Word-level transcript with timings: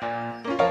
Música 0.00 0.67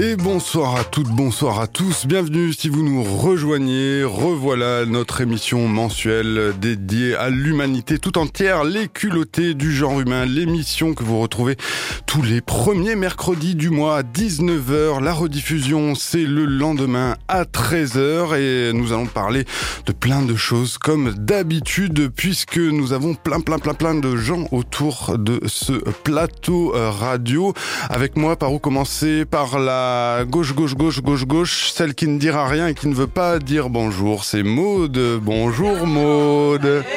Et 0.00 0.14
bonsoir 0.14 0.76
à 0.76 0.84
toutes, 0.84 1.08
bonsoir 1.08 1.58
à 1.58 1.66
tous, 1.66 2.06
bienvenue 2.06 2.52
si 2.52 2.68
vous 2.68 2.84
nous 2.84 3.02
rejoignez, 3.02 4.04
revoilà 4.04 4.86
notre 4.86 5.22
émission 5.22 5.66
mensuelle 5.66 6.52
dédiée 6.60 7.16
à 7.16 7.30
l'humanité 7.30 7.98
tout 7.98 8.16
entière, 8.16 8.62
les 8.62 8.86
culottés 8.86 9.54
du 9.54 9.72
genre 9.72 9.98
humain, 9.98 10.24
l'émission 10.24 10.94
que 10.94 11.02
vous 11.02 11.18
retrouvez 11.18 11.56
tous 12.06 12.22
les 12.22 12.40
premiers 12.40 12.94
mercredis 12.94 13.56
du 13.56 13.70
mois 13.70 13.96
à 13.96 14.02
19h, 14.02 15.02
la 15.02 15.12
rediffusion 15.12 15.96
c'est 15.96 16.24
le 16.24 16.44
lendemain 16.44 17.16
à 17.26 17.42
13h 17.42 18.38
et 18.38 18.72
nous 18.72 18.92
allons 18.92 19.06
parler 19.06 19.46
de 19.86 19.90
plein 19.90 20.22
de 20.22 20.36
choses 20.36 20.78
comme 20.78 21.12
d'habitude 21.14 22.08
puisque 22.14 22.58
nous 22.58 22.92
avons 22.92 23.14
plein 23.14 23.40
plein 23.40 23.58
plein 23.58 23.74
plein 23.74 23.94
de 23.96 24.14
gens 24.14 24.46
autour 24.52 25.18
de 25.18 25.40
ce 25.46 25.72
plateau 25.72 26.72
radio. 26.72 27.52
Avec 27.90 28.16
moi, 28.16 28.36
par 28.36 28.52
où 28.52 28.60
commencer? 28.60 29.24
Par 29.24 29.58
la 29.58 29.87
gauche, 30.28 30.54
gauche, 30.54 30.74
gauche, 30.74 31.02
gauche, 31.02 31.26
gauche, 31.26 31.70
celle 31.72 31.94
qui 31.94 32.08
ne 32.08 32.18
dira 32.18 32.46
rien 32.46 32.68
et 32.68 32.74
qui 32.74 32.88
ne 32.88 32.94
veut 32.94 33.06
pas 33.06 33.38
dire 33.38 33.68
bonjour, 33.70 34.24
c'est 34.24 34.42
Maude. 34.42 35.20
Bonjour 35.22 35.86
Maude. 35.86 36.84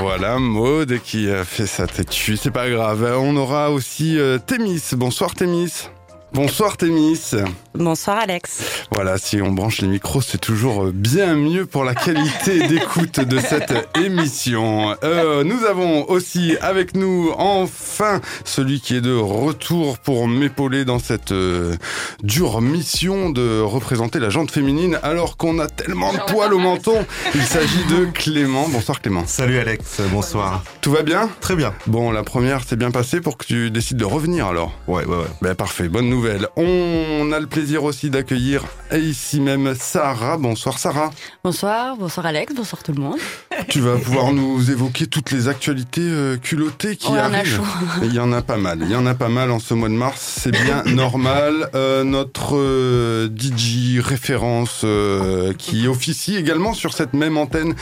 Voilà, 0.00 0.38
Maude 0.38 0.98
qui 1.02 1.30
a 1.30 1.44
fait 1.44 1.66
sa 1.66 1.86
tête 1.86 2.12
c'est 2.12 2.50
pas 2.50 2.68
grave. 2.68 3.16
On 3.18 3.36
aura 3.36 3.70
aussi 3.70 4.18
euh, 4.18 4.38
Thémis. 4.38 4.82
Bonsoir 4.92 5.34
Thémis. 5.34 5.88
Bonsoir 6.32 6.76
Thémis. 6.76 7.30
Bonsoir 7.72 8.18
Alex. 8.18 8.86
Voilà, 8.90 9.16
si 9.16 9.40
on 9.40 9.52
branche 9.52 9.80
les 9.80 9.88
micros, 9.88 10.20
c'est 10.20 10.40
toujours 10.40 10.86
bien 10.92 11.34
mieux 11.34 11.66
pour 11.66 11.84
la 11.84 11.94
qualité 11.94 12.66
d'écoute 12.68 13.20
de 13.20 13.38
cette 13.38 13.72
émission. 14.04 14.96
Euh, 15.04 15.44
nous 15.44 15.64
avons 15.64 16.10
aussi 16.10 16.56
avec 16.60 16.94
nous 16.96 17.30
enfin 17.38 18.20
celui 18.44 18.80
qui 18.80 18.96
est 18.96 19.00
de 19.00 19.14
retour 19.14 19.98
pour 19.98 20.26
m'épauler 20.26 20.84
dans 20.84 20.98
cette 20.98 21.32
euh, 21.32 21.76
dure 22.22 22.60
mission 22.60 23.30
de 23.30 23.60
représenter 23.60 24.18
la 24.18 24.28
jante 24.28 24.50
féminine 24.50 24.98
alors 25.04 25.36
qu'on 25.36 25.58
a 25.60 25.68
tellement 25.68 26.12
de 26.12 26.18
poils 26.30 26.52
au 26.52 26.58
menton. 26.58 27.06
Il 27.34 27.42
s'agit 27.42 27.84
de 27.84 28.06
Clément. 28.06 28.68
Bonsoir 28.68 29.00
Clément. 29.00 29.24
Salut 29.26 29.58
Alex, 29.58 30.00
bonsoir. 30.10 30.64
Tout 30.80 30.90
va 30.90 31.02
bien? 31.02 31.30
Très 31.40 31.54
bien. 31.56 31.72
Bon, 31.86 32.10
la 32.10 32.24
première 32.24 32.64
s'est 32.64 32.76
bien 32.76 32.90
passée 32.90 33.20
pour 33.20 33.38
que 33.38 33.46
tu 33.46 33.70
décides 33.70 33.96
de 33.98 34.04
revenir 34.04 34.48
alors. 34.48 34.72
Ouais, 34.88 35.04
ouais, 35.04 35.16
ouais. 35.16 35.24
Ben 35.40 35.54
parfait, 35.54 35.88
bonne 35.88 36.08
nouvelle. 36.08 36.15
On 36.56 37.30
a 37.32 37.40
le 37.40 37.46
plaisir 37.46 37.84
aussi 37.84 38.08
d'accueillir 38.08 38.64
ici 38.94 39.40
même 39.40 39.74
Sarah. 39.78 40.38
Bonsoir 40.38 40.78
Sarah. 40.78 41.10
Bonsoir, 41.44 41.96
bonsoir 41.96 42.26
Alex, 42.26 42.54
bonsoir 42.54 42.82
tout 42.82 42.92
le 42.92 43.02
monde. 43.02 43.18
Tu 43.68 43.80
vas 43.80 43.96
pouvoir 43.96 44.32
nous 44.32 44.70
évoquer 44.70 45.06
toutes 45.06 45.30
les 45.30 45.48
actualités 45.48 46.02
euh, 46.02 46.36
culottées 46.36 46.96
qui 46.96 47.08
Oh, 47.10 47.14
arrivent. 47.14 47.60
Il 48.02 48.12
y 48.14 48.20
en 48.20 48.30
a 48.32 48.42
pas 48.42 48.58
mal. 48.58 48.78
Il 48.82 48.90
y 48.90 48.94
en 48.94 49.06
a 49.06 49.14
pas 49.14 49.30
mal 49.30 49.50
en 49.50 49.58
ce 49.58 49.72
mois 49.74 49.88
de 49.88 49.94
mars. 49.94 50.38
C'est 50.42 50.50
bien 50.50 50.82
normal. 50.86 51.70
Euh, 51.74 52.04
notre 52.04 52.56
euh, 52.56 53.28
DJ 53.34 53.98
référence 53.98 54.82
euh, 54.84 55.54
qui 55.54 55.88
officie 55.88 56.36
également 56.36 56.74
sur 56.74 56.92
cette 56.92 57.14
même 57.14 57.36
antenne 57.38 57.74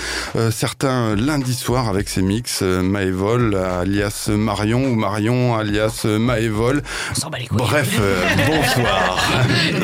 certains 0.50 1.16
lundis 1.16 1.54
soirs 1.54 1.88
avec 1.88 2.08
ses 2.08 2.22
mix 2.22 2.62
Maëvol 2.62 3.54
alias 3.56 4.28
Marion 4.30 4.84
ou 4.84 4.94
Marion 4.94 5.56
alias 5.56 6.04
Maëvol. 6.04 6.82
On 7.10 7.14
s'en 7.14 7.30
bat 7.30 7.38
les 7.38 7.46
couilles. 7.46 7.58
Bref, 7.58 8.00
bonsoir. 8.46 9.30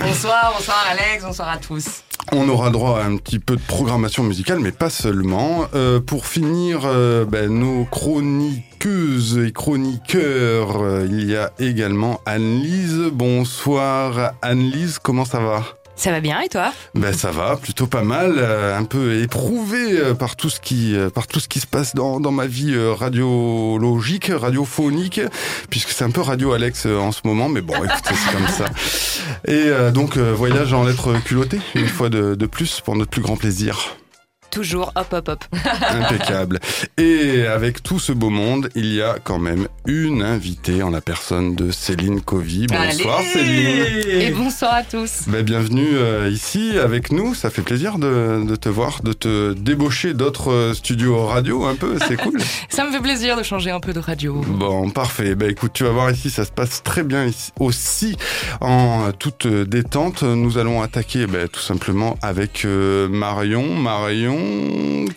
bonsoir, 0.05 0.55
bonsoir 0.57 0.87
Alex, 0.91 1.25
bonsoir 1.25 1.49
à 1.49 1.57
tous. 1.57 2.03
On 2.33 2.49
aura 2.49 2.71
droit 2.71 3.01
à 3.01 3.05
un 3.05 3.17
petit 3.17 3.39
peu 3.39 3.57
de 3.57 3.61
programmation 3.61 4.23
musicale, 4.23 4.61
mais 4.61 4.73
pas 4.73 4.91
seulement. 4.91 5.67
Euh, 5.75 6.01
pour 6.01 6.27
finir, 6.27 6.83
euh, 6.85 7.25
ben, 7.25 7.51
nos 7.51 7.85
chroniqueuses 7.87 9.39
et 9.39 9.53
chroniqueurs, 9.53 10.81
euh, 10.81 11.07
il 11.11 11.29
y 11.29 11.37
a 11.37 11.51
également 11.59 12.21
Anne-Lise. 12.27 13.11
Bonsoir 13.13 14.33
Anne-Lise, 14.43 14.99
comment 15.01 15.25
ça 15.25 15.41
va? 15.41 15.80
Ça 16.01 16.13
va 16.13 16.21
bien 16.21 16.41
et 16.41 16.49
toi 16.49 16.73
ben 16.95 17.13
ça 17.13 17.31
va, 17.31 17.57
plutôt 17.57 17.87
pas 17.87 18.03
mal, 18.03 18.37
euh, 18.39 18.75
un 18.75 18.85
peu 18.85 19.21
éprouvé 19.21 19.99
euh, 19.99 20.15
par 20.15 20.35
tout 20.35 20.49
ce 20.49 20.59
qui 20.59 20.97
euh, 20.97 21.11
par 21.11 21.27
tout 21.27 21.41
ce 21.41 21.47
qui 21.47 21.61
se 21.61 21.67
passe 21.67 21.95
dans, 21.95 22.21
dans 22.21 22.31
ma 22.31 22.47
vie 22.47 22.73
euh, 22.73 22.95
radiologique, 22.95 24.33
radiophonique, 24.35 25.21
puisque 25.69 25.91
c'est 25.91 26.05
un 26.05 26.11
peu 26.11 26.23
radio 26.23 26.55
Alex 26.55 26.87
euh, 26.87 26.97
en 26.97 27.13
ce 27.13 27.21
moment, 27.25 27.51
mais 27.51 27.61
bon, 27.61 27.75
écoutez, 27.85 28.15
c'est 28.15 28.33
comme 28.35 28.49
ça. 28.49 28.65
Et 29.47 29.65
euh, 29.67 29.91
donc 29.91 30.17
euh, 30.17 30.33
voyage 30.33 30.73
en 30.73 30.85
lettres 30.85 31.23
culottées 31.23 31.61
une 31.75 31.87
fois 31.87 32.09
de, 32.09 32.35
de 32.35 32.47
plus 32.47 32.81
pour 32.81 32.97
notre 32.97 33.11
plus 33.11 33.21
grand 33.21 33.37
plaisir. 33.37 34.00
Toujours 34.51 34.93
hop 34.97 35.13
hop 35.13 35.29
hop. 35.29 35.45
Impeccable. 35.91 36.59
Et 36.99 37.47
avec 37.47 37.83
tout 37.83 38.01
ce 38.01 38.11
beau 38.13 38.31
monde, 38.31 38.69
il 38.75 38.93
y 38.93 39.01
a 39.01 39.17
quand 39.23 39.39
même 39.39 39.69
une 39.87 40.23
invitée 40.23 40.83
en 40.83 40.91
la 40.91 41.01
personne 41.01 41.55
de 41.55 41.71
Céline 41.71 42.21
Covy. 42.21 42.67
Bonsoir 42.67 43.19
Allez 43.19 43.29
Céline. 43.29 44.21
Et 44.21 44.31
bonsoir 44.33 44.75
à 44.75 44.83
tous. 44.83 45.23
Ben, 45.29 45.43
bienvenue 45.43 45.91
euh, 45.95 46.29
ici 46.29 46.73
avec 46.79 47.13
nous. 47.13 47.35
Ça 47.35 47.51
fait 47.51 47.63
plaisir 47.63 47.99
de, 47.99 48.45
de 48.45 48.57
te 48.57 48.69
voir, 48.69 49.03
de 49.03 49.13
te 49.13 49.53
débaucher 49.53 50.15
d'autres 50.15 50.51
euh, 50.51 50.75
studios 50.75 51.27
radio 51.27 51.65
un 51.67 51.77
peu. 51.77 51.97
C'est 52.09 52.17
cool. 52.17 52.41
Ça 52.69 52.85
me 52.85 52.91
fait 52.91 53.01
plaisir 53.01 53.37
de 53.37 53.45
changer 53.45 53.71
un 53.71 53.81
peu 53.81 53.93
de 53.93 54.01
radio. 54.01 54.41
Bon, 54.47 54.91
parfait. 54.91 55.37
Ben 55.37 55.51
écoute, 55.51 55.73
tu 55.75 55.85
vas 55.85 55.91
voir 55.91 56.11
ici, 56.11 56.31
ça 56.31 56.45
se 56.45 56.51
passe 56.51 56.83
très 56.83 57.03
bien 57.05 57.27
ici 57.27 57.53
aussi 57.61 58.17
en 58.61 59.13
toute 59.13 59.47
détente. 59.47 60.23
Nous 60.23 60.59
allons 60.59 60.83
attaquer 60.83 61.27
ben, 61.27 61.49
tout 61.49 61.61
simplement 61.61 62.17
avec 62.23 62.65
euh, 62.65 63.09
Marion. 63.09 63.75
Marion 63.75 64.40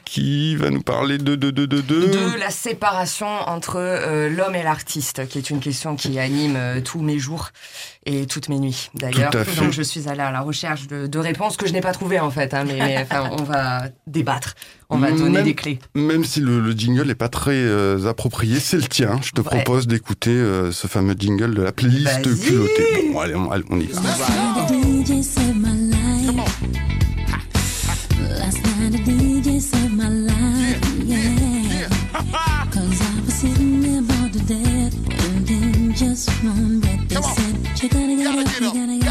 qui 0.06 0.56
va 0.56 0.70
nous 0.70 0.82
parler 0.82 1.18
de 1.18 1.36
de 1.36 1.52
de 1.52 1.66
de 1.66 1.82
de. 1.82 2.00
De 2.08 2.40
la 2.40 2.50
séparation 2.50 3.28
entre 3.28 3.78
euh, 3.78 4.30
l'homme 4.30 4.56
et 4.56 4.64
l'artiste, 4.64 5.28
qui 5.28 5.38
est 5.38 5.50
une 5.50 5.60
question 5.60 5.96
qui 5.96 6.20
anime 6.20 6.56
euh, 6.56 6.82
tous 6.82 7.02
mes 7.02 7.20
jours 7.20 7.50
et 8.06 8.26
toutes 8.26 8.50
mes 8.50 8.60
nuits 8.60 8.90
d'ailleurs. 8.96 9.32
Donc 9.58 9.72
je 9.72 9.82
suis 9.82 10.08
allée 10.10 10.22
à 10.22 10.32
la 10.32 10.42
recherche 10.42 10.88
de, 10.88 11.08
de 11.08 11.20
réponses 11.20 11.58
que 11.58 11.68
je 11.68 11.74
n'ai 11.74 11.82
pas 11.82 11.94
trouvées 11.94 12.20
en 12.20 12.32
fait, 12.32 12.54
hein, 12.54 12.64
mais, 12.66 12.78
mais, 12.78 12.98
enfin, 13.00 13.30
on 13.40 13.44
va 13.44 13.84
débattre, 14.08 14.56
on 14.90 14.98
va 14.98 15.12
donner 15.12 15.30
Même- 15.30 15.44
des 15.46 15.56
clés. 15.56 15.80
Même 15.96 16.24
si 16.26 16.40
le, 16.42 16.60
le 16.60 16.72
jingle 16.72 17.08
n'est 17.08 17.16
pas 17.16 17.30
très 17.30 17.52
euh, 17.56 18.08
approprié, 18.08 18.60
c'est 18.60 18.78
le 18.78 18.84
tien. 18.84 19.20
Je 19.24 19.32
te 19.32 19.42
Ouais. 19.42 19.62
propose 19.64 19.88
d'écouter 19.88 20.32
euh, 20.32 20.72
ce 20.72 20.88
fameux 20.88 21.16
jingle 21.20 21.54
de 21.54 21.62
la 21.62 21.72
playlist 21.74 22.22
culottée. 22.46 23.10
Bon, 23.12 23.20
allez, 23.20 23.36
on, 23.36 23.52
allez, 23.52 23.64
on 23.70 23.80
y 23.80 23.88
va. 23.88 24.02
The 28.94 29.00
DJ 29.00 29.60
saved 29.60 29.94
my 29.94 30.08
life. 30.08 30.34
Last 30.34 31.10
night 31.10 31.10
the 31.10 31.10
DJ 31.10 31.10
saved 31.10 31.14
my 31.16 31.50
life. 31.50 31.82
Yeah. 31.82 32.70
Cause 32.70 33.02
I 33.02 33.22
was 33.26 33.34
sitting 33.34 33.82
there 33.82 34.02
bored 34.04 34.34
to 34.34 34.40
death. 34.46 34.94
And 35.26 35.50
in 35.50 35.94
just 35.96 36.30
one 36.44 36.80
breath 36.80 37.10
they 37.10 37.16
said, 37.16 37.56
You 37.82 37.90
gotta 37.90 38.16
get 38.16 38.28
up, 38.28 38.62
you 38.62 38.72
gotta 38.72 38.98
get 39.00 39.03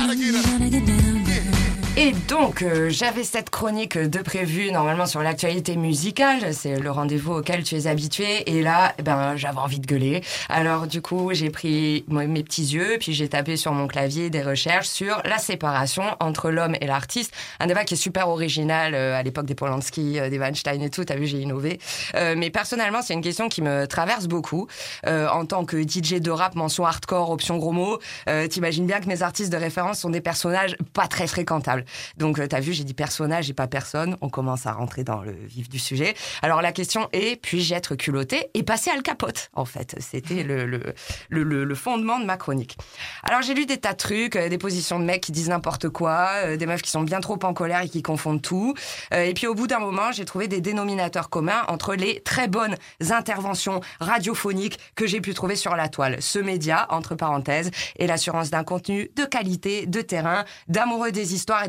Et 2.03 2.11
donc, 2.29 2.63
euh, 2.63 2.91
j'avais 2.91 3.23
cette 3.23 3.49
chronique 3.49 3.97
de 3.97 4.19
prévue 4.19 4.73
normalement 4.73 5.07
sur 5.07 5.23
l'actualité 5.23 5.77
musicale. 5.77 6.53
C'est 6.53 6.81
le 6.81 6.91
rendez-vous 6.91 7.35
auquel 7.35 7.63
tu 7.63 7.77
es 7.77 7.87
habitué. 7.87 8.51
Et 8.51 8.61
là, 8.61 8.93
eh 8.99 9.03
ben, 9.03 9.37
j'avais 9.37 9.61
envie 9.61 9.79
de 9.79 9.87
gueuler. 9.87 10.21
Alors, 10.49 10.89
du 10.89 11.01
coup, 11.01 11.31
j'ai 11.33 11.49
pris 11.51 12.05
mes 12.09 12.43
petits 12.43 12.65
yeux, 12.65 12.97
puis 12.99 13.13
j'ai 13.13 13.29
tapé 13.29 13.57
sur 13.57 13.71
mon 13.71 13.87
clavier 13.87 14.31
des 14.31 14.43
recherches 14.43 14.89
sur 14.89 15.23
la 15.25 15.39
séparation 15.39 16.03
entre 16.19 16.51
l'homme 16.51 16.75
et 16.81 16.89
l'artiste. 16.89 17.33
Un 17.61 17.69
débat 17.69 17.85
qui 17.85 17.95
est 17.95 17.97
super 17.97 18.29
original 18.29 18.97
euh, 18.97 19.17
à 19.17 19.23
l'époque 19.23 19.47
des 19.47 19.55
Polanski, 19.55 20.19
euh, 20.19 20.29
des 20.29 20.41
Weinstein 20.41 20.83
et 20.83 20.91
tout. 20.91 21.05
T'as 21.05 21.15
vu, 21.15 21.29
j'ai 21.29 21.39
innové. 21.39 21.79
Euh, 22.17 22.35
mais 22.37 22.51
personnellement, 22.51 23.03
c'est 23.03 23.15
une 23.15 23.23
question 23.23 23.49
qui 23.49 23.63
me 23.63 23.87
traverse 23.87 24.27
beaucoup. 24.27 24.67
Euh, 25.07 25.29
en 25.29 25.47
tant 25.47 25.65
que 25.65 25.81
DJ 25.81 26.15
de 26.15 26.33
rap, 26.33 26.57
mention 26.57 26.85
hardcore, 26.85 27.31
option 27.31 27.59
gros 27.59 27.71
mots, 27.71 28.01
euh, 28.29 28.49
t'imagines 28.49 28.87
bien 28.89 28.99
que 28.99 29.07
mes 29.07 29.23
artistes 29.23 29.53
de 29.53 29.57
référence 29.57 30.01
sont 30.01 30.11
des 30.11 30.21
personnages 30.21 30.77
pas 30.95 31.07
très 31.07 31.29
fréquentables. 31.29 31.85
Donc, 32.17 32.39
euh, 32.39 32.47
t'as 32.47 32.61
vu, 32.61 32.73
j'ai 32.73 32.85
dit 32.85 32.95
personnage 32.95 33.51
et 33.51 33.55
pas 33.55 33.67
personne. 33.67 34.17
On 34.21 34.29
commence 34.29 34.67
à 34.67 34.73
rentrer 34.73 35.05
dans 35.05 35.23
le 35.23 35.33
vif 35.33 35.69
du 35.69 35.79
sujet. 35.79 36.15
Alors, 36.43 36.63
la 36.63 36.73
question 36.73 37.09
est, 37.13 37.41
puis-je 37.41 37.75
être 37.75 37.95
culotté 37.95 38.49
et 38.55 38.63
passer 38.63 38.91
à 38.91 38.97
le 38.97 39.03
capote, 39.03 39.51
en 39.55 39.65
fait? 39.65 39.97
C'était 39.99 40.43
le, 40.43 40.67
le, 40.67 40.95
le, 41.29 41.65
le- 41.65 41.75
fondement 41.75 42.19
de 42.19 42.25
ma 42.25 42.37
chronique. 42.37 42.77
Alors, 43.23 43.43
j'ai 43.43 43.55
lu 43.55 43.67
des 43.67 43.79
tas 43.79 43.93
de 43.93 43.97
trucs, 43.97 44.37
euh, 44.37 44.49
des 44.49 44.59
positions 44.59 45.01
de 45.01 45.05
mecs 45.05 45.23
qui 45.23 45.33
disent 45.33 45.49
n'importe 45.49 45.89
quoi, 45.89 46.29
euh, 46.45 46.57
des 46.57 46.67
meufs 46.67 46.83
qui 46.83 46.91
sont 46.91 47.03
bien 47.03 47.21
trop 47.21 47.39
en 47.43 47.55
colère 47.55 47.83
et 47.83 47.89
qui 47.89 48.03
confondent 48.03 48.43
tout. 48.43 48.75
Et 49.13 49.35
puis, 49.35 49.47
au 49.47 49.55
bout 49.55 49.67
d'un 49.67 49.79
moment, 49.79 50.13
j'ai 50.13 50.25
trouvé 50.25 50.49
des 50.49 50.61
dénominateurs 50.61 51.31
communs 51.31 51.63
entre 51.69 51.95
les 51.95 52.21
très 52.21 52.49
bonnes 52.49 52.77
interventions 53.11 53.81
radiophoniques 54.01 54.79
que 54.95 55.07
j'ai 55.07 55.21
pu 55.21 55.35
trouver 55.35 55.57
sur 55.57 55.77
la 55.77 55.89
toile. 55.89 56.21
Ce 56.21 56.39
média, 56.39 56.87
entre 56.91 57.15
parenthèses, 57.15 57.71
et 57.97 58.07
l'assurance 58.07 58.51
d'un 58.51 58.65
contenu 58.65 59.11
de 59.17 59.25
qualité, 59.25 59.87
de 59.87 60.01
terrain, 60.01 60.45
d'amoureux 60.69 61.13
des 61.13 61.35
histoires 61.35 61.65
et 61.65 61.69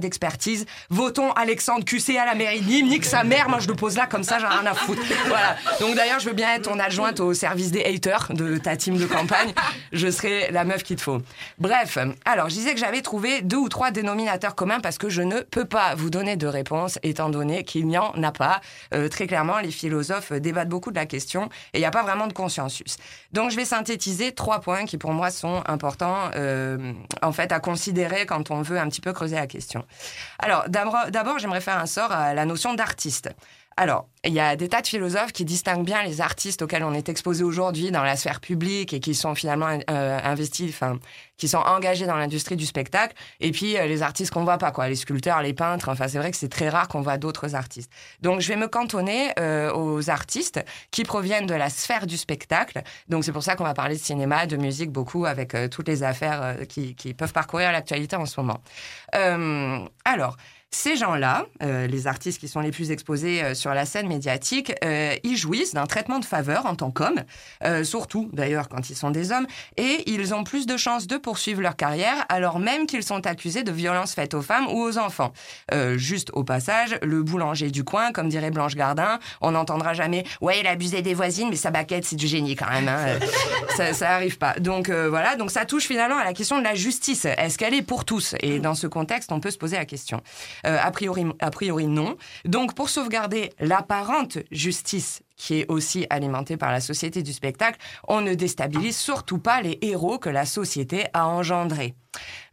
Votons 0.90 1.32
Alexandre 1.32 1.86
QC 1.86 2.18
à 2.18 2.26
la 2.26 2.36
mairie 2.36 2.62
Nîmes. 2.62 2.88
Nique 2.88 3.06
sa 3.06 3.24
mère, 3.24 3.50
moi 3.50 3.60
je 3.60 3.68
le 3.68 3.76
pose 3.76 3.96
là 3.98 4.08
comme 4.08 4.24
ça, 4.24 4.40
j'ai 4.40 4.46
rien 4.46 4.66
à 4.66 4.74
foutre. 4.74 5.02
Voilà. 5.28 5.56
Donc 5.80 5.96
d'ailleurs, 5.96 6.20
je 6.20 6.28
veux 6.30 6.36
bien 6.36 6.54
être 6.56 6.70
ton 6.70 6.80
adjointe 6.80 7.20
au 7.20 7.34
service 7.34 7.72
des 7.72 7.84
haters 7.84 8.32
de 8.32 8.58
ta 8.58 8.76
team 8.76 8.98
de 8.98 9.06
campagne. 9.06 9.54
Je 9.92 10.10
serai 10.10 10.52
la 10.52 10.64
meuf 10.64 10.84
qu'il 10.84 10.96
te 10.96 11.02
faut. 11.02 11.22
Bref, 11.60 11.98
alors 12.26 12.50
je 12.50 12.56
disais 12.56 12.74
que 12.74 12.80
j'avais 12.80 13.02
trouvé 13.02 13.42
deux 13.42 13.58
ou 13.58 13.70
trois 13.70 13.92
dénominateurs 13.92 14.56
communs 14.56 14.80
parce 14.80 14.98
que 14.98 15.10
je 15.10 15.22
ne 15.22 15.42
peux 15.42 15.66
pas 15.66 15.96
vous 15.96 16.10
donner 16.10 16.36
de 16.36 16.48
réponse 16.48 17.00
étant 17.04 17.30
donné 17.30 17.64
qu'il 17.64 17.88
n'y 17.88 17.98
en 17.98 18.12
a 18.24 18.32
pas. 18.32 18.62
Euh, 18.94 19.10
très 19.10 19.28
clairement, 19.28 19.60
les 19.60 19.72
philosophes 19.72 20.32
débattent 20.34 20.70
beaucoup 20.70 20.92
de 20.92 20.96
la 20.96 21.06
question 21.06 21.50
et 21.74 21.78
il 21.78 21.80
n'y 21.80 21.86
a 21.86 21.92
pas 21.92 22.04
vraiment 22.04 22.28
de 22.28 22.34
consensus. 22.34 22.98
Donc 23.32 23.52
je 23.52 23.56
vais 23.56 23.66
synthétiser 23.66 24.32
trois 24.32 24.60
points 24.60 24.86
qui 24.86 24.98
pour 24.98 25.14
moi 25.14 25.32
sont 25.32 25.64
importants 25.66 26.32
euh, 26.36 26.94
en 27.22 27.32
fait 27.32 27.52
à 27.52 27.60
considérer 27.60 28.26
quand 28.26 28.52
on 28.52 28.62
veut 28.62 28.80
un 28.80 28.88
petit 28.90 29.02
peu 29.02 29.14
creuser 29.14 29.36
la 29.36 29.48
question. 29.48 29.86
Alors 30.40 30.66
d'abord, 30.68 31.40
j'aimerais 31.40 31.62
faire 31.62 31.78
un 31.78 31.86
sort 31.86 32.12
à 32.12 32.34
la 32.34 32.46
notion 32.46 32.74
d'artiste. 32.74 33.30
Alors, 33.76 34.08
il 34.24 34.34
y 34.34 34.40
a 34.40 34.56
des 34.56 34.70
tas 34.70 34.82
de 34.82 34.88
philosophes 34.88 35.32
qui 35.32 35.46
distinguent 35.46 35.86
bien 35.86 36.04
les 36.04 36.22
artistes 36.22 36.62
auxquels 36.62 36.84
on 36.84 36.94
est 36.94 37.10
exposé 37.10 37.44
aujourd'hui 37.44 37.92
dans 37.92 38.04
la 38.04 38.16
sphère 38.16 38.40
publique 38.40 38.94
et 38.94 39.00
qui 39.00 39.16
sont 39.16 39.36
finalement 39.36 39.80
euh, 39.90 40.20
investis, 40.24 40.70
enfin, 40.70 41.00
qui 41.38 41.48
sont 41.48 41.58
engagés 41.58 42.06
dans 42.06 42.16
l'industrie 42.16 42.56
du 42.56 42.66
spectacle, 42.66 43.16
et 43.40 43.52
puis 43.52 43.78
euh, 43.78 43.88
les 43.88 44.02
artistes 44.02 44.32
qu'on 44.32 44.44
voit 44.44 44.58
pas, 44.58 44.72
quoi, 44.72 44.88
les 44.88 44.96
sculpteurs, 44.96 45.42
les 45.42 45.54
peintres. 45.54 45.90
Enfin, 45.90 46.08
c'est 46.08 46.20
vrai 46.20 46.32
que 46.32 46.38
c'est 46.38 46.50
très 46.50 46.70
rare 46.70 46.88
qu'on 46.88 47.02
voit 47.02 47.18
d'autres 47.18 47.56
artistes. 47.56 47.92
Donc, 48.22 48.40
je 48.40 48.48
vais 48.48 48.56
me 48.56 48.68
cantonner 48.68 49.32
euh, 49.40 49.74
aux 49.74 50.10
artistes 50.10 50.64
qui 50.92 51.04
proviennent 51.04 51.48
de 51.48 51.56
la 51.56 51.70
sphère 51.70 52.06
du 52.06 52.18
spectacle. 52.18 52.82
Donc, 53.10 53.26
c'est 53.26 53.34
pour 53.34 53.44
ça 53.44 53.56
qu'on 53.56 53.66
va 53.66 53.74
parler 53.74 53.96
de 53.96 54.02
cinéma, 54.02 54.46
de 54.46 54.58
musique 54.58 54.92
beaucoup, 54.92 55.26
avec 55.26 55.56
toutes 55.72 55.88
les 55.88 56.04
affaires 56.04 56.58
qui, 56.70 56.96
qui 56.96 57.14
peuvent 57.14 57.34
parcourir 57.34 57.72
l'actualité 57.72 58.16
en 58.16 58.26
ce 58.26 58.40
moment. 58.40 58.62
Alors. 60.06 60.38
Ces 60.76 60.96
gens-là, 60.96 61.46
euh, 61.62 61.86
les 61.86 62.08
artistes 62.08 62.40
qui 62.40 62.48
sont 62.48 62.60
les 62.60 62.72
plus 62.72 62.90
exposés 62.90 63.44
euh, 63.44 63.54
sur 63.54 63.76
la 63.76 63.86
scène 63.86 64.08
médiatique, 64.08 64.74
euh, 64.84 65.14
ils 65.24 65.38
jouissent 65.38 65.76
d'un 65.76 65.86
traitement 65.86 66.18
de 66.18 66.26
faveur 66.26 66.66
en 66.66 66.74
tant 66.74 66.90
qu'hommes, 66.90 67.22
euh, 67.64 67.84
surtout 67.84 68.32
d'ailleurs 68.34 68.70
quand 68.70 68.90
ils 68.90 68.96
sont 68.96 69.12
des 69.12 69.32
hommes, 69.32 69.46
et 69.78 70.04
ils 70.08 70.34
ont 70.34 70.44
plus 70.44 70.66
de 70.66 70.76
chances 70.76 71.06
de 71.06 71.18
poursuivre 71.18 71.62
leur 71.62 71.76
carrière 71.76 72.26
alors 72.28 72.58
même 72.58 72.88
qu'ils 72.88 73.04
sont 73.04 73.28
accusés 73.28 73.62
de 73.62 73.72
violences 73.72 74.16
faites 74.16 74.34
aux 74.34 74.42
femmes 74.42 74.66
ou 74.68 74.82
aux 74.82 74.98
enfants. 74.98 75.32
Euh, 75.72 75.96
juste 76.00 76.32
au 76.34 76.44
passage, 76.44 76.98
le 77.04 77.22
boulanger 77.22 77.70
du 77.70 77.84
coin, 77.84 78.12
comme 78.12 78.28
dirait 78.28 78.50
Blanche 78.50 78.74
Gardin, 78.74 79.20
on 79.42 79.52
n'entendra 79.52 79.94
jamais 79.94 80.24
«Ouais, 80.42 80.60
il 80.60 80.66
abusait 80.66 81.04
des 81.04 81.14
voisines, 81.14 81.50
mais 81.52 81.56
sa 81.56 81.70
baguette, 81.70 82.06
c'est 82.06 82.16
du 82.16 82.26
génie 82.26 82.56
quand 82.56 82.72
même. 82.72 82.88
hein. 82.88 82.98
Euh, 83.10 83.20
ça, 83.78 83.94
ça 83.94 84.10
arrive 84.16 84.40
pas. 84.40 84.56
Donc 84.60 84.90
voilà, 84.90 85.36
donc 85.36 85.52
ça 85.52 85.66
touche 85.66 85.86
finalement 85.86 86.18
à 86.18 86.24
la 86.24 86.34
question 86.34 86.58
de 86.58 86.64
la 86.64 86.74
justice. 86.74 87.26
Est-ce 87.26 87.60
qu'elle 87.60 87.76
est 87.76 87.84
pour 87.84 88.06
tous? 88.06 88.34
Et 88.42 88.58
dans 88.58 88.74
ce 88.74 88.88
contexte, 88.88 89.32
on 89.32 89.40
peut 89.40 89.52
se 89.52 89.58
poser 89.60 89.78
la 89.78 89.86
question. 89.86 90.22
Euh, 90.66 90.78
a, 90.82 90.92
priori, 90.92 91.26
a 91.40 91.50
non. 91.88 92.18
Donc, 92.46 92.74
pour 92.74 92.90
sauvegarder 92.90 93.52
l'apparente 93.60 94.38
justice 94.52 95.24
qui 95.36 95.60
est 95.60 95.66
aussi 95.70 96.06
alimentée 96.10 96.58
par 96.58 96.72
la 96.72 96.80
société 96.80 97.24
du 97.24 97.34
spectacle, 97.34 97.80
on 98.08 98.22
ne 98.22 98.34
déstabilise 98.34 98.98
surtout 98.98 99.40
pas 99.40 99.62
les 99.62 99.78
héros 99.82 100.20
que 100.20 100.30
la 100.30 100.46
société 100.46 101.06
a 101.14 101.28
engendrés. 101.28 101.96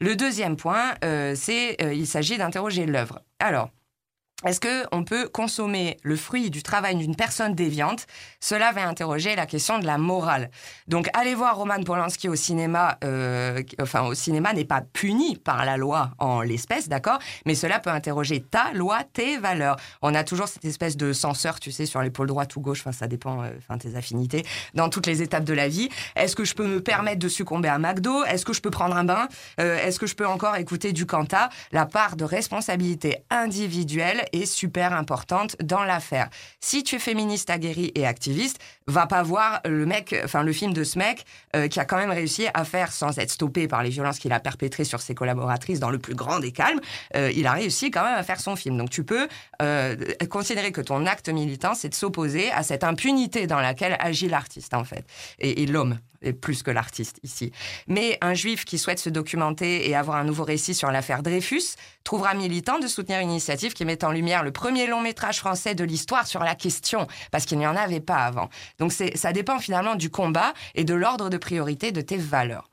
Le 0.00 0.16
deuxième 0.16 0.56
point, 0.56 0.94
euh, 1.04 1.34
c'est 1.36 1.76
euh, 1.82 1.92
il 1.92 2.06
s'agit 2.06 2.38
d'interroger 2.38 2.86
l'œuvre. 2.86 3.20
Alors, 3.38 3.70
est-ce 4.46 4.58
que 4.58 4.86
on 4.90 5.04
peut 5.04 5.28
consommer 5.28 5.98
le 6.02 6.16
fruit 6.16 6.48
du 6.48 6.62
travail 6.62 6.96
d'une 6.96 7.14
personne 7.14 7.54
déviante? 7.54 8.06
Cela 8.40 8.72
va 8.72 8.88
interroger 8.88 9.36
la 9.36 9.44
question 9.44 9.78
de 9.78 9.84
la 9.84 9.98
morale. 9.98 10.50
Donc, 10.88 11.10
aller 11.12 11.34
voir 11.34 11.56
Roman 11.56 11.82
Polanski 11.82 12.26
au 12.26 12.36
cinéma, 12.36 12.96
euh, 13.04 13.62
enfin 13.82 14.02
au 14.02 14.14
cinéma 14.14 14.54
n'est 14.54 14.64
pas 14.64 14.80
puni 14.80 15.36
par 15.36 15.66
la 15.66 15.76
loi 15.76 16.12
en 16.18 16.40
l'espèce, 16.40 16.88
d'accord? 16.88 17.18
Mais 17.44 17.54
cela 17.54 17.80
peut 17.80 17.90
interroger 17.90 18.40
ta 18.40 18.72
loi, 18.72 19.00
tes 19.12 19.36
valeurs. 19.36 19.76
On 20.00 20.14
a 20.14 20.24
toujours 20.24 20.48
cette 20.48 20.64
espèce 20.64 20.96
de 20.96 21.12
censeur, 21.12 21.60
tu 21.60 21.70
sais, 21.70 21.84
sur 21.84 22.00
l'épaule 22.00 22.28
droite 22.28 22.56
ou 22.56 22.60
gauche. 22.62 22.80
Enfin, 22.80 22.92
ça 22.92 23.08
dépend, 23.08 23.42
euh, 23.42 23.50
enfin 23.58 23.76
tes 23.76 23.94
affinités 23.94 24.46
dans 24.72 24.88
toutes 24.88 25.06
les 25.06 25.20
étapes 25.20 25.44
de 25.44 25.52
la 25.52 25.68
vie. 25.68 25.90
Est-ce 26.16 26.34
que 26.34 26.44
je 26.44 26.54
peux 26.54 26.66
me 26.66 26.82
permettre 26.82 27.18
de 27.18 27.28
succomber 27.28 27.68
à 27.68 27.78
McDo? 27.78 28.24
Est-ce 28.24 28.46
que 28.46 28.54
je 28.54 28.62
peux 28.62 28.70
prendre 28.70 28.96
un 28.96 29.04
bain? 29.04 29.28
Euh, 29.60 29.76
Est-ce 29.84 30.00
que 30.00 30.06
je 30.06 30.14
peux 30.14 30.26
encore 30.26 30.56
écouter 30.56 30.94
du 30.94 31.04
Canta 31.04 31.50
La 31.72 31.84
part 31.84 32.16
de 32.16 32.24
responsabilité 32.24 33.18
individuelle 33.28 34.24
est 34.32 34.46
super 34.46 34.92
importante 34.92 35.56
dans 35.62 35.84
l'affaire. 35.84 36.28
Si 36.60 36.82
tu 36.82 36.96
es 36.96 36.98
féministe 36.98 37.50
aguerri 37.50 37.92
et 37.94 38.06
activiste, 38.06 38.58
va 38.86 39.06
pas 39.06 39.22
voir 39.22 39.60
le 39.64 39.86
mec, 39.86 40.14
enfin 40.24 40.42
le 40.42 40.52
film 40.52 40.72
de 40.72 40.84
ce 40.84 40.98
mec 40.98 41.24
euh, 41.56 41.68
qui 41.68 41.80
a 41.80 41.84
quand 41.84 41.96
même 41.96 42.10
réussi 42.10 42.46
à 42.54 42.64
faire, 42.64 42.92
sans 42.92 43.18
être 43.18 43.30
stoppé 43.30 43.68
par 43.68 43.82
les 43.82 43.90
violences 43.90 44.18
qu'il 44.18 44.32
a 44.32 44.40
perpétrées 44.40 44.84
sur 44.84 45.00
ses 45.00 45.14
collaboratrices 45.14 45.80
dans 45.80 45.90
le 45.90 45.98
plus 45.98 46.14
grand 46.14 46.40
des 46.40 46.52
calmes, 46.52 46.80
euh, 47.16 47.30
il 47.34 47.46
a 47.46 47.52
réussi 47.52 47.90
quand 47.90 48.04
même 48.04 48.18
à 48.18 48.22
faire 48.22 48.40
son 48.40 48.56
film. 48.56 48.76
Donc 48.76 48.90
tu 48.90 49.04
peux 49.04 49.28
euh, 49.62 49.96
considérer 50.28 50.72
que 50.72 50.80
ton 50.80 51.06
acte 51.06 51.28
militant, 51.28 51.74
c'est 51.74 51.88
de 51.88 51.94
s'opposer 51.94 52.50
à 52.50 52.62
cette 52.62 52.84
impunité 52.84 53.46
dans 53.46 53.60
laquelle 53.60 53.96
agit 54.00 54.28
l'artiste 54.28 54.74
en 54.74 54.84
fait, 54.84 55.04
et, 55.38 55.62
et 55.62 55.66
l'homme 55.66 55.98
et 56.22 56.32
plus 56.32 56.62
que 56.62 56.70
l'artiste 56.70 57.18
ici. 57.22 57.52
Mais 57.86 58.18
un 58.20 58.34
juif 58.34 58.64
qui 58.64 58.78
souhaite 58.78 58.98
se 58.98 59.08
documenter 59.08 59.88
et 59.88 59.94
avoir 59.94 60.18
un 60.18 60.24
nouveau 60.24 60.44
récit 60.44 60.74
sur 60.74 60.90
l'affaire 60.90 61.22
Dreyfus 61.22 61.76
trouvera 62.04 62.34
militant 62.34 62.78
de 62.78 62.86
soutenir 62.86 63.20
une 63.20 63.30
initiative 63.30 63.72
qui 63.72 63.84
met 63.84 64.04
en 64.04 64.10
lumière 64.10 64.19
le 64.20 64.50
premier 64.50 64.86
long 64.86 65.00
métrage 65.00 65.38
français 65.38 65.74
de 65.74 65.84
l'histoire 65.84 66.26
sur 66.26 66.42
la 66.42 66.54
question, 66.54 67.06
parce 67.30 67.44
qu'il 67.46 67.58
n'y 67.58 67.66
en 67.66 67.76
avait 67.76 68.00
pas 68.00 68.24
avant. 68.24 68.48
Donc 68.78 68.92
ça 68.92 69.32
dépend 69.32 69.58
finalement 69.58 69.94
du 69.94 70.10
combat 70.10 70.52
et 70.74 70.84
de 70.84 70.94
l'ordre 70.94 71.30
de 71.30 71.36
priorité 71.36 71.92
de 71.92 72.00
tes 72.00 72.16
valeurs. 72.16 72.69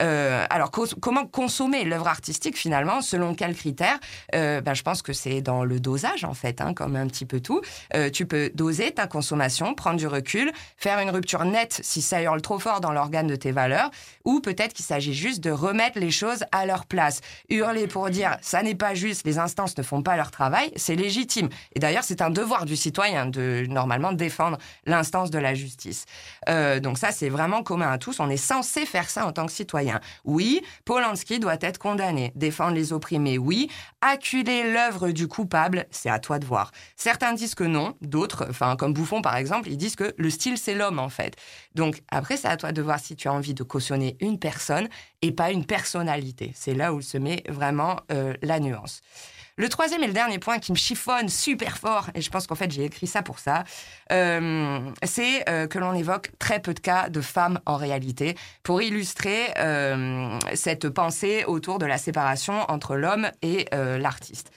Euh, 0.00 0.44
alors, 0.50 0.70
comment 0.70 1.26
consommer 1.26 1.84
l'œuvre 1.84 2.08
artistique 2.08 2.56
finalement 2.56 3.00
Selon 3.00 3.34
quels 3.34 3.54
critères? 3.54 3.98
Euh, 4.34 4.60
ben, 4.60 4.74
Je 4.74 4.82
pense 4.82 5.02
que 5.02 5.12
c'est 5.12 5.40
dans 5.40 5.64
le 5.64 5.80
dosage 5.80 6.24
en 6.24 6.34
fait, 6.34 6.60
hein, 6.60 6.74
comme 6.74 6.96
un 6.96 7.06
petit 7.06 7.26
peu 7.26 7.40
tout. 7.40 7.60
Euh, 7.94 8.10
tu 8.10 8.26
peux 8.26 8.50
doser 8.54 8.90
ta 8.92 9.06
consommation, 9.06 9.74
prendre 9.74 9.98
du 9.98 10.06
recul, 10.06 10.52
faire 10.76 10.98
une 10.98 11.10
rupture 11.10 11.44
nette 11.44 11.80
si 11.82 12.02
ça 12.02 12.22
hurle 12.22 12.42
trop 12.42 12.58
fort 12.58 12.80
dans 12.80 12.92
l'organe 12.92 13.26
de 13.26 13.36
tes 13.36 13.52
valeurs, 13.52 13.90
ou 14.24 14.40
peut-être 14.40 14.72
qu'il 14.72 14.84
s'agit 14.84 15.14
juste 15.14 15.42
de 15.42 15.50
remettre 15.50 15.98
les 15.98 16.10
choses 16.10 16.44
à 16.52 16.66
leur 16.66 16.86
place. 16.86 17.20
Hurler 17.48 17.86
pour 17.86 18.10
dire 18.10 18.36
ça 18.40 18.62
n'est 18.62 18.74
pas 18.74 18.94
juste, 18.94 19.26
les 19.26 19.38
instances 19.38 19.76
ne 19.76 19.82
font 19.82 20.02
pas 20.02 20.16
leur 20.16 20.30
travail, 20.30 20.72
c'est 20.76 20.96
légitime. 20.96 21.48
Et 21.74 21.80
d'ailleurs, 21.80 22.04
c'est 22.04 22.22
un 22.22 22.30
devoir 22.30 22.64
du 22.64 22.76
citoyen 22.76 23.26
de 23.26 23.66
normalement 23.68 24.12
défendre 24.12 24.58
l'instance 24.86 25.30
de 25.30 25.38
la 25.38 25.54
justice. 25.54 26.06
Donc 26.48 26.98
ça, 26.98 27.12
c'est 27.12 27.28
vraiment 27.28 27.62
commun 27.62 27.90
à 27.90 27.98
tous. 27.98 28.20
On 28.20 28.28
est 28.28 28.36
censé 28.36 28.86
faire 28.86 29.08
ça 29.08 29.26
en 29.26 29.32
tant 29.32 29.46
que 29.46 29.51
Oui, 30.24 30.62
Polanski 30.84 31.38
doit 31.38 31.56
être 31.60 31.78
condamné. 31.78 32.32
Défendre 32.34 32.74
les 32.74 32.92
opprimés, 32.92 33.38
oui. 33.38 33.68
Acculer 34.00 34.72
l'œuvre 34.72 35.10
du 35.10 35.28
coupable, 35.28 35.86
c'est 35.90 36.10
à 36.10 36.18
toi 36.18 36.38
de 36.38 36.46
voir. 36.46 36.72
Certains 36.96 37.32
disent 37.34 37.54
que 37.54 37.64
non, 37.64 37.94
d'autres, 38.00 38.46
enfin 38.48 38.76
comme 38.76 38.92
Bouffon 38.92 39.22
par 39.22 39.36
exemple, 39.36 39.68
ils 39.68 39.76
disent 39.76 39.96
que 39.96 40.14
le 40.16 40.30
style 40.30 40.58
c'est 40.58 40.74
l'homme 40.74 40.98
en 40.98 41.08
fait. 41.08 41.36
Donc 41.74 42.02
après, 42.08 42.36
c'est 42.36 42.48
à 42.48 42.56
toi 42.56 42.72
de 42.72 42.82
voir 42.82 42.98
si 42.98 43.16
tu 43.16 43.28
as 43.28 43.32
envie 43.32 43.54
de 43.54 43.62
cautionner 43.62 44.16
une 44.20 44.38
personne 44.38 44.88
et 45.22 45.32
pas 45.32 45.50
une 45.50 45.64
personnalité. 45.64 46.52
C'est 46.54 46.74
là 46.74 46.92
où 46.92 47.00
se 47.00 47.18
met 47.18 47.42
vraiment 47.48 48.00
euh, 48.10 48.34
la 48.42 48.60
nuance. 48.60 49.00
Le 49.62 49.68
troisième 49.68 50.02
et 50.02 50.08
le 50.08 50.12
dernier 50.12 50.40
point 50.40 50.58
qui 50.58 50.72
me 50.72 50.76
chiffonne 50.76 51.28
super 51.28 51.78
fort, 51.78 52.10
et 52.16 52.20
je 52.20 52.28
pense 52.30 52.48
qu'en 52.48 52.56
fait 52.56 52.72
j'ai 52.72 52.84
écrit 52.84 53.06
ça 53.06 53.22
pour 53.22 53.38
ça, 53.38 53.62
euh, 54.10 54.80
c'est 55.04 55.48
euh, 55.48 55.68
que 55.68 55.78
l'on 55.78 55.94
évoque 55.94 56.32
très 56.40 56.58
peu 56.58 56.74
de 56.74 56.80
cas 56.80 57.08
de 57.08 57.20
femmes 57.20 57.60
en 57.64 57.76
réalité 57.76 58.34
pour 58.64 58.82
illustrer 58.82 59.54
euh, 59.58 60.36
cette 60.54 60.88
pensée 60.88 61.44
autour 61.46 61.78
de 61.78 61.86
la 61.86 61.96
séparation 61.96 62.68
entre 62.68 62.96
l'homme 62.96 63.30
et 63.40 63.68
l'artiste. 63.72 64.50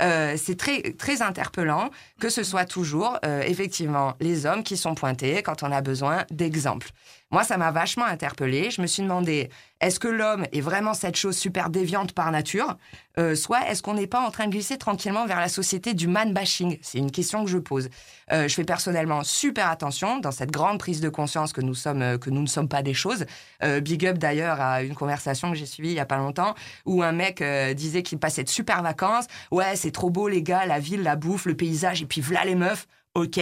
C'est 0.00 0.56
très 0.58 0.92
très 0.92 1.22
interpellant 1.22 1.90
que 2.20 2.28
ce 2.30 2.42
soit 2.42 2.64
toujours 2.64 3.18
effectivement 3.22 4.14
les 4.20 4.46
hommes 4.46 4.62
qui 4.62 4.78
sont 4.78 4.94
pointés 4.94 5.42
quand 5.42 5.62
on 5.62 5.70
a 5.72 5.82
besoin 5.82 6.24
d'exemples. 6.30 6.88
Moi, 7.32 7.44
ça 7.44 7.56
m'a 7.56 7.70
vachement 7.70 8.06
interpellée. 8.06 8.72
Je 8.72 8.82
me 8.82 8.88
suis 8.88 9.04
demandé, 9.04 9.50
est-ce 9.80 10.00
que 10.00 10.08
l'homme 10.08 10.46
est 10.50 10.60
vraiment 10.60 10.94
cette 10.94 11.14
chose 11.14 11.36
super 11.36 11.70
déviante 11.70 12.12
par 12.12 12.32
nature 12.32 12.76
Euh, 13.18 13.36
Soit 13.36 13.68
est-ce 13.68 13.82
qu'on 13.82 13.94
n'est 13.94 14.08
pas 14.08 14.20
en 14.20 14.32
train 14.32 14.46
de 14.46 14.50
glisser 14.50 14.78
tranquillement 14.78 15.26
vers 15.26 15.38
la 15.38 15.48
société 15.48 15.94
du 15.94 16.08
man-bashing? 16.08 16.78
C'est 16.82 16.98
une 16.98 17.12
question 17.12 17.44
que 17.44 17.50
je 17.50 17.58
pose. 17.58 17.88
Euh, 18.32 18.48
je 18.48 18.54
fais 18.54 18.64
personnellement 18.64 19.22
super 19.22 19.68
attention 19.70 20.18
dans 20.18 20.32
cette 20.32 20.50
grande 20.50 20.78
prise 20.80 21.00
de 21.00 21.08
conscience 21.08 21.52
que 21.52 21.60
nous 21.60 21.74
sommes, 21.74 22.02
euh, 22.02 22.18
que 22.18 22.30
nous 22.30 22.42
ne 22.42 22.48
sommes 22.48 22.68
pas 22.68 22.82
des 22.82 22.94
choses. 22.94 23.24
Euh, 23.62 23.80
big 23.80 24.04
up 24.06 24.18
d'ailleurs 24.18 24.60
à 24.60 24.82
une 24.82 24.94
conversation 24.96 25.50
que 25.52 25.56
j'ai 25.56 25.66
suivie 25.66 25.90
il 25.90 25.94
y 25.94 26.00
a 26.00 26.06
pas 26.06 26.18
longtemps 26.18 26.54
où 26.84 27.02
un 27.04 27.12
mec 27.12 27.42
euh, 27.42 27.74
disait 27.74 28.02
qu'il 28.02 28.18
passait 28.18 28.42
de 28.42 28.48
super 28.48 28.82
vacances. 28.82 29.26
Ouais, 29.52 29.76
c'est 29.76 29.92
trop 29.92 30.10
beau 30.10 30.26
les 30.26 30.42
gars, 30.42 30.66
la 30.66 30.80
ville, 30.80 31.02
la 31.04 31.14
bouffe, 31.14 31.46
le 31.46 31.54
paysage 31.56 32.02
et 32.02 32.06
puis 32.06 32.20
voilà 32.20 32.44
les 32.44 32.56
meufs. 32.56 32.86
Ok. 33.14 33.40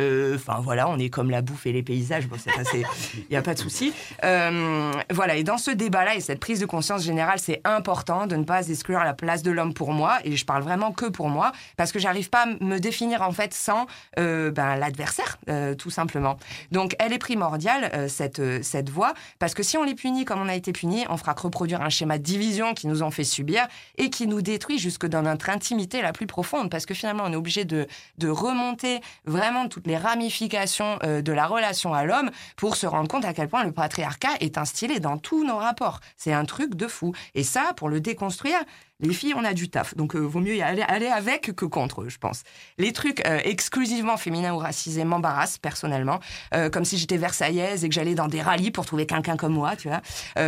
Euh, 0.00 0.34
Enfin 0.34 0.60
voilà, 0.60 0.88
on 0.88 0.98
est 0.98 1.10
comme 1.10 1.30
la 1.30 1.42
bouffe 1.42 1.66
et 1.66 1.72
les 1.72 1.82
paysages. 1.82 2.26
Bon, 2.26 2.36
il 2.74 2.84
n'y 3.30 3.36
a 3.36 3.42
pas 3.42 3.54
de 3.54 3.58
souci. 3.58 3.92
Euh, 4.24 4.92
voilà, 5.10 5.36
et 5.36 5.44
dans 5.44 5.58
ce 5.58 5.70
débat-là 5.70 6.14
et 6.16 6.20
cette 6.20 6.40
prise 6.40 6.60
de 6.60 6.66
conscience 6.66 7.02
générale, 7.04 7.38
c'est 7.38 7.60
important 7.64 8.26
de 8.26 8.36
ne 8.36 8.44
pas 8.44 8.68
exclure 8.68 9.00
la 9.00 9.14
place 9.14 9.42
de 9.42 9.50
l'homme 9.50 9.74
pour 9.74 9.92
moi. 9.92 10.18
Et 10.24 10.36
je 10.36 10.44
parle 10.44 10.62
vraiment 10.62 10.92
que 10.92 11.06
pour 11.06 11.28
moi, 11.28 11.52
parce 11.76 11.92
que 11.92 11.98
j'arrive 11.98 12.30
pas 12.30 12.44
à 12.44 12.64
me 12.64 12.78
définir 12.78 13.22
en 13.22 13.32
fait 13.32 13.54
sans 13.54 13.86
euh, 14.18 14.50
ben, 14.50 14.76
l'adversaire, 14.76 15.38
euh, 15.48 15.74
tout 15.74 15.90
simplement. 15.90 16.38
Donc 16.70 16.96
elle 16.98 17.12
est 17.12 17.18
primordiale, 17.18 17.90
euh, 17.94 18.08
cette, 18.08 18.62
cette 18.62 18.90
voie, 18.90 19.14
parce 19.38 19.54
que 19.54 19.62
si 19.62 19.76
on 19.76 19.84
les 19.84 19.94
punit 19.94 20.24
comme 20.24 20.40
on 20.40 20.48
a 20.48 20.54
été 20.54 20.72
puni, 20.72 21.04
on 21.08 21.16
fera 21.16 21.34
que 21.34 21.42
reproduire 21.42 21.82
un 21.82 21.90
schéma 21.90 22.18
de 22.18 22.22
division 22.22 22.74
qui 22.74 22.86
nous 22.86 23.02
ont 23.02 23.10
fait 23.10 23.24
subir 23.24 23.66
et 23.98 24.10
qui 24.10 24.26
nous 24.26 24.42
détruit 24.42 24.78
jusque 24.78 25.06
dans 25.06 25.22
notre 25.22 25.50
intimité 25.50 26.02
la 26.02 26.12
plus 26.12 26.26
profonde, 26.26 26.70
parce 26.70 26.86
que 26.86 26.94
finalement 26.94 27.24
on 27.26 27.32
est 27.32 27.36
obligé 27.36 27.64
de, 27.64 27.86
de 28.18 28.28
remonter 28.28 29.01
vraiment 29.24 29.68
toutes 29.68 29.86
les 29.86 29.96
ramifications 29.96 30.98
euh, 31.02 31.22
de 31.22 31.32
la 31.32 31.46
relation 31.46 31.94
à 31.94 32.04
l'homme 32.04 32.30
pour 32.56 32.76
se 32.76 32.86
rendre 32.86 33.08
compte 33.08 33.24
à 33.24 33.34
quel 33.34 33.48
point 33.48 33.64
le 33.64 33.72
patriarcat 33.72 34.36
est 34.40 34.58
instillé 34.58 35.00
dans 35.00 35.18
tous 35.18 35.44
nos 35.44 35.56
rapports. 35.56 36.00
C'est 36.16 36.32
un 36.32 36.44
truc 36.44 36.74
de 36.74 36.86
fou. 36.86 37.12
Et 37.34 37.44
ça, 37.44 37.72
pour 37.76 37.88
le 37.88 38.00
déconstruire, 38.00 38.58
les 39.02 39.14
filles, 39.14 39.34
on 39.36 39.44
a 39.44 39.52
du 39.52 39.68
taf. 39.68 39.96
Donc, 39.96 40.14
euh, 40.14 40.20
vaut 40.20 40.38
mieux 40.38 40.54
y 40.54 40.62
aller, 40.62 40.82
avec 40.82 41.54
que 41.54 41.64
contre, 41.64 42.08
je 42.08 42.18
pense. 42.18 42.44
Les 42.78 42.92
trucs 42.92 43.26
euh, 43.26 43.40
exclusivement 43.42 44.16
féminins 44.16 44.54
ou 44.54 44.58
racisés 44.58 45.04
m'embarrassent, 45.04 45.58
personnellement. 45.58 46.20
Euh, 46.54 46.70
comme 46.70 46.84
si 46.84 46.96
j'étais 46.96 47.16
versaillaise 47.16 47.84
et 47.84 47.88
que 47.88 47.94
j'allais 47.94 48.14
dans 48.14 48.28
des 48.28 48.40
rallyes 48.40 48.70
pour 48.70 48.86
trouver 48.86 49.06
quelqu'un 49.06 49.36
comme 49.36 49.54
moi, 49.54 49.74
tu 49.76 49.88
vois. 49.88 50.00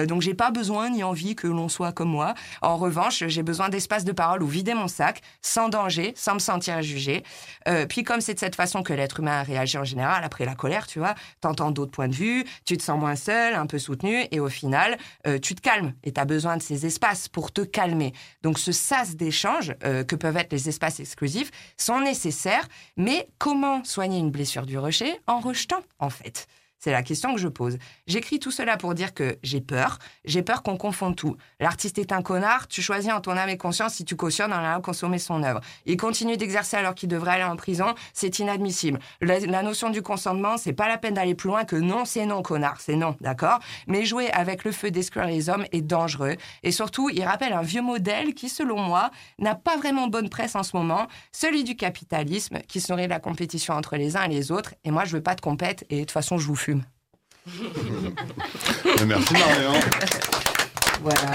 Donc, 0.07 0.23
j'ai 0.23 0.35
pas 0.35 0.51
besoin 0.51 0.91
ni 0.91 1.03
envie 1.03 1.35
que 1.35 1.49
l'on 1.49 1.69
soit 1.69 1.93
comme 1.93 2.09
moi. 2.09 2.35
En 2.63 2.77
revanche, 2.77 3.25
j'ai 3.27 3.43
besoin 3.43 3.69
d'espace 3.69 4.05
de 4.05 4.13
parole 4.13 4.43
où 4.43 4.47
vider 4.47 4.75
mon 4.75 4.87
sac, 4.87 5.21
sans 5.43 5.69
danger, 5.69 6.13
sans 6.17 6.35
me 6.35 6.39
sentir 6.39 6.81
jugée. 6.83 7.25
Puis, 7.89 8.05
comme 8.05 8.21
c'est 8.21 8.35
de 8.35 8.39
cette 8.39 8.55
façon 8.55 8.83
que 8.83 8.93
l'être 8.93 9.21
humain 9.21 9.43
réagit 9.43 9.79
en 9.79 9.85
général, 9.85 10.23
après 10.23 10.45
la 10.45 10.55
colère, 10.55 10.87
tu 10.87 11.01
vois, 11.01 11.15
t'entends 11.41 11.73
d'autres 11.73 11.91
points 11.91 12.09
de 12.09 12.15
vue, 12.15 12.45
tu 12.65 12.77
te 12.77 12.83
sens 12.83 12.99
moins 12.99 13.17
seul, 13.17 13.55
un 13.55 13.67
peu 13.67 13.79
soutenu, 13.79 14.25
et 14.31 14.41
au 14.41 14.49
final, 14.49 14.97
tu 15.43 15.55
te 15.55 15.61
calmes. 15.61 15.95
Et 16.05 16.13
tu 16.13 16.21
as 16.21 16.25
besoin 16.25 16.57
de 16.57 16.63
ces 16.63 16.87
espaces 16.87 17.29
pour 17.29 17.53
te 17.53 17.63
calmer. 17.63 18.13
Donc 18.45 18.59
ce 18.59 18.73
sas 18.73 19.17
d'échange 19.17 19.75
euh, 19.85 20.05
que 20.05 20.15
peuvent 20.15 20.37
être 20.37 20.53
les 20.53 20.69
espaces 20.69 21.01
exclusifs 21.01 21.51
sont 21.79 22.01
nécessaires, 22.01 22.69
mais 22.97 23.27
comment 23.39 23.83
soigner 23.85 24.19
une 24.19 24.31
blessure 24.31 24.67
du 24.67 24.79
rocher? 24.79 25.19
En 25.27 25.41
rejetant 25.41 25.83
en 25.99 26.11
fait 26.11 26.47
c'est 26.85 26.93
la 26.93 27.03
question 27.03 27.33
que 27.35 27.41
je 27.41 27.49
pose. 27.49 27.79
J'écris 28.07 28.39
tout 28.39 28.51
cela 28.51 28.77
pour 28.77 28.93
dire 28.93 29.15
que 29.15 29.39
j'ai 29.43 29.63
peur. 29.63 29.99
J'ai 30.27 30.43
peur 30.43 30.63
qu'on 30.63 30.77
confonde 30.77 31.17
tout. 31.17 31.35
L'artiste 31.59 31.97
est 31.97 32.13
un 32.13 32.21
connard. 32.21 32.69
Tu 32.69 32.83
choisis 32.83 33.11
en 33.11 33.23
ton 33.23 33.39
âme 33.39 33.49
et 33.49 33.57
conscience 33.57 33.95
si 33.95 34.05
tu 34.05 34.17
cautionnes 34.17 34.53
en 34.53 34.59
allant 34.59 34.83
consommer 34.83 35.19
son 35.19 35.43
œuvre. 35.45 35.63
Il 35.87 35.97
continue 35.97 36.37
d'exercer 36.37 36.77
alors 36.77 36.95
qu'il 36.95 37.09
devrait 37.09 37.37
aller 37.37 37.45
en 37.45 37.57
prison. 37.57 37.95
C'est 38.13 38.39
inadmissible. 38.39 38.99
La, 39.23 39.63
notion 39.63 39.89
du 39.89 40.03
consentement, 40.03 40.59
c'est 40.59 40.75
pas 40.75 40.87
la 40.87 40.99
peine 40.99 41.15
d'aller 41.15 41.35
plus 41.35 41.49
loin 41.49 41.65
que 41.65 41.77
non, 41.77 42.05
c'est 42.05 42.27
non, 42.27 42.43
connard. 42.43 42.83
C'est 42.83 42.97
non, 42.97 43.17
d'accord? 43.23 43.61
Mais 43.87 44.05
jouer 44.05 44.31
avec 44.33 44.65
le 44.65 44.71
feu 44.71 44.91
d'exclure 44.91 45.25
les 45.25 45.49
hommes 45.49 45.65
est 45.73 45.81
dangereux. 45.81 46.37
Et 46.65 46.71
surtout, 46.71 47.09
il 47.09 47.25
rappelle 47.25 47.55
un 47.55 47.63
vieux 47.63 47.81
modèle 47.81 48.35
qui, 48.35 48.51
selon 48.51 48.79
moi, 48.79 49.11
n'a 49.39 49.55
pas 49.55 49.79
vraiment 49.79 50.09
bonne 50.09 50.29
presse 50.29 50.55
en 50.55 50.63
ce 50.63 50.77
moment. 50.77 51.07
Celui 51.33 51.65
du 51.65 51.77
capitalisme, 51.77 52.59
qui 52.69 52.83
serait 52.83 53.09
la 53.09 53.21
compétition 53.21 53.73
entre 53.73 53.97
les 53.97 54.19
uns 54.19 54.25
et 54.25 54.29
les 54.29 54.53
autres. 54.53 54.75
Et 54.85 54.91
moi, 54.91 55.07
je 55.07 55.17
veux 55.17 55.23
pas 55.23 55.35
de 55.35 55.41
compète. 55.41 55.87
Et 55.89 55.97
de 55.97 56.01
toute 56.01 56.11
façon, 56.11 56.37
je 56.37 56.47
vous 56.47 56.57
fume. 56.57 56.74
Merci 59.07 59.33
Marion. 59.35 59.73
Voilà. 61.03 61.33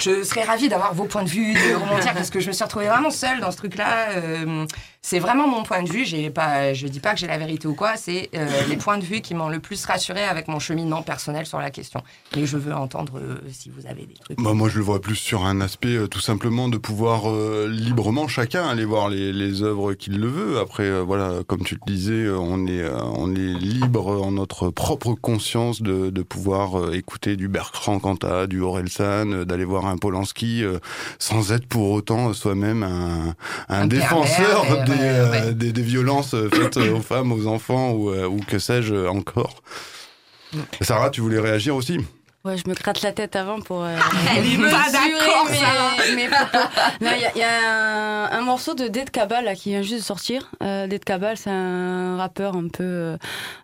Je 0.00 0.22
serais 0.22 0.44
ravie 0.44 0.68
d'avoir 0.68 0.94
vos 0.94 1.04
points 1.04 1.24
de 1.24 1.28
vue, 1.28 1.54
de 1.54 1.74
rebondir, 1.74 2.14
parce 2.14 2.30
que 2.30 2.38
je 2.40 2.46
me 2.46 2.52
suis 2.52 2.62
retrouvée 2.62 2.86
vraiment 2.86 3.10
seule 3.10 3.40
dans 3.40 3.50
ce 3.50 3.56
truc-là. 3.56 4.10
Euh, 4.16 4.64
c'est 5.02 5.18
vraiment 5.18 5.48
mon 5.48 5.62
point 5.62 5.82
de 5.82 5.88
vue. 5.88 6.04
J'ai 6.04 6.30
pas, 6.30 6.74
je 6.74 6.86
dis 6.86 7.00
pas 7.00 7.14
que 7.14 7.20
j'ai 7.20 7.26
la 7.26 7.38
vérité 7.38 7.66
ou 7.68 7.74
quoi. 7.74 7.96
C'est 7.96 8.30
euh, 8.34 8.46
les 8.68 8.76
points 8.76 8.98
de 8.98 9.04
vue 9.04 9.20
qui 9.20 9.34
m'ont 9.34 9.48
le 9.48 9.60
plus 9.60 9.84
rassurée 9.86 10.24
avec 10.24 10.48
mon 10.48 10.58
cheminement 10.58 11.02
personnel 11.02 11.46
sur 11.46 11.58
la 11.58 11.70
question. 11.70 12.02
Et 12.36 12.46
je 12.46 12.56
veux 12.56 12.74
entendre 12.74 13.18
euh, 13.18 13.38
si 13.52 13.70
vous 13.70 13.86
avez 13.86 14.06
des 14.06 14.14
trucs. 14.14 14.38
Bah, 14.40 14.54
moi, 14.54 14.68
je 14.68 14.78
le 14.78 14.84
vois 14.84 15.00
plus 15.00 15.16
sur 15.16 15.44
un 15.44 15.60
aspect 15.60 15.96
euh, 15.96 16.06
tout 16.08 16.20
simplement 16.20 16.68
de 16.68 16.76
pouvoir 16.76 17.30
euh, 17.30 17.68
librement 17.70 18.28
chacun 18.28 18.66
aller 18.68 18.84
voir 18.84 19.08
les, 19.08 19.32
les 19.32 19.62
œuvres 19.62 19.94
qu'il 19.94 20.18
le 20.18 20.28
veut. 20.28 20.58
Après, 20.58 20.84
euh, 20.84 21.02
voilà, 21.02 21.42
comme 21.46 21.62
tu 21.62 21.74
le 21.76 21.80
disais, 21.92 22.28
on 22.28 22.66
est, 22.66 22.80
euh, 22.82 22.98
on 23.02 23.34
est 23.34 23.38
libre 23.58 24.22
en 24.22 24.32
notre 24.32 24.70
propre 24.70 25.14
conscience 25.14 25.80
de, 25.80 26.10
de 26.10 26.22
pouvoir 26.22 26.92
écouter 26.92 27.36
du 27.36 27.48
Bertrand 27.48 27.98
Cantat, 27.98 28.46
du 28.46 28.60
Orelsan, 28.60 29.32
euh, 29.32 29.44
d'aller 29.44 29.64
voir 29.64 29.86
un 29.86 29.96
Polanski, 29.96 30.64
euh, 30.64 30.78
sans 31.18 31.52
être 31.52 31.66
pour 31.66 31.90
autant 31.92 32.32
soi-même 32.32 32.82
un, 32.82 33.34
un, 33.68 33.82
Un 33.82 33.86
défenseur 33.86 34.62
pervers, 34.62 34.84
des, 34.84 34.97
euh, 35.00 35.30
ouais. 35.30 35.54
des, 35.54 35.72
des 35.72 35.82
violences 35.82 36.34
euh, 36.34 36.48
faites 36.52 36.76
euh, 36.76 36.94
aux 36.96 37.00
femmes, 37.00 37.32
aux 37.32 37.46
enfants 37.46 37.90
ou, 37.92 38.10
euh, 38.10 38.26
ou 38.26 38.40
que 38.40 38.58
sais-je 38.58 39.06
encore. 39.06 39.62
Sarah, 40.80 41.10
tu 41.10 41.20
voulais 41.20 41.40
réagir 41.40 41.76
aussi 41.76 41.98
Ouais, 42.44 42.56
je 42.56 42.68
me 42.68 42.74
gratte 42.74 43.02
la 43.02 43.12
tête 43.12 43.34
avant 43.36 43.60
pour. 43.60 43.82
euh, 43.84 43.96
Elle 44.36 44.46
est 44.46 44.56
mesurer 44.56 44.70
pas 44.70 44.90
d'accord, 44.92 45.46
mes- 45.50 46.14
mes 46.16 46.28
il 47.16 47.20
y 47.20 47.24
a, 47.26 47.32
il 47.34 47.38
y 47.38 47.42
a 47.42 48.28
un, 48.30 48.38
un 48.38 48.40
morceau 48.42 48.74
de 48.74 48.86
Dead 48.88 49.10
Cabal 49.10 49.44
là, 49.44 49.54
qui 49.54 49.70
vient 49.70 49.82
juste 49.82 49.96
de 50.00 50.04
sortir. 50.04 50.48
Euh, 50.62 50.86
Dead 50.86 51.04
Cabal, 51.04 51.36
c'est 51.36 51.50
un 51.50 52.16
rappeur 52.16 52.54
un 52.56 52.68
peu 52.68 52.84
euh, 52.84 53.16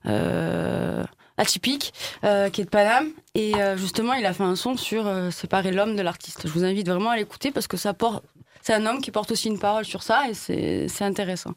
euh, 0.07 1.05
atypique 1.39 1.95
euh, 2.25 2.51
qui 2.51 2.61
est 2.61 2.65
de 2.65 2.71
Paname. 2.71 3.07
Et 3.35 3.55
euh, 3.57 3.77
justement, 3.77 4.13
il 4.15 4.27
a 4.27 4.33
fait 4.33 4.43
un 4.43 4.57
son 4.57 4.77
sur 4.77 5.07
euh, 5.07 5.31
séparer 5.31 5.71
l'homme 5.73 5.97
de 5.97 6.03
l'artiste. 6.03 6.43
Je 6.45 6.51
vous 6.53 6.65
invite 6.65 6.89
vraiment 6.89 7.11
à 7.11 7.17
l'écouter 7.17 7.53
parce 7.53 7.67
que 7.69 7.77
ça 7.77 7.95
porte. 7.95 8.25
C'est 8.65 8.73
un 8.73 8.87
homme 8.87 9.03
qui 9.03 9.11
porte 9.11 9.31
aussi 9.31 9.49
une 9.49 9.59
parole 9.59 9.85
sur 9.85 10.03
ça 10.03 10.23
et 10.27 10.33
c'est 10.33 11.05
intéressant. 11.05 11.53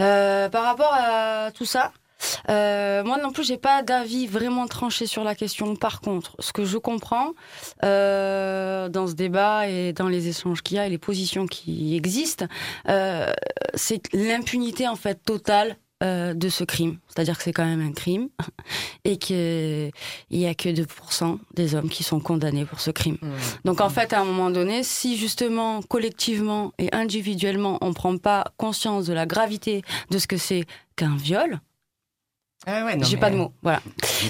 Euh, 0.00 0.48
par 0.48 0.64
rapport 0.64 0.92
à 0.92 1.52
tout 1.52 1.64
ça, 1.64 1.92
euh, 2.50 3.04
moi 3.04 3.18
non 3.18 3.30
plus, 3.30 3.44
j'ai 3.44 3.58
pas 3.58 3.84
d'avis 3.84 4.26
vraiment 4.26 4.66
tranché 4.66 5.06
sur 5.06 5.22
la 5.22 5.36
question. 5.36 5.76
Par 5.76 6.00
contre, 6.00 6.34
ce 6.40 6.52
que 6.52 6.64
je 6.64 6.78
comprends 6.78 7.34
euh, 7.84 8.88
dans 8.88 9.06
ce 9.06 9.12
débat 9.12 9.68
et 9.68 9.92
dans 9.92 10.08
les 10.08 10.26
échanges 10.26 10.62
qu'il 10.62 10.78
y 10.78 10.80
a 10.80 10.86
et 10.88 10.90
les 10.90 10.98
positions 10.98 11.46
qui 11.46 11.94
existent, 11.94 12.46
c'est 12.86 14.12
l'impunité 14.12 14.88
en 14.88 14.96
fait 14.96 15.22
totale 15.24 15.76
euh, 16.02 16.34
de 16.34 16.48
ce 16.48 16.64
crime. 16.64 16.98
C'est-à-dire 17.08 17.38
que 17.38 17.42
c'est 17.42 17.52
quand 17.52 17.64
même 17.64 17.80
un 17.80 17.92
crime 17.92 18.28
et 19.04 19.16
qu'il 19.16 19.90
y 20.30 20.46
a 20.46 20.54
que 20.54 20.68
2% 20.68 21.38
des 21.54 21.74
hommes 21.74 21.88
qui 21.88 22.04
sont 22.04 22.20
condamnés 22.20 22.64
pour 22.64 22.80
ce 22.80 22.90
crime. 22.90 23.18
Donc 23.64 23.80
en 23.80 23.88
fait, 23.88 24.12
à 24.12 24.20
un 24.20 24.24
moment 24.24 24.50
donné, 24.50 24.82
si 24.82 25.16
justement, 25.16 25.80
collectivement 25.82 26.72
et 26.78 26.88
individuellement, 26.92 27.78
on 27.80 27.92
prend 27.94 28.16
pas 28.18 28.44
conscience 28.56 29.06
de 29.06 29.14
la 29.14 29.26
gravité 29.26 29.82
de 30.10 30.18
ce 30.18 30.26
que 30.26 30.36
c'est 30.36 30.66
qu'un 30.96 31.16
viol, 31.16 31.60
Ah 32.66 32.84
ouais, 32.84 32.98
j'ai 33.02 33.14
mais- 33.14 33.20
pas 33.20 33.30
de 33.30 33.36
mots. 33.36 33.52
Voilà. 33.62 33.80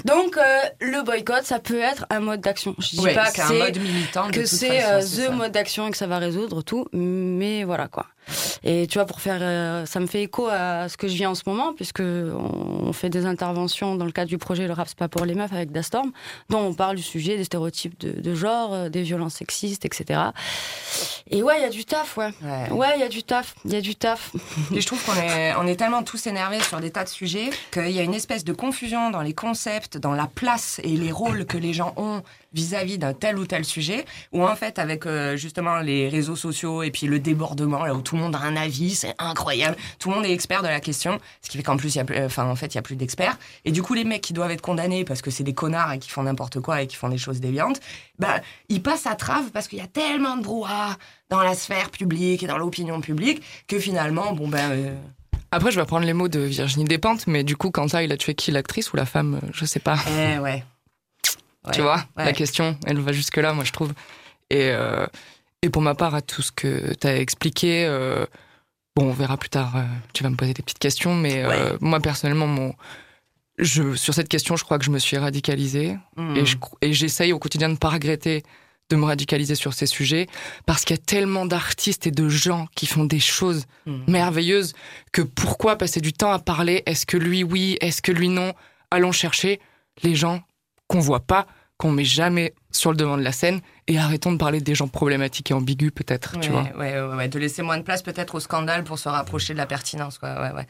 Donc 0.05 0.37
euh, 0.37 0.41
le 0.79 1.03
boycott, 1.03 1.43
ça 1.43 1.59
peut 1.59 1.79
être 1.79 2.05
un 2.09 2.19
mode 2.19 2.41
d'action. 2.41 2.75
Je 2.77 2.89
dis 2.89 2.99
Ouais, 2.99 3.15
pas 3.15 3.31
que 3.31 3.41
c'est 3.41 3.57
mode 3.57 3.77
militant. 3.79 4.29
que 4.29 4.45
c'est 4.45 4.83
euh, 4.83 5.01
the 5.01 5.31
mode 5.31 5.51
d'action 5.51 5.87
et 5.87 5.91
que 5.91 5.97
ça 5.97 6.07
va 6.07 6.19
résoudre 6.19 6.61
tout, 6.61 6.87
mais 6.93 7.63
voilà 7.63 7.87
quoi. 7.87 8.05
Et 8.63 8.87
tu 8.87 8.97
vois, 8.97 9.05
pour 9.05 9.21
faire, 9.21 9.39
euh, 9.41 9.85
ça 9.85 9.99
me 10.01 10.05
fait 10.05 10.23
écho 10.23 10.49
à 10.51 10.89
ce 10.89 10.97
que 10.97 11.07
je 11.07 11.13
vis 11.13 11.25
en 11.25 11.33
ce 11.35 11.43
moment, 11.45 11.73
puisque 11.73 12.01
on, 12.01 12.91
fait 12.91 13.09
des 13.09 13.25
interventions 13.25 13.95
dans 13.95 14.05
le 14.05 14.11
cadre 14.11 14.27
du 14.29 14.37
projet 14.37 14.67
Le 14.67 14.73
rap 14.73 14.87
c'est 14.87 14.97
pas 14.97 15.07
pour 15.07 15.23
les 15.25 15.33
meufs 15.35 15.53
avec 15.53 15.71
Dastorm, 15.71 16.11
dont 16.49 16.59
on 16.59 16.73
parle 16.73 16.95
du 16.95 17.03
sujet 17.03 17.37
des 17.37 17.43
stéréotypes 17.43 17.97
de, 17.99 18.19
de 18.19 18.35
genre, 18.35 18.73
euh, 18.73 18.89
des 18.89 19.03
violences 19.03 19.35
sexistes, 19.35 19.85
etc. 19.85 20.19
Et 21.29 21.43
ouais, 21.43 21.59
il 21.59 21.61
y 21.61 21.65
a 21.65 21.69
du 21.69 21.85
taf, 21.85 22.17
ouais. 22.17 22.31
Ouais. 22.41 22.69
Ouais, 22.71 22.87
il 22.95 23.01
y 23.01 23.03
a 23.03 23.09
du 23.09 23.23
taf, 23.23 23.55
il 23.65 23.73
y 23.73 23.75
a 23.75 23.81
du 23.81 23.95
taf. 23.95 24.31
Et 24.73 24.81
je 24.81 24.87
trouve 24.87 25.03
qu'on 25.05 25.15
est, 25.21 25.53
on 25.55 25.67
est 25.67 25.75
tellement 25.75 26.03
tous 26.03 26.27
énervés 26.27 26.61
sur 26.61 26.79
des 26.79 26.91
tas 26.91 27.03
de 27.03 27.09
sujets 27.09 27.49
qu'il 27.71 27.91
y 27.91 27.99
a 27.99 28.03
une 28.03 28.13
espèce 28.13 28.26
de 28.27 28.53
confusion 28.53 29.09
dans 29.09 29.21
les 29.21 29.33
concepts, 29.33 29.97
dans 29.97 30.13
la 30.13 30.27
place 30.27 30.81
et 30.83 30.97
les 30.97 31.11
rôles 31.11 31.45
que 31.45 31.57
les 31.57 31.71
gens 31.73 31.93
ont 31.95 32.21
vis-à-vis 32.53 32.97
d'un 32.97 33.13
tel 33.13 33.37
ou 33.37 33.45
tel 33.45 33.63
sujet, 33.63 34.05
où 34.33 34.45
en 34.45 34.55
fait, 34.55 34.79
avec 34.79 35.05
euh, 35.05 35.37
justement 35.37 35.77
les 35.77 36.09
réseaux 36.09 36.35
sociaux 36.35 36.83
et 36.83 36.91
puis 36.91 37.07
le 37.07 37.19
débordement, 37.19 37.85
là 37.85 37.93
où 37.93 38.01
tout 38.01 38.15
le 38.15 38.21
monde 38.21 38.35
a 38.35 38.39
un 38.39 38.55
avis, 38.57 38.95
c'est 38.95 39.15
incroyable, 39.17 39.77
tout 39.99 40.09
le 40.09 40.15
monde 40.15 40.25
est 40.25 40.33
expert 40.33 40.61
de 40.61 40.67
la 40.67 40.81
question, 40.81 41.19
ce 41.41 41.49
qui 41.49 41.57
fait 41.57 41.63
qu'en 41.63 41.77
plus, 41.77 41.95
y 41.95 41.99
a, 41.99 42.05
en 42.37 42.55
fait, 42.55 42.67
il 42.67 42.75
y 42.75 42.77
a 42.77 42.81
plus 42.81 42.95
d'experts. 42.95 43.37
Et 43.63 43.71
du 43.71 43.81
coup, 43.81 43.93
les 43.93 44.03
mecs 44.03 44.21
qui 44.21 44.33
doivent 44.33 44.51
être 44.51 44.61
condamnés 44.61 45.05
parce 45.05 45.21
que 45.21 45.31
c'est 45.31 45.43
des 45.43 45.53
connards 45.53 45.93
et 45.93 45.99
qui 45.99 46.09
font 46.09 46.23
n'importe 46.23 46.59
quoi 46.59 46.81
et 46.81 46.87
qui 46.87 46.95
font 46.95 47.09
des 47.09 47.17
choses 47.17 47.39
déviantes, 47.39 47.79
bah, 48.19 48.41
ils 48.67 48.83
passent 48.83 49.07
à 49.07 49.15
trave 49.15 49.51
parce 49.51 49.67
qu'il 49.67 49.79
y 49.79 49.81
a 49.81 49.87
tellement 49.87 50.35
de 50.35 50.43
brouhaha 50.43 50.97
dans 51.29 51.41
la 51.41 51.55
sphère 51.55 51.91
publique 51.91 52.43
et 52.43 52.47
dans 52.47 52.57
l'opinion 52.57 52.99
publique 52.99 53.41
que 53.67 53.79
finalement, 53.79 54.33
bon 54.33 54.49
ben. 54.49 54.97
Après, 55.51 55.71
je 55.71 55.79
vais 55.79 55.85
prendre 55.85 56.05
les 56.05 56.13
mots 56.13 56.27
de 56.27 56.39
Virginie 56.39 56.85
Despentes, 56.85 57.25
mais 57.27 57.43
du 57.43 57.55
coup, 57.55 57.71
Quentin, 57.71 58.01
il 58.01 58.11
a 58.11 58.17
tué 58.17 58.35
qui 58.35 58.51
L'actrice 58.51 58.91
ou 58.93 58.97
la 58.97 59.05
femme 59.05 59.39
euh, 59.43 59.47
Je 59.53 59.65
sais 59.65 59.79
pas. 59.79 59.97
Eh 60.09 60.39
ouais. 60.39 60.63
tu 61.73 61.81
vois, 61.81 62.03
ouais. 62.17 62.25
la 62.25 62.33
question, 62.33 62.77
elle 62.85 62.99
va 62.99 63.11
jusque-là, 63.11 63.53
moi, 63.53 63.63
je 63.63 63.71
trouve. 63.71 63.93
Et, 64.49 64.69
euh, 64.71 65.05
et 65.61 65.69
pour 65.69 65.81
ma 65.81 65.95
part, 65.95 66.15
à 66.15 66.21
tout 66.21 66.41
ce 66.41 66.51
que 66.51 66.93
tu 66.93 67.07
as 67.07 67.17
expliqué, 67.17 67.85
euh, 67.85 68.25
bon, 68.95 69.05
on 69.09 69.13
verra 69.13 69.37
plus 69.37 69.49
tard, 69.49 69.75
euh, 69.77 69.83
tu 70.13 70.23
vas 70.23 70.29
me 70.29 70.35
poser 70.35 70.53
des 70.53 70.61
petites 70.63 70.79
questions, 70.79 71.15
mais 71.15 71.43
moi, 71.81 71.99
personnellement, 71.99 72.47
mon, 72.47 72.73
je, 73.57 73.95
sur 73.95 74.13
cette 74.13 74.29
question, 74.29 74.55
je 74.55 74.63
crois 74.63 74.77
que 74.79 74.85
je 74.85 74.91
me 74.91 74.99
suis 74.99 75.17
radicalisée. 75.17 75.97
Mm. 76.15 76.35
Et 76.37 76.45
je- 76.45 76.57
et 76.81 76.93
j'essaye 76.93 77.33
au 77.33 77.39
quotidien 77.39 77.67
de 77.69 77.73
ne 77.73 77.77
pas 77.77 77.89
regretter 77.89 78.43
de 78.89 78.95
me 78.95 79.05
radicaliser 79.05 79.55
sur 79.55 79.73
ces 79.73 79.85
sujets 79.85 80.27
parce 80.65 80.85
qu'il 80.85 80.95
y 80.95 80.99
a 80.99 81.03
tellement 81.03 81.45
d'artistes 81.45 82.07
et 82.07 82.11
de 82.11 82.29
gens 82.29 82.67
qui 82.75 82.85
font 82.85 83.03
des 83.05 83.19
choses 83.19 83.65
Mm. 83.85 83.99
merveilleuses 84.11 84.73
que 85.11 85.21
pourquoi 85.21 85.77
passer 85.77 86.01
du 86.01 86.13
temps 86.13 86.31
à 86.31 86.39
parler? 86.39 86.83
Est-ce 86.85 87.05
que 87.05 87.17
lui 87.17 87.43
oui? 87.43 87.77
Est-ce 87.81 88.01
que 88.01 88.11
lui 88.11 88.29
non? 88.29 88.53
Allons 88.91 89.11
chercher 89.11 89.59
les 90.03 90.15
gens 90.15 90.41
qu'on 90.87 90.99
voit 90.99 91.19
pas, 91.21 91.47
qu'on 91.77 91.91
met 91.91 92.05
jamais 92.05 92.53
sur 92.71 92.91
le 92.91 92.97
devant 92.97 93.17
de 93.17 93.23
la 93.23 93.31
scène 93.31 93.59
et 93.87 93.97
arrêtons 93.97 94.31
de 94.31 94.37
parler 94.37 94.61
des 94.61 94.75
gens 94.75 94.87
problématiques 94.87 95.51
et 95.51 95.53
ambigus 95.53 95.91
peut-être, 95.93 96.39
tu 96.39 96.49
Ouais, 96.49 96.71
vois. 96.73 96.77
ouais, 96.77 97.15
ouais, 97.15 97.27
de 97.27 97.39
laisser 97.39 97.61
moins 97.61 97.77
de 97.77 97.83
place 97.83 98.01
peut-être 98.03 98.35
au 98.35 98.39
scandale 98.39 98.83
pour 98.83 98.97
se 98.99 99.09
rapprocher 99.09 99.53
de 99.53 99.57
la 99.57 99.65
pertinence. 99.65 100.17
Quoi. 100.17 100.41
Ouais, 100.41 100.51
ouais. 100.51 100.67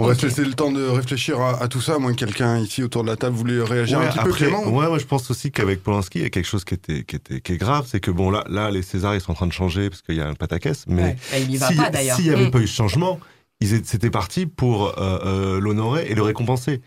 On 0.00 0.06
va 0.06 0.14
se 0.14 0.24
laisser 0.26 0.44
le 0.44 0.54
temps 0.54 0.70
de 0.70 0.84
réfléchir 0.86 1.40
à, 1.40 1.60
à 1.62 1.68
tout 1.68 1.80
ça. 1.80 1.98
Moi, 1.98 2.12
quelqu'un 2.14 2.58
ici 2.58 2.82
autour 2.82 3.02
de 3.02 3.08
la 3.08 3.16
table 3.16 3.34
voulait 3.36 3.60
réagir 3.62 3.98
Ouais, 3.98 4.06
un 4.06 4.10
petit 4.10 4.18
peu, 4.24 4.32
Clément 4.32 4.64
ouais, 4.68 4.86
ouais, 4.86 5.00
je 5.00 5.06
pense 5.06 5.30
aussi 5.30 5.50
qu'avec 5.50 5.82
Polanski, 5.82 6.20
il 6.20 6.22
y 6.22 6.26
a 6.26 6.30
quelque 6.30 6.46
chose 6.46 6.64
qui 6.64 6.74
était, 6.74 7.02
qui 7.02 7.16
était, 7.16 7.40
qui 7.40 7.52
est 7.52 7.56
grave, 7.56 7.86
c'est 7.88 7.98
que 8.00 8.10
bon, 8.12 8.30
là, 8.30 8.44
là, 8.48 8.70
les 8.70 8.82
Césars, 8.82 9.14
ils 9.16 9.20
sont 9.20 9.32
en 9.32 9.34
train 9.34 9.46
de 9.48 9.52
changer 9.52 9.90
parce 9.90 10.02
qu'il 10.02 10.14
y 10.14 10.20
a 10.20 10.28
un 10.28 10.34
pataquès, 10.34 10.84
mais 10.86 11.02
Ouais. 11.02 11.16
Si-. 11.32 12.14
S'il 12.14 12.24
n'y 12.24 12.30
avait 12.30 12.46
Mm. 12.46 12.50
pas 12.52 12.60
eu 12.60 12.66
ce 12.68 12.74
changement, 12.74 13.18
ils 13.60 13.74
étaient- 13.74 13.88
c'était 13.88 14.10
parti 14.10 14.46
pour 14.46 14.86
euh, 14.86 15.18
euh, 15.24 15.60
l'honorer 15.60 16.06
et 16.08 16.14
le 16.14 16.22
récompenser. 16.22 16.80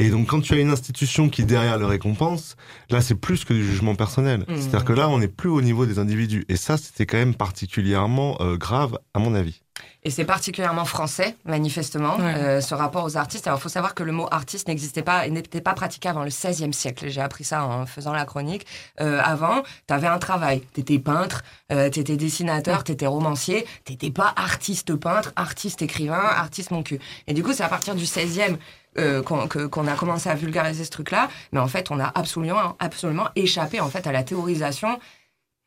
Et 0.00 0.10
donc, 0.10 0.26
quand 0.26 0.40
tu 0.40 0.54
as 0.54 0.58
une 0.58 0.70
institution 0.70 1.28
qui 1.28 1.44
derrière 1.44 1.78
le 1.78 1.86
récompense, 1.86 2.56
là, 2.90 3.00
c'est 3.00 3.14
plus 3.14 3.44
que 3.44 3.52
du 3.54 3.64
jugement 3.64 3.94
personnel. 3.94 4.40
Mm. 4.48 4.56
C'est-à-dire 4.56 4.84
que 4.84 4.92
là, 4.92 5.08
on 5.08 5.18
n'est 5.18 5.28
plus 5.28 5.50
au 5.50 5.60
niveau 5.62 5.86
des 5.86 6.00
individus. 6.00 6.44
Et 6.48 6.56
ça, 6.56 6.78
c'était 6.78 7.06
quand 7.06 7.18
même 7.18 7.34
particulièrement 7.36 8.38
euh, 8.40 8.56
grave, 8.56 8.98
à 9.14 9.20
mon 9.20 9.34
avis. 9.36 9.62
Et 10.04 10.10
c'est 10.10 10.24
particulièrement 10.24 10.84
français, 10.84 11.36
manifestement, 11.44 12.16
Ouais. 12.16 12.34
euh, 12.36 12.60
ce 12.60 12.74
rapport 12.74 13.04
aux 13.04 13.16
artistes. 13.16 13.46
Alors, 13.48 13.58
il 13.58 13.62
faut 13.62 13.68
savoir 13.68 13.94
que 13.94 14.04
le 14.04 14.12
mot 14.12 14.28
artiste 14.30 14.68
n'existait 14.68 15.02
pas 15.02 15.26
et 15.26 15.30
n'était 15.30 15.60
pas 15.60 15.74
pratiqué 15.74 16.08
avant 16.08 16.22
le 16.22 16.28
XVIe 16.30 16.72
siècle. 16.72 17.08
J'ai 17.08 17.20
appris 17.20 17.42
ça 17.42 17.64
en 17.64 17.86
faisant 17.86 18.12
la 18.12 18.24
chronique. 18.24 18.66
Euh, 19.00 19.20
avant, 19.24 19.62
tu 19.88 19.92
avais 19.94 20.06
un 20.06 20.18
travail. 20.18 20.62
Tu 20.74 20.80
étais 20.82 20.98
peintre, 21.00 21.42
euh, 21.72 21.90
tu 21.90 21.98
étais 22.00 22.16
dessinateur, 22.16 22.84
tu 22.84 22.92
étais 22.92 23.06
romancier. 23.08 23.66
Tu 23.84 23.92
n'étais 23.92 24.10
pas 24.12 24.32
artiste 24.36 24.94
peintre, 24.94 25.32
artiste 25.34 25.82
écrivain, 25.82 26.14
artiste 26.22 26.70
mon 26.70 26.82
cul. 26.84 27.00
Et 27.26 27.34
du 27.34 27.42
coup, 27.42 27.52
c'est 27.52 27.64
à 27.64 27.68
partir 27.68 27.96
du 27.96 28.04
XVIe 28.04 28.56
euh, 28.98 29.22
qu'on 29.22 29.88
a 29.88 29.94
commencé 29.96 30.28
à 30.30 30.34
vulgariser 30.36 30.84
ce 30.84 30.90
truc-là. 30.90 31.28
Mais 31.52 31.58
en 31.60 31.66
fait, 31.68 31.90
on 31.90 31.98
a 31.98 32.12
absolument, 32.14 32.76
absolument 32.78 33.28
échappé 33.34 33.80
en 33.80 33.88
fait, 33.88 34.06
à 34.06 34.12
la 34.12 34.22
théorisation 34.22 34.98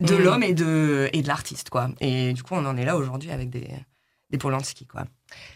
de 0.02 0.16
Mm. 0.16 0.24
l'homme 0.24 0.44
et 0.44 0.54
de, 0.54 1.10
et 1.12 1.22
de 1.22 1.28
l'artiste. 1.28 1.70
quoi. 1.70 1.90
Et 2.00 2.32
du 2.32 2.42
coup, 2.42 2.54
on 2.56 2.66
en 2.66 2.78
est 2.78 2.86
là 2.86 2.96
aujourd'hui 2.96 3.32
avec 3.32 3.50
des 3.50 3.68
des 4.32 4.38
Polanski, 4.38 4.86
quoi. 4.86 5.06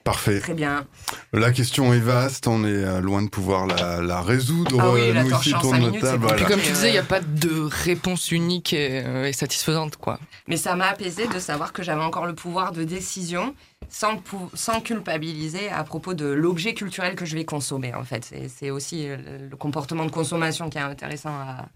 Parfait. 0.04 0.40
Très 0.40 0.54
bien. 0.54 0.86
La 1.32 1.52
question 1.52 1.94
est 1.94 2.00
vaste. 2.00 2.48
On 2.48 2.64
est 2.64 2.70
euh, 2.70 3.02
loin 3.02 3.22
de 3.22 3.30
pouvoir 3.30 3.66
la, 3.68 4.02
la 4.02 4.22
résoudre. 4.22 4.78
Ah 4.80 4.92
oui, 4.92 5.14
la 5.14 5.24
nous 5.24 5.30
de 5.30 5.34
notre 5.34 5.74
minutes, 5.74 6.02
table. 6.02 6.26
Et 6.26 6.28
puis 6.28 6.38
voilà. 6.40 6.46
comme 6.46 6.60
tu 6.60 6.72
disais, 6.72 6.90
il 6.90 6.94
n'y 6.94 6.98
a 6.98 7.04
pas 7.04 7.20
de 7.22 7.62
réponse 7.70 8.32
unique 8.32 8.74
et, 8.74 9.04
euh, 9.06 9.26
et 9.28 9.34
satisfaisante, 9.34 9.98
quoi. 9.98 10.20
Mais 10.48 10.58
ça 10.58 10.76
m'a 10.76 10.88
apaisé 10.88 11.28
de 11.28 11.40
savoir 11.40 11.72
que 11.74 11.84
j'avais 11.84 12.04
encore 12.04 12.26
le 12.26 12.36
pouvoir 12.36 12.72
de 12.72 12.84
décision 12.84 13.56
sans, 13.90 14.22
sans 14.54 14.82
culpabiliser 14.82 15.70
à 15.70 15.84
propos 15.84 16.14
de 16.14 16.26
l'objet 16.26 16.74
culturel 16.74 17.16
que 17.16 17.26
je 17.26 17.36
vais 17.36 17.46
consommer, 17.46 17.94
en 17.94 18.04
fait. 18.04 18.32
C'est- 18.50 18.70
aussi 18.72 19.08
euh, 19.08 19.18
le, 19.18 19.48
le 19.50 19.56
comportement 19.56 20.06
de 20.06 20.12
consommation 20.12 20.70
qui 20.70 20.78
est 20.78 20.82
intéressant 20.82 21.30
à, 21.32 21.68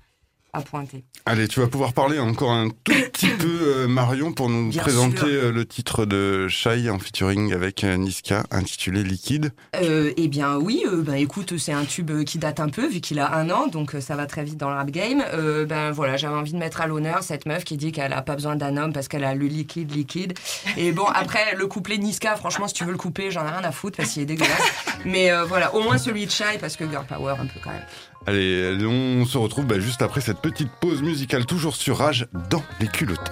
à 0.54 0.62
pointer. 0.62 1.04
Allez, 1.26 1.48
tu 1.48 1.60
vas 1.60 1.68
pouvoir 1.68 1.94
parler 1.94 2.20
encore 2.20 2.52
un 2.52 2.70
tout 2.70 2.94
petit 3.14 3.28
peu, 3.28 3.60
euh, 3.62 3.88
Marion, 3.88 4.32
pour 4.32 4.50
nous 4.50 4.70
Bien 4.70 4.82
présenter 4.82 5.18
sûr. 5.18 5.26
euh, 5.28 5.52
le 5.52 5.66
titre 5.66 6.06
de 6.06 6.48
Shai 6.48 6.90
en 6.90 7.00
featuring 7.00 7.54
avec 7.54 7.84
euh, 7.84 7.96
Niska, 7.98 8.44
intitulé 8.50 9.04
Liquide. 9.04 9.52
Euh, 9.76 10.14
eh 10.18 10.28
bien 10.28 10.56
oui, 10.58 10.84
euh, 10.88 11.02
ben 11.02 11.16
écoute, 11.16 11.58
c'est 11.58 11.74
un 11.74 11.84
tube 11.86 12.24
qui 12.24 12.38
date 12.40 12.60
un 12.60 12.70
peu 12.70 12.88
vu 12.88 13.02
qu'il 13.02 13.20
a 13.20 13.36
un 13.36 13.50
an, 13.50 13.68
donc 13.68 13.96
ça 14.00 14.16
va 14.16 14.26
très 14.26 14.44
vite 14.44 14.58
dans 14.58 14.70
le 14.70 14.76
rap 14.76 14.90
game. 14.90 15.24
Ben 15.68 15.92
voilà, 15.92 16.18
j'avais 16.18 16.36
envie 16.36 16.54
de 16.54 16.58
mettre 16.58 16.82
à 16.82 16.88
l'honneur 16.88 17.24
cette 17.24 17.46
meuf 17.46 17.64
qui 17.64 17.78
dit 17.78 17.92
qu'elle 17.92 18.14
a 18.14 18.22
pas 18.22 18.36
besoin 18.36 18.56
d'un 18.56 18.78
homme 18.78 18.94
parce 18.94 19.08
qu'elle 19.08 19.24
a 19.26 19.36
le 19.36 19.46
liquide 19.48 19.92
liquide. 19.94 20.34
Et 20.78 20.92
bon 20.92 21.06
après 21.06 21.56
le 21.56 21.68
couplet 21.68 21.98
Niska, 21.98 22.36
franchement 22.38 22.68
si 22.68 22.74
tu 22.74 22.86
veux 22.86 22.92
le 22.92 22.98
couper, 22.98 23.32
j'en 23.32 23.46
ai 23.46 23.50
rien 23.50 23.64
à 23.64 23.72
foutre 23.72 23.98
parce 23.98 24.10
qu'il 24.12 24.22
est 24.24 24.26
dégueulasse. 24.26 24.74
Mais 25.06 25.30
voilà, 25.48 25.76
au 25.76 25.84
moins 25.84 25.98
celui 25.98 26.26
de 26.26 26.32
Shai 26.32 26.58
parce 26.60 26.76
que 26.78 26.88
girl 26.90 27.06
power 27.06 27.36
un 27.40 27.46
peu 27.46 27.60
quand 27.64 27.72
même. 27.72 27.86
Allez, 28.28 28.78
on 28.86 29.26
se 29.26 29.38
retrouve 29.38 29.66
bah, 29.66 29.80
juste 29.80 30.02
après 30.02 30.20
cette 30.20 30.40
petite 30.40 30.70
pause 30.82 31.02
musicale, 31.02 31.46
toujours 31.46 31.78
sur 31.78 32.00
Rage, 32.00 32.28
dans 32.50 32.62
les 32.82 32.88
culottés. 32.88 33.32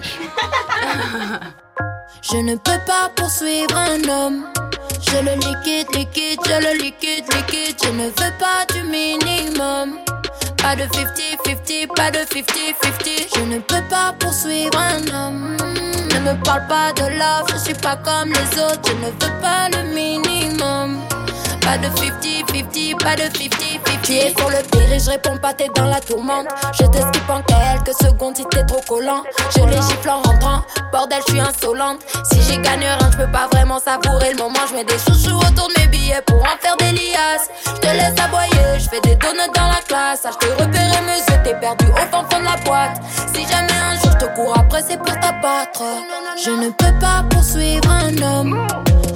Je 2.22 2.38
ne 2.38 2.56
peux 2.56 2.80
pas 2.86 3.10
poursuivre 3.14 3.76
un 3.76 4.02
homme. 4.08 4.46
Je 5.02 5.18
le 5.18 5.34
liquide, 5.34 5.86
liquide, 5.94 6.40
je 6.44 6.60
le 6.60 6.82
liquide, 6.82 7.24
liquide. 7.34 7.76
Je 7.84 7.90
ne 7.90 8.06
veux 8.06 8.34
pas 8.38 8.64
du 8.72 8.82
minimum. 8.84 9.98
Pas 10.56 10.74
de 10.74 10.82
50-50, 10.82 11.88
pas 11.94 12.10
de 12.10 12.18
50-50. 12.18 13.36
Je 13.36 13.40
ne 13.42 13.58
peux 13.58 13.82
pas 13.88 14.14
poursuivre 14.18 14.78
un 14.78 15.06
homme. 15.14 15.56
Ne 16.14 16.20
me 16.20 16.42
parle 16.42 16.66
pas 16.66 16.92
de 16.94 17.02
love, 17.02 17.46
je 17.52 17.58
suis 17.58 17.74
pas 17.74 17.96
comme 17.96 18.30
les 18.30 18.58
autres. 18.58 18.80
Je 18.86 18.92
ne 18.94 19.10
veux 19.10 19.40
pas 19.40 19.68
le 19.68 19.94
minimum. 19.94 21.00
Pas 21.66 21.78
de 21.78 21.88
50-50, 21.88 22.96
pas 23.02 23.16
de 23.16 23.22
50-50. 23.22 24.00
Tu 24.04 24.12
es 24.12 24.30
pour 24.30 24.50
le 24.50 24.58
pire 24.70 24.76
je 24.98 25.10
réponds 25.10 25.36
pas, 25.36 25.52
t'es 25.52 25.68
dans 25.74 25.86
la 25.86 26.00
tourmente. 26.00 26.46
Je 26.72 26.84
te 26.86 26.96
skip 26.96 27.28
en 27.28 27.42
quelques 27.42 27.96
secondes 28.00 28.36
si 28.36 28.44
t'es 28.46 28.64
trop 28.64 28.80
collant. 28.88 29.22
Je 29.54 29.64
les 29.64 29.76
gifle 29.76 30.10
en 30.10 30.22
rentrant, 30.22 30.62
bordel, 30.92 31.18
je 31.26 31.32
suis 31.32 31.40
insolente. 31.40 31.98
Si 32.30 32.40
j'ai 32.42 32.58
gagné 32.58 32.86
rien, 32.86 33.10
je 33.12 33.16
peux 33.16 33.30
pas 33.30 33.48
vraiment 33.52 33.80
savourer 33.80 34.32
le 34.32 34.38
moment. 34.38 34.60
Je 34.70 34.74
mets 34.74 34.84
des 34.84 34.98
chouchous 34.98 35.36
autour 35.36 35.68
de 35.68 35.80
mes 35.80 35.88
billets 35.88 36.22
pour 36.26 36.38
en 36.38 36.56
faire 36.60 36.76
des 36.78 36.92
liasses. 36.92 37.48
Je 37.66 37.80
te 37.80 37.86
laisse 37.86 38.14
aboyer, 38.18 38.78
je 38.78 38.88
fais 38.88 39.00
des 39.00 39.16
donuts 39.16 39.52
dans 39.54 39.66
la 39.66 39.82
classe. 39.86 40.22
Ah, 40.24 40.30
je 40.32 40.46
te 40.46 40.52
repérer 40.52 41.02
mes 41.04 41.18
yeux, 41.18 41.42
t'es 41.44 41.54
perdu 41.60 41.86
au 41.86 41.96
fond 41.96 42.24
fond 42.30 42.38
de 42.38 42.44
la 42.44 42.56
boîte. 42.64 43.00
Si 43.34 43.42
jamais 43.46 43.72
un 43.72 43.94
jour 44.00 44.12
je 44.12 44.24
te 44.24 44.34
cours 44.34 44.56
après, 44.56 44.82
c'est 44.86 44.96
pour 44.98 45.14
t'abattre. 45.20 45.82
Je 46.42 46.50
ne 46.50 46.70
peux 46.70 46.98
pas 47.00 47.24
poursuivre 47.28 47.90
un 47.90 48.16
homme. 48.22 48.85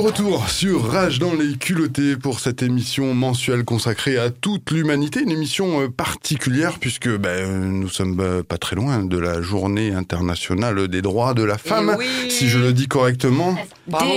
retour 0.00 0.48
sur 0.48 0.90
Rage 0.90 1.18
dans 1.18 1.34
les 1.34 1.56
culottés 1.56 2.16
pour 2.16 2.40
cette 2.40 2.62
émission 2.62 3.14
mensuelle 3.14 3.64
consacrée 3.64 4.16
à 4.16 4.30
toute 4.30 4.70
l'humanité, 4.70 5.20
une 5.20 5.30
émission 5.30 5.82
euh, 5.82 5.88
particulière 5.88 6.78
puisque 6.78 7.08
ben, 7.08 7.70
nous 7.70 7.88
sommes 7.88 8.20
euh, 8.20 8.42
pas 8.42 8.58
très 8.58 8.76
loin 8.76 9.04
de 9.04 9.18
la 9.18 9.42
journée 9.42 9.92
internationale 9.92 10.88
des 10.88 11.02
droits 11.02 11.34
de 11.34 11.42
la 11.42 11.58
femme, 11.58 11.96
oui. 11.98 12.06
si 12.30 12.48
je 12.48 12.58
le 12.58 12.72
dis 12.72 12.86
correctement. 12.86 13.56
Bravo. 13.86 14.12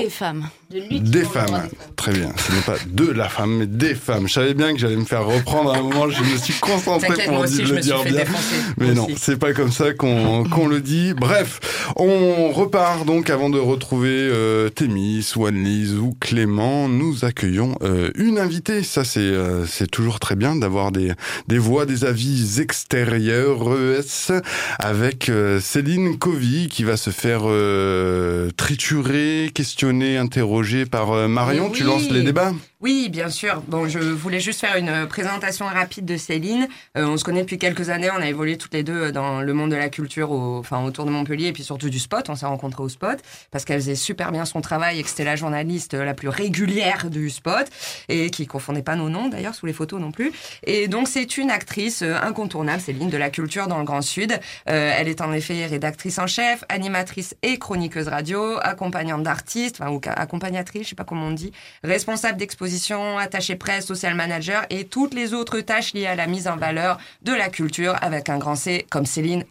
Des 0.72 0.80
femmes. 0.80 1.02
Des 1.04 1.24
femmes. 1.24 1.70
Très 1.98 2.14
bien. 2.14 2.32
Ce 2.38 2.52
n'est 2.54 2.62
pas 2.62 2.78
de 2.88 3.12
la 3.12 3.28
femme, 3.28 3.58
mais 3.58 3.68
des 3.68 3.94
femmes. 3.94 4.28
Je 4.28 4.34
savais 4.34 4.54
bien 4.54 4.74
que 4.74 4.80
j'allais 4.80 4.96
me 4.96 5.06
faire 5.06 5.26
reprendre 5.26 5.74
à 5.74 5.78
un 5.78 5.82
moment. 5.82 6.10
Je 6.10 6.24
me 6.24 6.38
suis 6.38 6.54
concentré 6.54 7.26
pour 7.26 7.40
aussi, 7.40 7.64
le 7.64 7.80
dire 7.80 8.02
bien. 8.04 8.14
défoncer. 8.14 8.56
Mais 8.78 8.94
non, 8.94 9.08
c'est 9.18 9.38
pas 9.38 9.54
comme 9.54 9.72
ça 9.72 9.94
qu'on 9.94 10.46
qu'on 10.46 10.68
le 10.68 10.80
dit. 10.80 11.14
Bref, 11.14 11.60
on 11.98 12.52
repart 12.52 13.06
donc 13.06 13.30
avant 13.30 13.50
de 13.50 13.60
retrouver 13.60 14.10
euh, 14.12 14.70
Thémis, 14.70 15.30
Wanlise 15.36 15.96
ou 15.96 16.16
Clément. 16.20 16.88
Nous 16.88 17.26
accueillons 17.26 17.76
euh, 17.84 18.10
une 18.16 18.40
invitée. 18.40 18.84
Ça, 18.84 19.04
c'est 19.04 19.20
euh, 19.20 19.66
c'est 19.66 19.92
toujours 19.92 20.20
très 20.20 20.36
bien 20.36 20.56
d'avoir 20.56 20.92
des, 20.94 21.12
des 21.48 21.58
voix, 21.58 21.86
des 21.86 22.06
avis 22.06 22.62
extérieurs 22.62 23.74
ES 23.74 24.32
avec 24.80 25.28
euh, 25.30 25.60
Céline 25.60 26.18
Covy 26.18 26.70
qui 26.70 26.86
va 26.86 26.96
se 26.96 27.10
faire 27.10 27.42
euh, 27.46 28.50
triturer, 28.56 29.52
questionner, 29.54 30.18
interroger 30.18 30.61
par 30.86 31.12
euh, 31.12 31.28
Marion. 31.28 31.70
Tu 31.70 31.84
lances 31.84 32.10
les 32.10 32.24
débats? 32.24 32.54
Oui, 32.82 33.10
bien 33.10 33.30
sûr. 33.30 33.62
Bon, 33.68 33.88
je 33.88 34.00
voulais 34.00 34.40
juste 34.40 34.60
faire 34.60 34.76
une 34.76 35.06
présentation 35.06 35.68
rapide 35.68 36.04
de 36.04 36.18
Céline. 36.18 36.68
Euh, 36.98 37.06
on 37.06 37.16
se 37.16 37.24
connaît 37.24 37.42
depuis 37.42 37.60
quelques 37.60 37.92
années. 37.92 38.10
On 38.10 38.20
a 38.20 38.28
évolué 38.28 38.58
toutes 38.58 38.74
les 38.74 38.82
deux 38.82 39.12
dans 39.12 39.42
le 39.42 39.54
monde 39.54 39.70
de 39.70 39.76
la 39.76 39.90
culture, 39.90 40.32
au, 40.32 40.58
enfin 40.58 40.84
autour 40.84 41.06
de 41.06 41.12
Montpellier 41.12 41.46
et 41.46 41.54
puis 41.54 41.64
surtout 41.64 41.92
du 41.92 42.00
spot. 42.00 42.28
On 42.30 42.36
s'est 42.36 42.48
rencontrés 42.48 42.82
au 42.82 42.90
spot 42.90 43.20
parce 43.52 43.66
qu'elle 43.66 43.80
faisait 43.80 43.94
super 43.94 44.32
bien 44.32 44.46
son 44.46 44.62
travail 44.62 45.00
et 45.00 45.04
que 45.04 45.10
c'était 45.10 45.24
la 45.24 45.36
journaliste 45.36 45.94
la 45.94 46.16
plus 46.16 46.28
régulière 46.28 47.12
du 47.12 47.30
spot 47.30 47.68
et 48.10 48.32
qui 48.32 48.48
confondait 48.48 48.82
pas 48.82 48.96
nos 48.96 49.10
noms 49.10 49.28
d'ailleurs 49.28 49.54
sous 49.54 49.68
les 49.68 49.74
photos 49.74 50.02
non 50.02 50.12
plus. 50.12 50.32
Et 50.66 50.88
donc 50.88 51.08
c'est 51.08 51.38
une 51.38 51.52
actrice 51.52 52.02
euh, 52.02 52.16
incontournable, 52.20 52.82
Céline, 52.82 53.12
de 53.12 53.18
la 53.18 53.30
culture 53.30 53.68
dans 53.68 53.78
le 53.78 53.86
Grand 53.86 54.02
Sud. 54.02 54.32
Euh, 54.70 54.96
elle 54.98 55.08
est 55.08 55.22
en 55.22 55.32
effet 55.34 55.68
rédactrice 55.68 56.18
en 56.18 56.26
chef, 56.26 56.64
animatrice 56.68 57.36
et 57.44 57.60
chroniqueuse 57.60 58.08
radio, 58.08 58.58
accompagnante 58.60 59.22
d'artistes, 59.22 59.78
enfin, 59.80 59.92
ou 59.92 60.02
accompagnatrice, 60.04 60.86
je 60.86 60.90
sais 60.90 60.96
pas 60.96 61.04
comment 61.04 61.28
on 61.28 61.32
dit, 61.32 61.52
responsable 61.84 62.40
d'exposition 62.40 62.71
d'exposition, 62.72 63.18
attaché 63.18 63.56
presse, 63.56 63.86
social 63.86 64.16
manager 64.16 64.64
et 64.70 64.86
toutes 64.86 65.14
les 65.14 65.34
autres 65.34 65.60
tâches 65.60 65.94
liées 65.94 66.08
à 66.08 66.16
la 66.16 66.28
mise 66.28 66.48
en 66.48 66.56
valeur 66.56 66.98
de 67.22 67.34
la 67.34 67.50
culture 67.50 67.96
avec 68.02 68.30
un 68.30 68.38
grand 68.38 68.56
C 68.56 68.86
comme 68.90 69.06
Céline. 69.06 69.44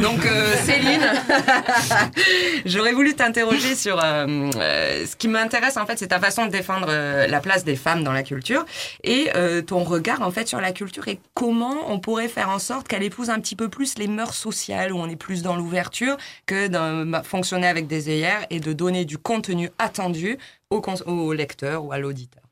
Donc 0.00 0.24
euh, 0.24 0.54
Céline, 0.64 1.02
j'aurais 2.64 2.92
voulu 2.92 3.14
t'interroger 3.14 3.74
sur 3.74 4.02
euh, 4.02 4.50
euh, 4.56 5.06
ce 5.06 5.16
qui 5.16 5.28
m'intéresse 5.28 5.76
en 5.76 5.86
fait, 5.86 5.98
c'est 5.98 6.08
ta 6.08 6.20
façon 6.20 6.46
de 6.46 6.50
défendre 6.50 6.86
la 7.26 7.40
place 7.40 7.64
des 7.64 7.76
femmes 7.76 8.04
dans 8.04 8.12
la 8.12 8.22
culture 8.22 8.64
et 9.02 9.30
ton 9.66 9.82
regard 9.84 10.22
en 10.22 10.30
fait 10.30 10.46
sur 10.46 10.60
la 10.60 10.72
culture 10.72 11.08
et 11.08 11.18
comment 11.34 11.76
on 11.88 11.98
pourrait 11.98 12.28
faire 12.28 12.50
en 12.50 12.58
sorte 12.58 12.86
qu'elle 12.88 13.02
épouse 13.02 13.30
un 13.30 13.40
petit 13.40 13.56
peu 13.56 13.68
plus 13.68 13.98
les 13.98 14.06
mœurs 14.06 14.34
sociales 14.34 14.92
où 14.92 14.98
on 14.98 15.08
est 15.08 15.16
plus 15.16 15.42
dans 15.42 15.56
l'ouverture 15.56 16.16
que 16.46 16.68
dans 16.68 17.06
bah, 17.06 17.22
fonctionner 17.24 17.66
avec 17.66 17.86
des 17.86 18.08
œillères 18.08 18.46
et 18.50 18.60
de 18.60 18.72
donner 18.72 19.04
du 19.04 19.18
contenu 19.18 19.70
attendu 19.78 20.38
au 21.06 21.32
lecteur 21.32 21.84
ou 21.84 21.92
à 21.92 21.98
l'auditeur. 21.98 22.43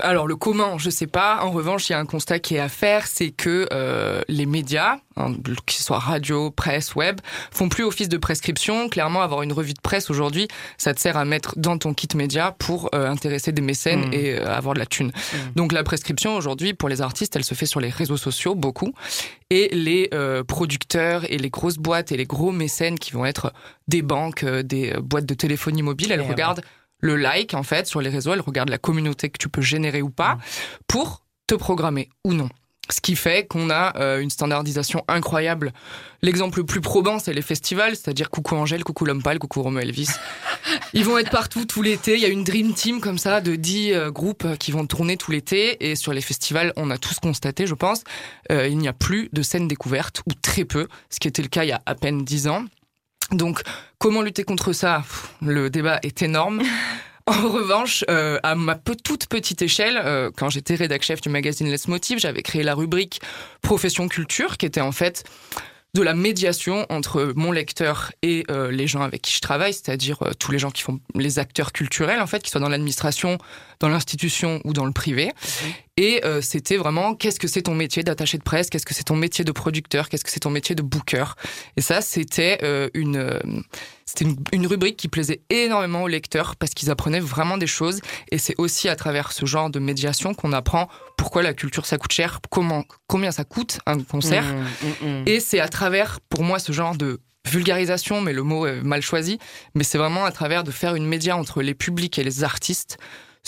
Alors 0.00 0.26
le 0.26 0.36
comment, 0.36 0.78
je 0.78 0.90
sais 0.90 1.06
pas. 1.06 1.40
En 1.42 1.50
revanche, 1.50 1.88
il 1.88 1.92
y 1.92 1.94
a 1.94 1.98
un 1.98 2.06
constat 2.06 2.38
qui 2.38 2.56
est 2.56 2.60
à 2.60 2.68
faire, 2.68 3.06
c'est 3.06 3.30
que 3.30 3.68
euh, 3.72 4.22
les 4.28 4.46
médias, 4.46 4.98
hein, 5.16 5.34
que 5.66 5.72
ce 5.72 5.82
soit 5.82 5.98
radio, 5.98 6.50
presse, 6.50 6.94
web, 6.94 7.20
font 7.50 7.68
plus 7.68 7.84
office 7.84 8.08
de 8.08 8.16
prescription. 8.16 8.88
Clairement, 8.88 9.22
avoir 9.22 9.42
une 9.42 9.52
revue 9.52 9.74
de 9.74 9.80
presse 9.80 10.10
aujourd'hui, 10.10 10.48
ça 10.78 10.94
te 10.94 11.00
sert 11.00 11.16
à 11.16 11.24
mettre 11.24 11.54
dans 11.58 11.78
ton 11.78 11.94
kit 11.94 12.08
média 12.14 12.54
pour 12.58 12.90
euh, 12.94 13.08
intéresser 13.08 13.52
des 13.52 13.62
mécènes 13.62 14.08
Mm. 14.08 14.12
et 14.12 14.38
euh, 14.38 14.54
avoir 14.54 14.74
de 14.74 14.78
la 14.78 14.86
thune. 14.86 15.12
Donc 15.54 15.72
la 15.72 15.82
prescription 15.82 16.36
aujourd'hui 16.36 16.74
pour 16.74 16.88
les 16.88 17.00
artistes, 17.00 17.36
elle 17.36 17.44
se 17.44 17.54
fait 17.54 17.66
sur 17.66 17.80
les 17.80 17.88
réseaux 17.88 18.16
sociaux 18.16 18.54
beaucoup, 18.54 18.92
et 19.50 19.68
les 19.72 20.10
producteurs 20.48 21.30
et 21.30 21.38
les 21.38 21.50
grosses 21.50 21.78
boîtes 21.78 22.12
et 22.12 22.16
les 22.16 22.24
gros 22.24 22.52
mécènes 22.52 22.98
qui 22.98 23.12
vont 23.12 23.24
être 23.24 23.52
des 23.88 24.02
banques, 24.02 24.44
des 24.44 24.94
boîtes 25.00 25.26
de 25.26 25.34
téléphonie 25.34 25.82
mobile, 25.82 26.12
elles 26.12 26.20
Et 26.20 26.28
regardent 26.28 26.62
le 27.00 27.16
like 27.16 27.54
en 27.54 27.62
fait 27.62 27.86
sur 27.86 28.00
les 28.00 28.10
réseaux, 28.10 28.32
elles 28.32 28.40
regardent 28.40 28.70
la 28.70 28.78
communauté 28.78 29.28
que 29.30 29.38
tu 29.38 29.48
peux 29.48 29.62
générer 29.62 30.02
ou 30.02 30.10
pas 30.10 30.38
pour 30.86 31.24
te 31.46 31.54
programmer 31.54 32.08
ou 32.24 32.32
non. 32.32 32.48
Ce 32.88 33.00
qui 33.00 33.16
fait 33.16 33.46
qu'on 33.48 33.68
a 33.68 33.96
euh, 33.98 34.20
une 34.20 34.30
standardisation 34.30 35.02
incroyable. 35.08 35.72
L'exemple 36.22 36.60
le 36.60 36.66
plus 36.66 36.80
probant, 36.80 37.18
c'est 37.18 37.32
les 37.32 37.42
festivals, 37.42 37.96
c'est-à-dire 37.96 38.30
coucou 38.30 38.54
Angèle, 38.54 38.84
coucou 38.84 39.04
L'Homme 39.04 39.22
Pâle, 39.22 39.40
coucou 39.40 39.62
Romo 39.62 39.80
Elvis. 39.80 40.08
Ils 40.92 41.04
vont 41.04 41.18
être 41.18 41.30
partout 41.30 41.64
tout 41.64 41.82
l'été. 41.82 42.14
Il 42.14 42.20
y 42.20 42.24
a 42.24 42.28
une 42.28 42.44
dream 42.44 42.74
team 42.74 43.00
comme 43.00 43.18
ça 43.18 43.40
de 43.40 43.56
10 43.56 43.92
euh, 43.92 44.10
groupes 44.10 44.56
qui 44.58 44.70
vont 44.70 44.86
tourner 44.86 45.16
tout 45.16 45.32
l'été. 45.32 45.90
Et 45.90 45.96
sur 45.96 46.12
les 46.12 46.20
festivals, 46.20 46.72
on 46.76 46.90
a 46.90 46.98
tous 46.98 47.18
constaté, 47.18 47.66
je 47.66 47.74
pense, 47.74 48.04
euh, 48.52 48.68
il 48.68 48.78
n'y 48.78 48.88
a 48.88 48.92
plus 48.92 49.30
de 49.32 49.42
scènes 49.42 49.66
découvertes, 49.66 50.22
ou 50.26 50.34
très 50.34 50.64
peu, 50.64 50.86
ce 51.10 51.18
qui 51.18 51.26
était 51.26 51.42
le 51.42 51.48
cas 51.48 51.64
il 51.64 51.68
y 51.68 51.72
a 51.72 51.82
à 51.86 51.96
peine 51.96 52.24
10 52.24 52.46
ans. 52.46 52.64
Donc, 53.32 53.62
comment 53.98 54.22
lutter 54.22 54.44
contre 54.44 54.72
ça? 54.72 55.02
Le 55.42 55.70
débat 55.70 55.98
est 56.02 56.22
énorme. 56.22 56.62
En 57.28 57.48
revanche, 57.48 58.04
euh, 58.08 58.38
à 58.44 58.54
ma 58.54 58.76
toute 58.76 59.26
petite 59.26 59.60
échelle, 59.60 60.00
euh, 60.04 60.30
quand 60.36 60.48
j'étais 60.48 60.76
rédac 60.76 61.02
chef 61.02 61.20
du 61.20 61.28
magazine 61.28 61.68
Les 61.68 61.76
Motifs, 61.88 62.20
j'avais 62.20 62.42
créé 62.42 62.62
la 62.62 62.72
rubrique 62.72 63.20
Profession 63.62 64.06
Culture, 64.06 64.56
qui 64.56 64.64
était 64.64 64.80
en 64.80 64.92
fait 64.92 65.24
de 65.94 66.02
la 66.02 66.14
médiation 66.14 66.86
entre 66.88 67.32
mon 67.34 67.50
lecteur 67.50 68.12
et 68.22 68.44
euh, 68.48 68.70
les 68.70 68.86
gens 68.86 69.00
avec 69.00 69.22
qui 69.22 69.34
je 69.34 69.40
travaille, 69.40 69.72
c'est-à-dire 69.72 70.20
tous 70.38 70.52
les 70.52 70.60
gens 70.60 70.70
qui 70.70 70.84
font 70.84 71.00
les 71.16 71.40
acteurs 71.40 71.72
culturels, 71.72 72.20
en 72.20 72.28
fait, 72.28 72.44
qui 72.44 72.50
soient 72.50 72.60
dans 72.60 72.68
l'administration, 72.68 73.38
dans 73.80 73.88
l'institution 73.88 74.60
ou 74.62 74.72
dans 74.72 74.84
le 74.84 74.92
privé. 74.92 75.32
Et 75.96 76.20
euh, 76.24 76.42
c'était 76.42 76.76
vraiment 76.76 77.14
qu'est-ce 77.14 77.40
que 77.40 77.48
c'est 77.48 77.62
ton 77.62 77.74
métier 77.74 78.02
d'attaché 78.02 78.36
de 78.36 78.42
presse, 78.42 78.68
qu'est-ce 78.68 78.84
que 78.84 78.92
c'est 78.92 79.04
ton 79.04 79.16
métier 79.16 79.44
de 79.44 79.52
producteur, 79.52 80.08
qu'est-ce 80.08 80.24
que 80.24 80.30
c'est 80.30 80.40
ton 80.40 80.50
métier 80.50 80.74
de 80.74 80.82
booker? 80.82 81.24
Et 81.76 81.80
ça, 81.80 82.02
c'était 82.02 82.58
euh, 82.62 82.90
une, 82.92 83.16
euh, 83.16 83.40
c'était 84.04 84.26
une, 84.26 84.36
une 84.52 84.66
rubrique 84.66 84.98
qui 84.98 85.08
plaisait 85.08 85.40
énormément 85.48 86.02
aux 86.02 86.08
lecteurs 86.08 86.56
parce 86.56 86.74
qu'ils 86.74 86.90
apprenaient 86.90 87.20
vraiment 87.20 87.56
des 87.56 87.66
choses. 87.66 88.00
Et 88.30 88.36
c'est 88.36 88.54
aussi 88.58 88.90
à 88.90 88.96
travers 88.96 89.32
ce 89.32 89.46
genre 89.46 89.70
de 89.70 89.78
médiation 89.78 90.34
qu'on 90.34 90.52
apprend 90.52 90.88
pourquoi 91.16 91.42
la 91.42 91.54
culture 91.54 91.86
ça 91.86 91.96
coûte 91.96 92.12
cher, 92.12 92.40
comment, 92.50 92.84
combien 93.06 93.32
ça 93.32 93.44
coûte 93.44 93.78
un 93.86 93.98
concert. 94.00 94.44
Mm, 94.44 95.06
mm, 95.06 95.20
mm. 95.22 95.22
Et 95.26 95.40
c'est 95.40 95.60
à 95.60 95.68
travers, 95.68 96.20
pour 96.28 96.42
moi, 96.42 96.58
ce 96.58 96.72
genre 96.72 96.94
de 96.96 97.20
vulgarisation, 97.46 98.20
mais 98.20 98.32
le 98.32 98.42
mot 98.42 98.66
est 98.66 98.82
mal 98.82 99.00
choisi, 99.00 99.38
mais 99.74 99.84
c'est 99.84 99.98
vraiment 99.98 100.24
à 100.24 100.32
travers 100.32 100.64
de 100.64 100.70
faire 100.70 100.94
une 100.94 101.06
média 101.06 101.36
entre 101.36 101.62
les 101.62 101.74
publics 101.74 102.18
et 102.18 102.24
les 102.24 102.44
artistes 102.44 102.98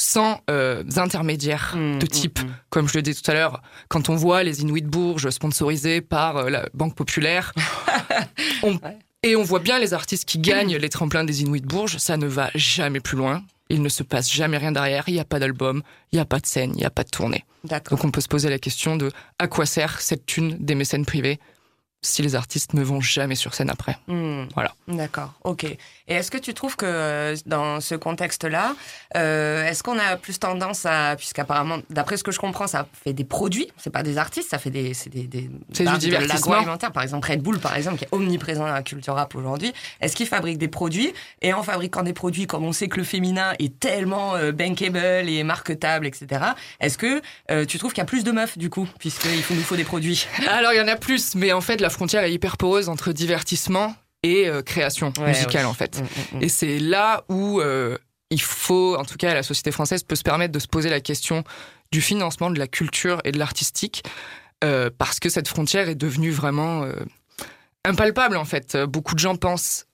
sans 0.00 0.40
euh, 0.48 0.84
intermédiaires 0.96 1.74
Mm, 1.76 1.98
de 1.98 2.04
mm, 2.04 2.08
type, 2.08 2.38
mm. 2.40 2.46
comme 2.70 2.88
je 2.88 2.94
le 2.94 3.02
disais 3.02 3.20
tout 3.20 3.30
à 3.30 3.34
l'heure, 3.34 3.62
quand 3.88 4.08
on 4.08 4.14
voit 4.16 4.42
les 4.44 4.62
Inuits 4.62 4.82
de 4.82 4.88
Bourges 4.88 5.28
sponsorisés 5.30 6.00
par 6.00 6.36
euh, 6.36 6.50
la 6.50 6.68
Banque 6.72 6.94
Populaire, 6.94 7.52
on- 8.62 8.74
Ouais. 8.76 8.96
et 9.22 9.36
on 9.36 9.42
voit 9.42 9.58
bien 9.58 9.78
les 9.78 9.94
artistes 9.94 10.24
qui 10.24 10.38
gagnent 10.38 10.76
les 10.76 10.88
tremplins 10.88 11.24
des 11.24 11.42
Inuits 11.42 11.60
de 11.60 11.66
Bourges, 11.66 11.98
ça 11.98 12.16
ne 12.16 12.26
va 12.26 12.50
jamais 12.54 13.00
plus 13.00 13.16
loin. 13.16 13.42
Il 13.70 13.82
ne 13.82 13.88
se 13.88 14.02
passe 14.02 14.32
jamais 14.32 14.56
rien 14.56 14.72
derrière, 14.72 15.04
il 15.08 15.14
n'y 15.14 15.20
a 15.20 15.24
pas 15.26 15.38
d'album, 15.38 15.82
il 16.12 16.16
n'y 16.16 16.20
a 16.20 16.24
pas 16.24 16.38
de 16.38 16.46
scène, 16.46 16.70
il 16.74 16.78
n'y 16.78 16.84
a 16.86 16.90
pas 16.90 17.04
de 17.04 17.10
tournée. 17.10 17.44
Donc 17.90 18.04
on 18.04 18.10
peut 18.10 18.20
se 18.22 18.28
poser 18.28 18.48
la 18.48 18.58
question 18.58 18.96
de 18.96 19.10
à 19.38 19.46
quoi 19.48 19.66
sert 19.66 20.00
cette 20.00 20.24
thune 20.24 20.56
des 20.58 20.74
mécènes 20.74 21.04
privés 21.04 21.38
si 22.00 22.22
les 22.22 22.34
artistes 22.36 22.74
ne 22.74 22.82
vont 22.82 23.00
jamais 23.00 23.34
sur 23.34 23.54
scène 23.54 23.70
après. 23.70 23.98
Hmm. 24.06 24.44
Voilà. 24.54 24.72
D'accord, 24.86 25.34
ok. 25.44 25.64
Et 25.64 25.78
est-ce 26.14 26.30
que 26.30 26.38
tu 26.38 26.54
trouves 26.54 26.76
que 26.76 27.34
dans 27.46 27.80
ce 27.80 27.94
contexte-là, 27.94 28.74
euh, 29.16 29.64
est-ce 29.64 29.82
qu'on 29.82 29.98
a 29.98 30.16
plus 30.16 30.38
tendance 30.38 30.86
à, 30.86 31.16
puisqu'apparemment, 31.16 31.78
d'après 31.90 32.16
ce 32.16 32.24
que 32.24 32.30
je 32.32 32.38
comprends, 32.38 32.66
ça 32.66 32.86
fait 33.04 33.12
des 33.12 33.24
produits, 33.24 33.68
c'est 33.76 33.90
pas 33.90 34.02
des 34.02 34.16
artistes, 34.16 34.50
ça 34.50 34.58
fait 34.58 34.70
des, 34.70 34.94
c'est 34.94 35.10
des, 35.10 35.24
des 35.24 35.50
C'est 35.72 35.84
du 35.84 35.98
divertissement. 35.98 36.34
l'agroalimentaire, 36.34 36.92
par 36.92 37.02
exemple 37.02 37.30
Red 37.30 37.42
Bull, 37.42 37.58
par 37.58 37.76
exemple, 37.76 37.98
qui 37.98 38.04
est 38.04 38.08
omniprésent 38.12 38.64
dans 38.66 38.72
la 38.72 38.82
culture 38.82 39.14
rap 39.14 39.34
aujourd'hui. 39.34 39.72
Est-ce 40.00 40.16
qu'ils 40.16 40.28
fabriquent 40.28 40.58
des 40.58 40.68
produits 40.68 41.12
et 41.42 41.52
en 41.52 41.62
fabriquant 41.62 42.02
des 42.02 42.12
produits, 42.12 42.46
comme 42.46 42.64
on 42.64 42.72
sait 42.72 42.88
que 42.88 42.96
le 42.96 43.04
féminin 43.04 43.52
est 43.58 43.78
tellement 43.78 44.36
euh, 44.36 44.52
bankable 44.52 45.28
et 45.28 45.42
marketable, 45.42 46.06
etc. 46.06 46.42
Est-ce 46.80 46.96
que 46.96 47.20
euh, 47.50 47.66
tu 47.66 47.78
trouves 47.78 47.92
qu'il 47.92 48.00
y 48.00 48.02
a 48.02 48.06
plus 48.06 48.24
de 48.24 48.32
meufs 48.32 48.56
du 48.56 48.70
coup, 48.70 48.88
puisqu'il 48.98 49.42
faut, 49.42 49.54
nous 49.54 49.62
faut 49.62 49.76
des 49.76 49.84
produits? 49.84 50.26
Alors 50.48 50.72
il 50.72 50.78
y 50.78 50.80
en 50.80 50.88
a 50.88 50.96
plus, 50.96 51.34
mais 51.34 51.52
en 51.52 51.60
fait 51.60 51.80
la 51.80 51.87
frontière 51.90 52.22
est 52.24 52.32
hyper 52.32 52.56
poreuse 52.56 52.88
entre 52.88 53.12
divertissement 53.12 53.94
et 54.22 54.48
euh, 54.48 54.62
création 54.62 55.12
Ouais, 55.18 55.28
musicale 55.28 55.64
ouais. 55.64 55.70
en 55.70 55.74
fait. 55.74 56.00
Mm, 56.00 56.02
mm, 56.02 56.38
mm. 56.38 56.42
Et 56.42 56.48
c'est 56.48 56.78
là 56.78 57.24
où 57.28 57.60
euh, 57.60 57.96
il 58.30 58.40
faut, 58.40 58.96
en 58.96 59.04
tout 59.04 59.16
cas 59.16 59.34
la 59.34 59.42
société 59.42 59.70
française 59.70 60.02
peut 60.02 60.16
se 60.16 60.22
permettre 60.22 60.52
de 60.52 60.58
se 60.58 60.66
poser 60.66 60.90
la 60.90 61.00
question 61.00 61.44
du 61.92 62.00
financement 62.00 62.50
de 62.50 62.58
la 62.58 62.66
culture 62.66 63.20
et 63.24 63.32
de 63.32 63.38
l'artistique, 63.38 64.02
euh, 64.64 64.90
parce 64.96 65.20
que 65.20 65.28
cette 65.28 65.48
frontière 65.48 65.88
est 65.88 65.94
devenue 65.94 66.30
vraiment 66.30 66.86
impalpable 67.84 68.36
en 68.36 68.44
fait. 68.44 68.76
Beaucoup 68.76 69.14
de 69.14 69.20
gens 69.20 69.36
pensent, 69.36 69.86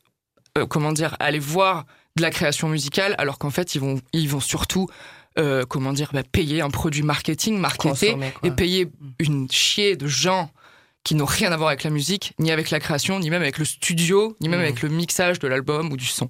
comment 0.68 0.92
dire, 0.92 1.16
aller 1.20 1.38
voir 1.38 1.84
de 2.16 2.22
la 2.22 2.30
création 2.30 2.68
musicale, 2.68 3.14
alors 3.18 3.38
qu'en 3.38 3.50
fait 3.50 3.76
ils 3.76 3.80
vont, 3.80 4.00
ils 4.12 4.28
vont 4.28 4.40
surtout, 4.40 4.88
comment 5.68 5.92
dire, 5.92 6.10
bah, 6.12 6.24
payer 6.24 6.62
un 6.62 6.70
produit 6.70 7.02
marketing, 7.02 7.64
quoi. 7.78 7.92
et 8.42 8.50
payer 8.50 8.88
une 9.20 9.48
chier 9.48 9.96
de 9.96 10.08
gens 10.08 10.50
qui 11.04 11.14
n'ont 11.14 11.26
rien 11.26 11.52
à 11.52 11.56
voir 11.56 11.68
avec 11.68 11.84
la 11.84 11.90
musique, 11.90 12.32
ni 12.38 12.50
avec 12.50 12.70
la 12.70 12.80
création, 12.80 13.20
ni 13.20 13.28
même 13.30 13.42
avec 13.42 13.58
le 13.58 13.64
studio, 13.64 14.36
ni 14.40 14.48
même 14.48 14.60
Mhm. 14.60 14.64
avec 14.66 14.82
le 14.82 14.88
mixage 14.88 15.38
de 15.38 15.46
l'album 15.48 15.92
ou 15.92 15.96
du 15.96 16.06
son. 16.06 16.28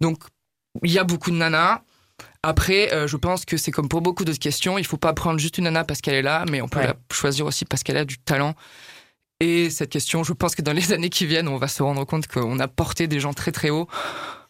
Donc, 0.00 0.18
il 0.82 0.90
y 0.92 0.98
a 0.98 1.04
beaucoup 1.04 1.30
de 1.30 1.36
nanas. 1.36 1.80
Après, 2.42 2.92
euh, 2.92 3.06
je 3.08 3.16
pense 3.16 3.44
que 3.44 3.56
c'est 3.56 3.70
comme 3.70 3.88
pour 3.88 4.00
beaucoup 4.02 4.24
d'autres 4.24 4.38
questions, 4.38 4.76
il 4.78 4.84
faut 4.84 4.96
pas 4.96 5.12
prendre 5.12 5.38
juste 5.38 5.58
une 5.58 5.64
nana 5.64 5.84
parce 5.84 6.00
qu'elle 6.00 6.14
est 6.14 6.22
là, 6.22 6.44
mais 6.50 6.60
on 6.60 6.68
peut 6.68 6.80
Ouais. 6.80 6.86
la 6.88 6.94
choisir 7.12 7.46
aussi 7.46 7.64
parce 7.64 7.82
qu'elle 7.82 7.96
a 7.96 8.04
du 8.04 8.18
talent. 8.18 8.54
Et 9.40 9.70
cette 9.70 9.90
question, 9.90 10.22
je 10.24 10.32
pense 10.32 10.54
que 10.54 10.62
dans 10.62 10.72
les 10.72 10.92
années 10.92 11.08
qui 11.10 11.24
viennent, 11.26 11.48
on 11.48 11.56
va 11.56 11.68
se 11.68 11.82
rendre 11.82 12.04
compte 12.04 12.26
qu'on 12.26 12.58
a 12.60 12.68
porté 12.68 13.06
des 13.06 13.18
gens 13.20 13.32
très 13.32 13.50
très 13.52 13.70
haut, 13.70 13.88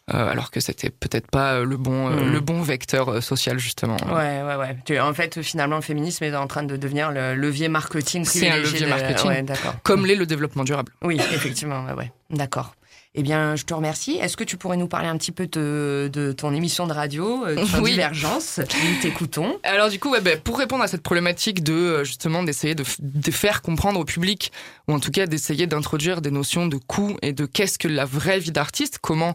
alors 0.09 0.51
que 0.51 0.61
c'était 0.61 0.91
peut-être 0.91 1.31
pas 1.31 1.55
euh, 1.55 1.65
le 1.65 1.77
bon, 1.77 2.09
euh, 2.11 2.25
le 2.25 2.41
bon 2.41 2.61
vecteur 2.63 3.09
euh, 3.09 3.21
social 3.21 3.59
justement. 3.59 3.97
Ouais, 4.09 4.43
ouais, 4.43 4.57
ouais. 4.57 4.77
Tu- 4.85 4.99
En 4.99 5.15
fait, 5.15 5.43
finalement, 5.43 5.77
le 5.77 5.83
féminisme 5.83 6.25
est 6.25 6.35
en 6.35 6.47
train 6.47 6.65
de 6.65 6.77
devenir 6.77 7.11
le 7.13 7.35
levier 7.35 7.69
marketing 7.69 8.25
C'est 8.25 8.49
un 8.51 8.57
levier 8.57 8.81
de- 8.81 8.87
marketing. 8.91 9.29
Ouais. 9.31 9.45
Comme 9.85 10.05
l'est 10.07 10.17
le 10.17 10.27
développement 10.27 10.65
durable. 10.65 10.93
Oui, 11.03 11.17
effectivement, 11.33 11.85
ouais, 11.85 11.93
ouais. 11.93 12.13
D'accord. 12.31 12.75
Eh 13.15 13.23
bien, 13.23 13.57
je 13.57 13.65
te 13.65 13.75
remercie. 13.75 14.13
Est-ce 14.17 14.39
que 14.39 14.45
tu 14.45 14.57
pourrais 14.57 14.79
nous 14.79 14.89
parler 14.89 15.07
un 15.07 15.19
petit 15.19 15.33
peu 15.33 15.47
de, 15.47 16.09
de 16.11 16.33
ton 16.33 16.55
émission 16.55 16.87
de 16.87 16.95
radio, 16.95 17.45
euh, 17.47 17.63
Oui. 17.83 17.91
Divergence 17.91 18.59
Nous 18.59 19.01
t'écoutons? 19.03 19.59
Alors 19.65 19.91
du 19.91 19.99
coup, 19.99 20.11
ouais, 20.11 20.23
ben, 20.23 20.41
pour 20.41 20.59
répondre 20.59 20.83
à 20.83 20.89
cette 20.89 21.03
problématique 21.03 21.63
de 21.63 21.75
euh, 21.75 22.05
justement 22.05 22.43
d'essayer 22.43 22.75
de, 22.75 22.85
de 23.01 23.31
faire 23.31 23.61
comprendre 23.61 24.01
au 24.01 24.05
public, 24.07 24.51
ou 24.89 24.95
en 24.95 24.99
tout 24.99 25.11
cas 25.11 25.27
d'essayer 25.27 25.67
d'introduire 25.67 26.23
des 26.23 26.31
notions 26.31 26.67
de 26.67 26.77
coût 26.79 27.17
et 27.21 27.35
de 27.35 27.45
qu'est-ce 27.45 27.79
que 27.79 27.87
la 27.87 28.07
vraie 28.07 28.39
vie 28.39 28.51
d'artiste, 28.51 28.99
comment 29.03 29.35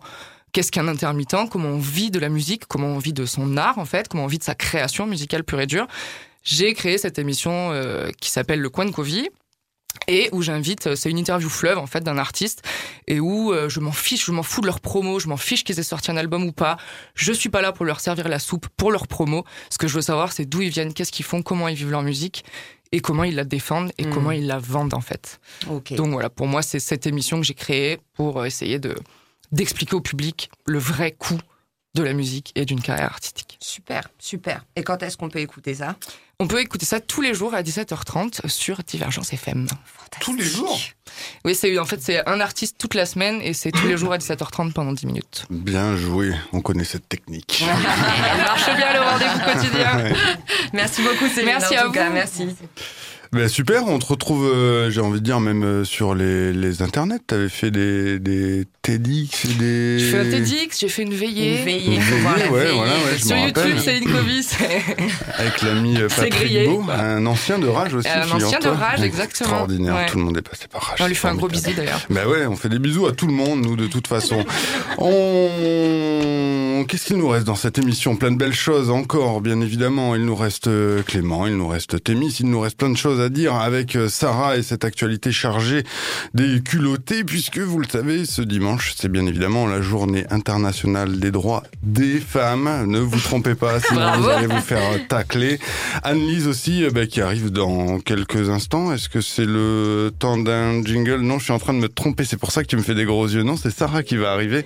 qu'est-ce 0.57 0.71
qu'un 0.71 0.87
intermittent, 0.87 1.49
comment 1.51 1.69
on 1.69 1.77
vit 1.77 2.09
de 2.09 2.17
la 2.17 2.29
musique, 2.29 2.65
comment 2.65 2.87
on 2.87 2.97
vit 2.97 3.13
de 3.13 3.27
son 3.27 3.57
art 3.57 3.77
en 3.77 3.85
fait, 3.85 4.07
comment 4.07 4.23
on 4.23 4.27
vit 4.27 4.39
de 4.39 4.43
sa 4.43 4.55
création 4.55 5.05
musicale 5.05 5.43
pure 5.43 5.59
et 5.59 5.67
dure, 5.67 5.85
j'ai 6.41 6.73
créé 6.73 6.97
cette 6.97 7.19
émission 7.19 7.69
euh, 7.73 8.09
qui 8.19 8.31
s'appelle 8.31 8.59
Le 8.59 8.69
Coin 8.71 8.85
de 8.85 8.89
Covy 8.89 9.29
et 10.07 10.29
où 10.31 10.41
j'invite, 10.41 10.87
euh, 10.87 10.95
c'est 10.95 11.11
une 11.11 11.19
interview 11.19 11.47
fleuve 11.47 11.77
en 11.77 11.85
fait 11.85 12.01
d'un 12.01 12.17
artiste 12.17 12.63
et 13.05 13.19
où 13.19 13.53
euh, 13.53 13.69
je 13.69 13.79
m'en 13.79 13.91
fiche, 13.91 14.25
je 14.25 14.31
m'en 14.31 14.41
fous 14.41 14.61
de 14.61 14.65
leur 14.65 14.79
promo, 14.79 15.19
je 15.19 15.27
m'en 15.27 15.37
fiche 15.37 15.63
qu'ils 15.63 15.79
aient 15.79 15.83
sorti 15.83 16.09
un 16.09 16.17
album 16.17 16.43
ou 16.43 16.51
pas. 16.51 16.77
Je 17.13 17.31
suis 17.31 17.49
pas 17.49 17.61
là 17.61 17.71
pour 17.71 17.85
leur 17.85 17.99
servir 17.99 18.27
la 18.27 18.39
soupe 18.39 18.67
pour 18.77 18.91
leur 18.91 19.05
promo. 19.05 19.45
Ce 19.69 19.77
que 19.77 19.87
je 19.87 19.93
veux 19.93 20.01
savoir, 20.01 20.31
c'est 20.31 20.45
d'où 20.45 20.63
ils 20.63 20.69
viennent, 20.71 20.91
qu'est-ce 20.91 21.11
qu'ils 21.11 21.25
font, 21.25 21.43
comment 21.43 21.67
ils 21.67 21.75
vivent 21.75 21.91
leur 21.91 22.01
musique 22.01 22.43
et 22.91 22.99
comment 22.99 23.25
ils 23.25 23.35
la 23.35 23.43
défendent 23.43 23.91
et 23.99 24.07
Mm. 24.07 24.09
comment 24.09 24.31
ils 24.31 24.47
la 24.47 24.57
vendent 24.57 24.95
en 24.95 25.01
fait. 25.01 25.39
Donc 25.67 26.13
voilà, 26.13 26.31
pour 26.31 26.47
moi, 26.47 26.63
c'est 26.63 26.79
cette 26.79 27.05
émission 27.05 27.37
que 27.39 27.45
j'ai 27.45 27.53
créée 27.53 27.99
pour 28.15 28.43
essayer 28.43 28.79
de 28.79 28.95
d'expliquer 29.51 29.95
au 29.95 30.01
public 30.01 30.49
le 30.65 30.79
vrai 30.79 31.11
coût 31.11 31.37
de 31.95 32.03
la 32.03 32.13
musique 32.13 32.51
et 32.55 32.65
d'une 32.65 32.81
carrière 32.81 33.11
artistique. 33.11 33.57
Super, 33.59 34.09
super. 34.19 34.63
Et 34.75 34.83
quand 34.83 35.01
est-ce 35.01 35.17
qu'on 35.17 35.29
peut 35.29 35.39
écouter 35.39 35.73
ça? 35.75 35.95
On 36.39 36.47
peut 36.47 36.61
écouter 36.61 36.85
ça 36.85 36.99
tous 36.99 37.21
les 37.21 37.33
jours 37.33 37.55
à 37.55 37.63
17h30 37.63 38.47
sur 38.47 38.83
Divergence 38.83 39.33
FM. 39.33 39.65
Tous 40.19 40.35
les 40.35 40.43
jours? 40.43 40.79
Oui, 41.43 41.55
c'est 41.55 41.79
en 41.79 41.85
fait 41.85 41.99
c'est 41.99 42.27
un 42.29 42.39
artiste 42.39 42.75
toute 42.77 42.93
la 42.93 43.07
semaine 43.07 43.41
et 43.41 43.53
c'est 43.53 43.71
tous 43.71 43.87
les 43.87 43.97
jours 43.97 44.13
à 44.13 44.19
17h30 44.19 44.73
pendant 44.73 44.93
10 44.93 45.07
minutes. 45.07 45.45
Bien 45.49 45.97
joué, 45.97 46.35
on 46.53 46.61
connaît 46.61 46.83
cette 46.83 47.09
technique. 47.09 47.63
Elle 48.31 48.37
marche 48.43 48.65
bien 48.75 48.93
le 48.93 48.99
rendez-vous 49.01 49.39
quotidien. 49.51 49.97
Ouais. 49.97 50.13
Merci 50.73 51.01
beaucoup, 51.01 51.27
Céline. 51.27 51.45
Merci 51.45 51.75
en 51.75 51.81
à 51.81 51.83
tout 51.85 51.91
cas, 51.93 52.07
vous. 52.09 52.13
merci. 52.13 52.47
Ben, 53.33 53.47
super, 53.49 53.85
on 53.87 53.99
te 53.99 54.05
retrouve, 54.05 54.45
euh, 54.45 54.89
j'ai 54.89 55.01
envie 55.01 55.19
de 55.19 55.25
dire, 55.25 55.39
même 55.39 55.63
euh, 55.63 55.83
sur 55.83 56.15
les, 56.15 56.53
les 56.53 56.81
internets. 56.81 57.19
T'avais 57.27 57.49
fait 57.49 57.71
des, 57.71 58.19
des 58.19 58.63
TEDx 58.81 59.45
et 59.45 59.53
des... 59.55 59.99
J'ai 59.99 60.11
fait 60.11 60.19
un 60.19 60.23
TEDx, 60.29 60.79
j'ai 60.79 60.87
fait 60.87 61.01
une 61.03 61.13
veillée. 61.13 61.59
Une 61.59 61.65
veillée, 61.65 61.95
Une 61.95 62.01
veillée, 62.01 62.49
ouais, 62.49 62.59
veillée. 62.63 62.75
voilà, 62.75 62.91
ouais, 62.93 63.17
je 63.17 63.25
Sur 63.25 63.37
YouTube. 63.37 63.77
Céline 63.79 64.09
Covis. 64.11 64.49
Avec 65.37 65.61
l'ami 65.61 65.97
euh, 65.97 66.07
Patrick 66.07 66.65
Beau, 66.69 66.83
un 66.89 67.25
ancien 67.25 67.59
de 67.59 67.67
Rage 67.67 67.93
aussi. 67.95 68.07
Un 68.07 68.29
ancien 68.31 68.59
de. 68.59 68.67
Rage, 68.69 69.01
exactement. 69.01 69.49
Extraordinaire, 69.49 69.95
Ouais. 69.95 70.05
tout 70.07 70.17
le 70.17 70.23
monde 70.23 70.37
est 70.37 70.41
passé 70.49 70.65
par 70.71 70.81
Rage. 70.81 70.99
On 71.01 71.07
lui 71.07 71.15
fait 71.15 71.27
un 71.27 71.35
gros 71.35 71.47
bisou 71.47 71.71
d'ailleurs. 71.75 72.01
Bah 72.09 72.27
ouais, 72.27 72.45
on 72.45 72.55
fait 72.55 72.69
des 72.69 72.79
bisous 72.79 73.07
à 73.07 73.11
tout 73.11 73.27
le 73.27 73.33
monde, 73.33 73.61
nous, 73.61 73.75
de 73.75 73.87
toute 73.87 74.07
façon. 74.07 74.43
On... 74.97 75.07
Qu'est-ce 76.85 77.05
qu'il 77.05 77.17
nous 77.17 77.27
reste 77.27 77.45
dans 77.45 77.55
cette 77.55 77.77
émission 77.77 78.15
Plein 78.15 78.31
de 78.31 78.37
belles 78.37 78.53
choses 78.53 78.89
encore, 78.89 79.41
bien 79.41 79.61
évidemment. 79.61 80.15
Il 80.15 80.25
nous 80.25 80.35
reste 80.35 80.67
euh, 80.67 81.01
Clément, 81.03 81.47
il 81.47 81.55
nous 81.55 81.67
reste 81.67 82.03
Thémis, 82.03 82.35
il 82.39 82.49
nous 82.49 82.59
reste 82.59 82.77
plein 82.77 82.89
de 82.89 82.97
choses 82.97 83.19
à 83.21 83.29
dire 83.29 83.55
avec 83.55 83.95
euh, 83.95 84.09
Sarah 84.09 84.57
et 84.57 84.63
cette 84.63 84.85
actualité 84.85 85.31
chargée 85.31 85.83
des 86.33 86.61
culottés, 86.61 87.23
puisque 87.23 87.59
vous 87.59 87.79
le 87.79 87.87
savez, 87.87 88.25
ce 88.25 88.41
dimanche, 88.41 88.93
c'est 88.97 89.11
bien 89.11 89.25
évidemment 89.25 89.67
la 89.67 89.81
journée 89.81 90.25
internationale 90.29 91.19
des 91.19 91.31
droits 91.31 91.63
des 91.83 92.19
femmes. 92.19 92.85
Ne 92.85 92.99
vous 92.99 93.19
trompez 93.19 93.55
pas, 93.55 93.79
sinon 93.87 94.01
Bravo. 94.01 94.23
vous 94.23 94.29
allez 94.29 94.47
vous 94.47 94.61
faire 94.61 94.91
euh, 94.93 94.97
tacler. 95.07 95.59
Anne-Lise 96.03 96.47
aussi, 96.47 96.85
bah, 96.93 97.05
qui 97.05 97.21
arrive 97.21 97.51
dans 97.51 97.99
quelques 97.99 98.49
instants. 98.49 98.93
Est-ce 98.93 99.09
que 99.09 99.21
c'est 99.21 99.45
le 99.45 100.11
temps 100.17 100.37
d'un 100.37 100.83
jingle? 100.83 101.21
Non, 101.21 101.39
je 101.39 101.45
suis 101.45 101.53
en 101.53 101.59
train 101.59 101.73
de 101.73 101.79
me 101.79 101.89
tromper. 101.89 102.25
C'est 102.25 102.37
pour 102.37 102.51
ça 102.51 102.61
que 102.63 102.67
tu 102.67 102.77
me 102.77 102.81
fais 102.81 102.95
des 102.95 103.05
gros 103.05 103.27
yeux. 103.27 103.43
Non, 103.43 103.57
c'est 103.57 103.71
Sarah 103.71 104.03
qui 104.03 104.17
va 104.17 104.31
arriver. 104.31 104.65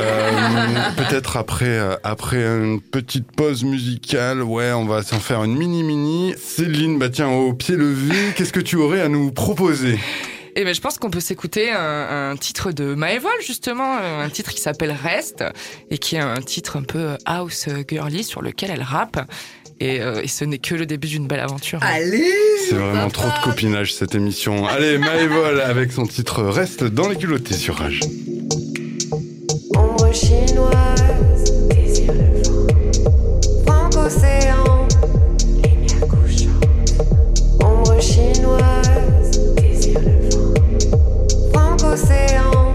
Euh, 0.00 0.90
Peut-être 0.96 1.36
après, 1.40 1.64
euh, 1.66 1.96
après 2.04 2.36
une 2.36 2.82
petite 2.82 3.32
pause 3.32 3.64
musicale. 3.64 4.42
Ouais, 4.42 4.72
on 4.72 4.84
va 4.84 5.02
s'en 5.02 5.18
faire 5.18 5.42
une 5.42 5.56
mini-mini. 5.56 6.34
Céline, 6.36 6.98
bah 6.98 7.08
tiens, 7.08 7.30
au 7.30 7.54
pied 7.54 7.76
levé, 7.76 8.14
qu'est-ce 8.36 8.52
que 8.52 8.60
tu 8.60 8.76
aurais 8.76 9.00
à 9.00 9.08
nous 9.08 9.32
proposer? 9.32 9.98
Et 10.54 10.64
ben, 10.64 10.74
je 10.74 10.80
pense 10.82 10.98
qu'on 10.98 11.10
peut 11.10 11.20
s'écouter 11.20 11.70
un, 11.70 12.32
un 12.32 12.36
titre 12.36 12.72
de 12.72 12.94
Maëvol, 12.94 13.30
justement, 13.40 13.96
euh, 14.02 14.22
un 14.22 14.28
titre 14.28 14.50
qui 14.50 14.60
s'appelle 14.60 14.92
Rest, 14.92 15.42
et 15.90 15.96
qui 15.96 16.16
est 16.16 16.20
un 16.20 16.42
titre 16.42 16.76
un 16.76 16.82
peu 16.82 17.16
house 17.24 17.68
girly 17.88 18.22
sur 18.22 18.42
lequel 18.42 18.70
elle 18.70 18.82
rappe. 18.82 19.20
Et, 19.78 20.02
euh, 20.02 20.20
et 20.22 20.28
ce 20.28 20.44
n'est 20.44 20.58
que 20.58 20.74
le 20.74 20.84
début 20.84 21.08
d'une 21.08 21.26
belle 21.26 21.40
aventure. 21.40 21.78
Allez 21.82 22.30
C'est 22.68 22.74
vraiment 22.74 23.08
trop 23.08 23.28
de 23.28 23.44
copinage 23.44 23.94
cette 23.94 24.14
émission. 24.14 24.66
Allez, 24.66 24.98
Maëvol 24.98 25.62
avec 25.62 25.90
son 25.92 26.04
titre 26.04 26.42
Reste 26.42 26.84
dans 26.84 27.08
les 27.08 27.16
culottés 27.16 27.54
sur 27.54 27.76
Rage. 27.76 28.00
Ombre 29.76 30.12
chinoise, 30.12 31.44
désire 31.68 32.12
le 32.12 32.42
vent. 32.42 32.66
Franc-océan, 33.66 34.88
lumière 35.62 36.06
couchante. 36.08 36.94
Ombre 37.64 38.00
chinoise, 38.00 39.54
désire 39.56 40.00
le 40.00 40.28
vent. 40.30 40.54
Franc-océan, 41.52 42.74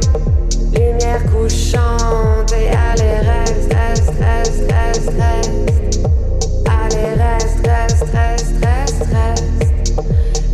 lumière 0.74 1.24
couchante. 1.32 2.54
Et 2.54 2.70
allez, 2.70 3.20
reste, 3.28 3.74
reste, 3.74 4.14
reste, 4.20 4.72
reste, 4.72 5.12
reste. 5.20 6.08
Allez, 6.66 7.14
reste, 7.22 7.68
reste, 7.68 8.06
reste, 8.14 8.56
reste, 8.64 9.04
reste. 9.12 9.74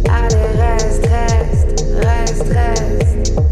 Reste, 0.08 1.06
reste, 1.06 1.84
reste, 2.04 2.44
reste. 2.50 3.51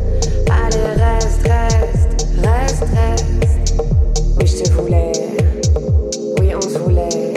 Oui, 4.82 6.56
on 6.56 6.62
se 6.62 6.78
voulait. 6.78 7.34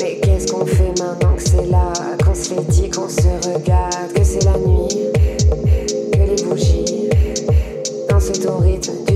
Mais 0.00 0.16
qu'est-ce 0.20 0.52
qu'on 0.52 0.66
fait 0.66 0.92
maintenant 0.98 1.34
que 1.34 1.42
c'est 1.42 1.66
là? 1.70 1.92
Qu'on 2.22 2.34
se 2.34 2.54
l'est 2.54 2.68
dit, 2.68 2.90
qu'on 2.90 3.08
se 3.08 3.48
regarde, 3.48 4.12
que 4.14 4.22
c'est 4.22 4.44
la 4.44 4.58
nuit, 4.58 4.88
que 6.12 6.18
les 6.18 6.42
bougies 6.44 7.08
dansent 8.10 8.46
au 8.46 8.58
rythme 8.58 9.07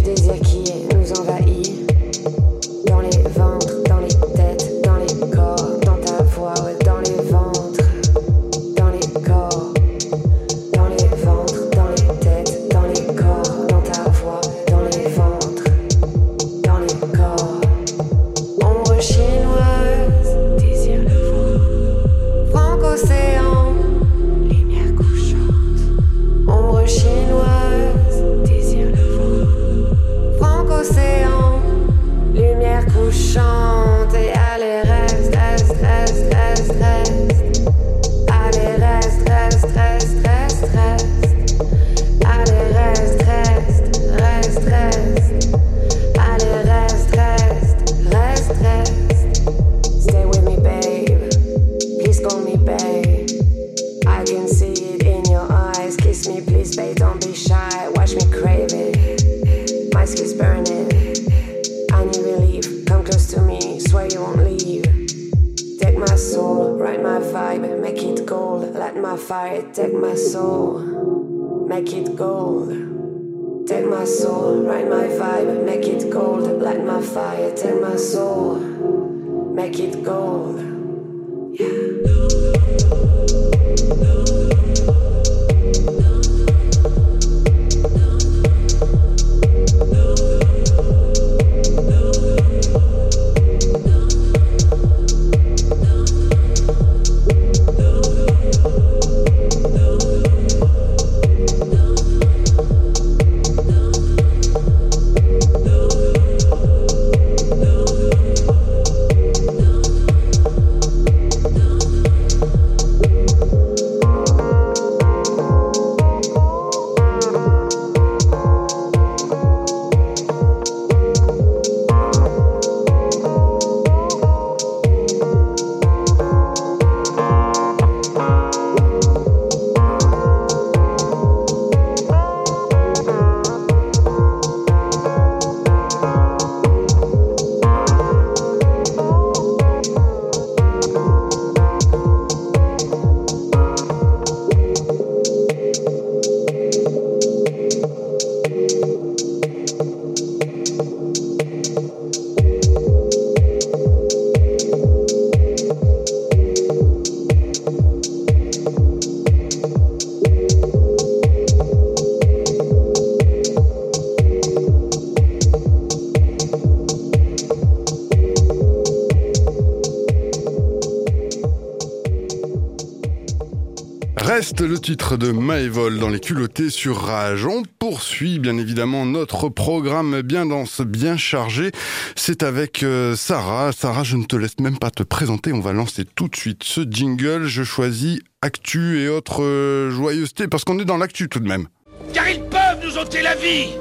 le 174.73 174.79
titre 174.79 175.19
de 175.19 175.33
Maëvol 175.33 175.99
dans 175.99 176.09
les 176.09 176.19
culottés 176.19 176.71
sur 176.71 176.97
Rage. 176.97 177.45
On 177.45 177.63
poursuit 177.79 178.39
bien 178.39 178.57
évidemment 178.57 179.05
notre 179.05 179.51
programme 179.51 180.23
bien 180.23 180.47
dense, 180.47 180.81
bien 180.81 181.19
chargé. 181.19 181.73
C'est 182.17 182.43
avec 182.43 182.83
euh, 182.83 183.15
Sarah. 183.15 183.73
Sarah, 183.73 184.03
je 184.03 184.17
ne 184.17 184.25
te 184.25 184.35
laisse 184.35 184.59
même 184.61 184.79
pas 184.79 184.91
te 184.91 185.03
présenter. 185.03 185.53
On 185.53 185.61
va 185.61 185.75
lancer 185.75 186.07
tout 186.07 186.27
de 186.27 186.37
suite 186.37 186.65
ce 186.65 186.81
jingle. 186.89 187.45
Je 187.45 187.65
choisis 187.65 188.21
actu 188.41 189.01
et 189.01 189.11
autres 189.11 189.43
euh, 189.43 189.91
joyeusetés 189.91 190.49
parce 190.49 190.65
qu'on 190.65 190.79
est 190.79 190.87
dans 190.87 190.97
l'actu 190.97 191.29
tout 191.29 191.41
de 191.41 191.49
même. 191.49 191.69
Car 192.15 192.27
ils 192.31 192.41
peuvent 192.41 192.83
nous 192.83 192.97
ôter 192.97 193.21
la 193.21 193.35
vie 193.35 193.75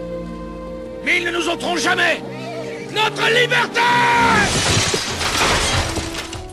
Mais 1.06 1.20
ils 1.20 1.26
ne 1.26 1.32
nous 1.32 1.48
ôteront 1.48 1.78
jamais 1.78 2.22
Notre 2.94 3.28
liberté 3.30 3.80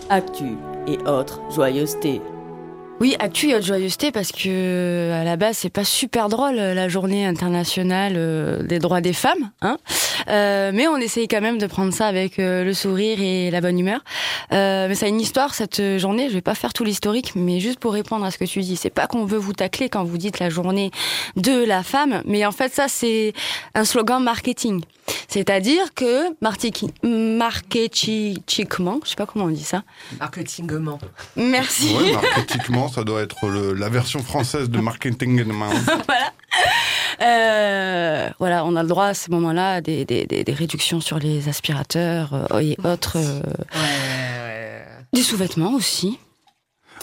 Actu 0.09 0.57
et 0.87 0.99
autres 1.09 1.41
joyeusetés. 1.53 2.21
Oui, 3.01 3.15
actu 3.21 3.53
et 3.53 3.63
joyeuseté 3.63 4.11
parce 4.11 4.33
que 4.33 5.13
à 5.13 5.23
la 5.23 5.37
base 5.37 5.59
c'est 5.59 5.71
pas 5.71 5.85
super 5.85 6.29
drôle 6.29 6.59
euh, 6.59 6.75
la 6.75 6.89
journée 6.89 7.25
internationale 7.25 8.15
euh, 8.17 8.63
des 8.65 8.81
droits 8.81 9.01
des 9.01 9.13
femmes, 9.13 9.51
hein. 9.63 9.79
Euh, 10.29 10.73
mais 10.75 10.89
on 10.89 10.97
essaye 10.97 11.29
quand 11.29 11.41
même 11.41 11.59
de 11.59 11.67
prendre 11.67 11.93
ça 11.93 12.07
avec 12.07 12.39
euh, 12.39 12.65
le 12.65 12.75
sourire 12.75 13.21
et 13.21 13.51
la 13.51 13.61
bonne 13.61 13.79
humeur. 13.79 14.01
Euh, 14.53 14.89
mais 14.89 14.95
ça 14.95 15.07
a 15.07 15.09
une 15.09 15.21
histoire 15.21 15.55
cette 15.55 15.81
journée. 15.99 16.29
Je 16.29 16.35
vais 16.35 16.43
pas 16.43 16.57
faire 16.57 16.73
tout 16.73 16.85
l'historique, 16.85 17.33
mais 17.37 17.61
juste 17.61 17.79
pour 17.79 17.93
répondre 17.93 18.25
à 18.25 18.31
ce 18.31 18.37
que 18.37 18.45
tu 18.45 18.61
dis, 18.61 18.77
c'est 18.77 18.91
pas 18.91 19.07
qu'on 19.07 19.25
veut 19.25 19.39
vous 19.39 19.53
tacler 19.53 19.89
quand 19.89 20.03
vous 20.05 20.19
dites 20.19 20.41
la 20.41 20.51
journée 20.51 20.91
de 21.37 21.65
la 21.65 21.83
femme, 21.85 22.23
mais 22.27 22.45
en 22.45 22.53
fait 22.53 22.75
ça 22.75 22.89
c'est 22.89 23.33
un 23.75 23.85
slogan 23.85 24.23
marketing. 24.23 24.83
C'est-à-dire 25.29 25.95
que 25.95 26.35
marketing, 26.43 26.91
marketingement, 27.03 29.01
je 29.05 29.11
sais 29.11 29.17
pas 29.17 29.27
comment 29.27 29.47
on 29.47 29.51
dit 29.51 29.65
ça. 29.65 29.83
Marketingement. 30.19 30.99
Merci. 31.37 31.95
Ouais, 31.95 32.13
marketingement, 32.13 32.88
ça 32.89 33.05
doit 33.05 33.21
être 33.23 33.47
le- 33.49 33.75
la 33.75 33.89
version 33.89 34.23
française 34.23 34.69
de 34.71 34.81
marketing. 34.81 35.45
voilà. 36.07 36.33
Euh, 37.21 38.29
voilà, 38.39 38.65
on 38.65 38.77
a 38.77 38.83
le 38.83 38.89
droit 38.89 39.07
à 39.07 39.15
ce 39.15 39.31
moment-là 39.31 39.75
à 39.75 39.81
des, 39.81 40.05
des, 40.05 40.27
des, 40.27 40.45
des 40.45 40.53
réductions 40.53 41.01
sur 41.01 41.19
les 41.19 41.49
aspirateurs 41.49 42.47
euh, 42.53 42.61
et 42.61 42.77
autres. 42.85 43.17
euh, 43.17 43.41
des 45.13 45.23
sous-vêtements 45.23 45.75
aussi. 45.75 46.19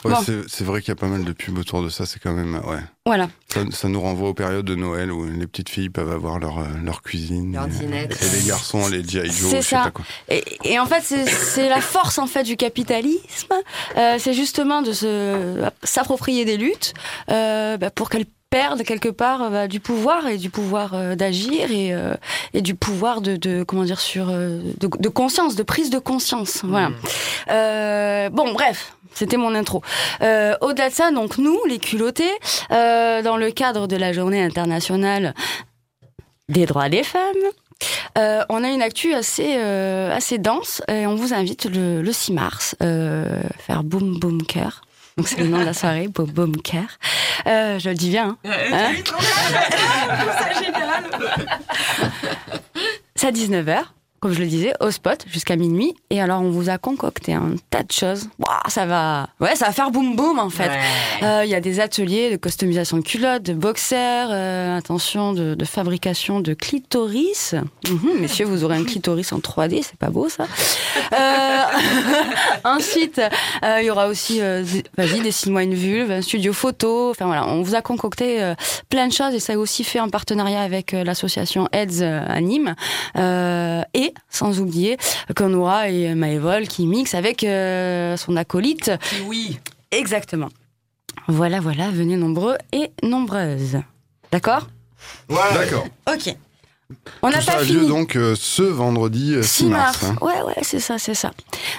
Ouais, 0.05 0.11
Bon. 0.13 0.21
c'est- 0.23 0.43
c'est 0.47 0.63
vrai 0.63 0.81
qu'il 0.81 0.89
y 0.89 0.91
a 0.91 0.95
pas 0.95 1.07
mal 1.07 1.23
de 1.23 1.31
pubs 1.33 1.57
autour 1.57 1.81
de 1.83 1.89
ça. 1.89 2.05
C'est 2.05 2.19
quand 2.19 2.31
même, 2.33 2.55
ouais. 2.65 2.79
Voilà. 3.05 3.27
Ça, 3.53 3.61
ça 3.71 3.87
nous 3.89 3.99
renvoie 4.01 4.29
aux 4.29 4.33
périodes 4.33 4.65
de 4.65 4.75
Noël 4.75 5.11
où 5.11 5.25
les 5.25 5.47
petites 5.47 5.69
filles 5.69 5.89
peuvent 5.89 6.11
avoir 6.11 6.39
leur, 6.39 6.59
euh, 6.59 6.63
leur 6.83 7.01
cuisine. 7.01 7.53
Leur 7.53 7.65
et, 7.65 7.69
dinette. 7.69 8.17
et 8.21 8.37
les 8.41 8.47
garçons, 8.47 8.87
les 8.87 9.03
G.I. 9.03 9.25
Joe, 9.31 9.49
C'est 9.49 9.57
je 9.57 9.61
sais 9.61 9.75
ça. 9.75 9.83
pas 9.83 9.91
quoi. 9.91 10.05
Et, 10.29 10.43
et 10.63 10.79
en 10.79 10.85
fait, 10.85 11.01
c'est- 11.03 11.25
c'est 11.27 11.69
la 11.69 11.81
force 11.81 12.17
en 12.19 12.27
fait 12.27 12.43
du 12.43 12.55
capitalisme. 12.55 13.53
Euh, 13.97 14.15
c'est 14.19 14.33
justement 14.33 14.81
de 14.81 14.91
se 14.93 15.61
s'approprier 15.83 16.45
des 16.45 16.57
luttes 16.57 16.93
euh, 17.31 17.77
bah, 17.77 17.89
pour 17.89 18.09
qu'elles 18.09 18.25
perdent 18.51 18.83
quelque 18.83 19.09
part 19.09 19.49
bah, 19.49 19.67
du 19.67 19.79
pouvoir 19.79 20.27
et 20.27 20.37
du 20.37 20.49
pouvoir 20.49 20.93
euh, 20.93 21.15
d'agir 21.15 21.71
et, 21.71 21.93
euh, 21.93 22.13
et 22.53 22.61
du 22.61 22.73
pouvoir 22.75 23.19
de, 23.21 23.35
de 23.35 23.63
comment 23.63 23.83
dire 23.83 23.99
sur 23.99 24.27
de, 24.27 24.61
de 24.79 25.09
conscience, 25.09 25.55
de 25.55 25.63
prise 25.63 25.89
de 25.89 25.99
conscience. 25.99 26.61
Voilà. 26.63 26.91
Euh, 27.51 28.29
bon, 28.29 28.53
bref. 28.53 28.93
C'était 29.15 29.37
mon 29.37 29.55
intro. 29.55 29.81
Euh, 30.21 30.53
Au-delà 30.61 30.89
de 30.89 30.93
ça, 30.93 31.09
donc 31.09 31.39
nous, 31.39 31.57
les 31.67 31.79
culottés, 31.79 32.29
euh, 32.71 33.23
dans 33.23 33.37
le 33.37 33.49
cadre 33.49 33.87
de 33.87 33.95
la 33.95 34.13
Journée 34.13 34.43
internationale 34.43 35.33
des 36.49 36.67
droits 36.67 36.89
des 36.89 37.03
femmes, 37.03 37.21
euh, 38.19 38.43
on 38.49 38.63
a 38.63 38.69
une 38.69 38.81
actu 38.83 39.13
assez 39.13 39.55
assez 39.55 40.37
dense 40.37 40.81
et 40.87 41.07
on 41.07 41.15
vous 41.15 41.33
invite 41.33 41.65
le, 41.65 42.01
le 42.01 42.13
6 42.13 42.33
mars 42.33 42.75
euh, 42.83 43.41
faire 43.57 43.83
Boom 43.83 44.19
Boom 44.19 44.43
Care. 44.43 44.81
Donc 45.17 45.27
c'est 45.29 45.39
le 45.39 45.47
nom 45.47 45.59
de 45.59 45.63
la 45.63 45.73
soirée, 45.73 46.07
Boom 46.07 46.29
Boom 46.29 46.57
Care. 46.61 46.97
Euh, 47.47 47.79
je 47.79 47.89
le 47.89 47.95
dis 47.95 48.09
bien. 48.09 48.37
Hein 48.45 48.51
Hein 48.71 48.91
c'est 53.15 53.27
à 53.27 53.31
19h, 53.31 53.83
comme 54.25 54.33
je 54.33 54.39
le 54.39 54.47
disais, 54.47 54.73
au 54.79 54.89
spot 54.89 55.23
jusqu'à 55.31 55.55
minuit. 55.55 55.93
Et 56.09 56.19
alors 56.19 56.41
on 56.41 56.49
vous 56.49 56.71
a 56.71 56.79
concocté 56.79 57.35
un 57.35 57.51
tas 57.69 57.83
de 57.83 57.91
choses. 57.91 58.27
Ouah, 58.39 58.59
ça 58.69 58.87
va, 58.87 59.29
ouais, 59.39 59.55
ça 59.55 59.67
va 59.67 59.71
faire 59.71 59.91
boom 59.91 60.15
boom 60.15 60.39
en 60.39 60.49
fait. 60.49 60.71
Euh, 61.21 61.43
Il 61.45 61.51
y 61.51 61.53
a 61.53 61.59
des 61.61 61.79
ateliers 61.79 62.31
de 62.31 62.35
customisation 62.35 62.97
de 62.97 63.03
culottes, 63.03 63.43
de 63.43 63.53
boxers, 63.53 64.29
euh, 64.31 64.77
attention, 64.79 65.33
de, 65.33 65.53
de 65.53 65.63
fabrication 65.65 66.39
de 66.39 66.55
clitoris. 66.55 67.53
Mhm, 67.87 68.19
messieurs, 68.19 68.47
vous 68.47 68.63
aurez 68.63 68.77
un 68.77 68.83
clitoris 68.83 69.31
en 69.31 69.37
3D, 69.37 69.83
c'est 69.83 69.99
pas 69.99 70.09
beau 70.09 70.27
ça 70.27 70.47
Euh, 71.13 71.59
Ensuite, 72.63 73.21
euh, 73.63 73.77
il 73.81 73.85
y 73.85 73.89
aura 73.91 74.07
aussi, 74.07 74.39
vas-y, 74.39 75.21
dessine-moi 75.21 75.61
une 75.61 75.75
vulve, 75.75 76.09
un 76.09 76.23
studio 76.23 76.51
photo. 76.51 77.11
Enfin 77.11 77.27
voilà, 77.27 77.45
on 77.47 77.61
vous 77.61 77.75
a 77.75 77.83
concocté 77.83 78.53
plein 78.89 79.05
de 79.07 79.13
choses 79.13 79.35
et 79.35 79.39
ça 79.39 79.53
est 79.53 79.55
aussi 79.55 79.83
fait 79.83 79.99
en 79.99 80.09
partenariat 80.09 80.63
avec 80.63 80.93
l'association 80.93 81.69
AIDS 81.71 82.01
à 82.01 82.41
Nîmes. 82.41 82.73
Et 83.93 84.14
sans 84.29 84.59
oublier 84.59 84.97
qu'on 85.35 85.53
aura 85.53 85.89
et 85.89 86.13
Maëvol 86.15 86.67
qui 86.67 86.85
mixe 86.87 87.13
avec 87.15 87.43
euh, 87.43 88.17
son 88.17 88.35
acolyte. 88.35 88.91
Oui. 89.25 89.59
Exactement. 89.91 90.49
Voilà, 91.27 91.59
voilà, 91.59 91.89
venez 91.89 92.17
nombreux 92.17 92.57
et 92.71 92.91
nombreuses. 93.03 93.79
D'accord? 94.31 94.67
D'accord. 95.29 95.87
Ok. 96.11 96.35
On 97.23 97.29
n'a 97.29 97.41
pas 97.41 97.53
a 97.53 97.59
fini. 97.59 97.79
lieu 97.79 97.85
donc 97.87 98.15
euh, 98.15 98.35
ce 98.37 98.61
vendredi 98.61 99.33
euh, 99.33 99.41
6 99.41 99.65
mars. 99.65 100.03
hein. 100.03 100.15
Ouais, 100.21 100.39
ouais, 100.43 100.53
c'est 100.61 100.79
ça, 100.79 100.99
c'est 100.99 101.15
ça. 101.15 101.31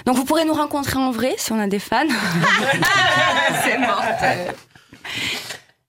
Donc 0.05 0.17
vous 0.17 0.25
pourrez 0.25 0.43
nous 0.43 0.53
rencontrer 0.53 0.97
en 0.99 1.11
vrai 1.11 1.35
si 1.37 1.53
on 1.53 1.59
a 1.59 1.67
des 1.67 1.79
fans. 1.79 2.03
C'est 3.63 3.77
mortel. 3.77 4.53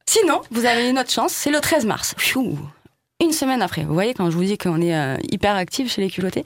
Sinon, 0.06 0.40
vous 0.52 0.64
avez 0.64 0.88
une 0.88 0.98
autre 0.98 1.10
chance, 1.10 1.32
c'est 1.32 1.50
le 1.50 1.60
13 1.60 1.84
mars. 1.84 2.14
Pfiou. 2.16 2.58
Une 3.20 3.32
semaine 3.32 3.62
après. 3.62 3.82
Vous 3.82 3.94
voyez, 3.94 4.14
quand 4.14 4.30
je 4.30 4.36
vous 4.36 4.44
dis 4.44 4.56
qu'on 4.56 4.80
est 4.80 4.94
euh, 4.96 5.16
hyper 5.32 5.56
actifs 5.56 5.92
chez 5.92 6.00
les 6.00 6.08
culottés. 6.08 6.44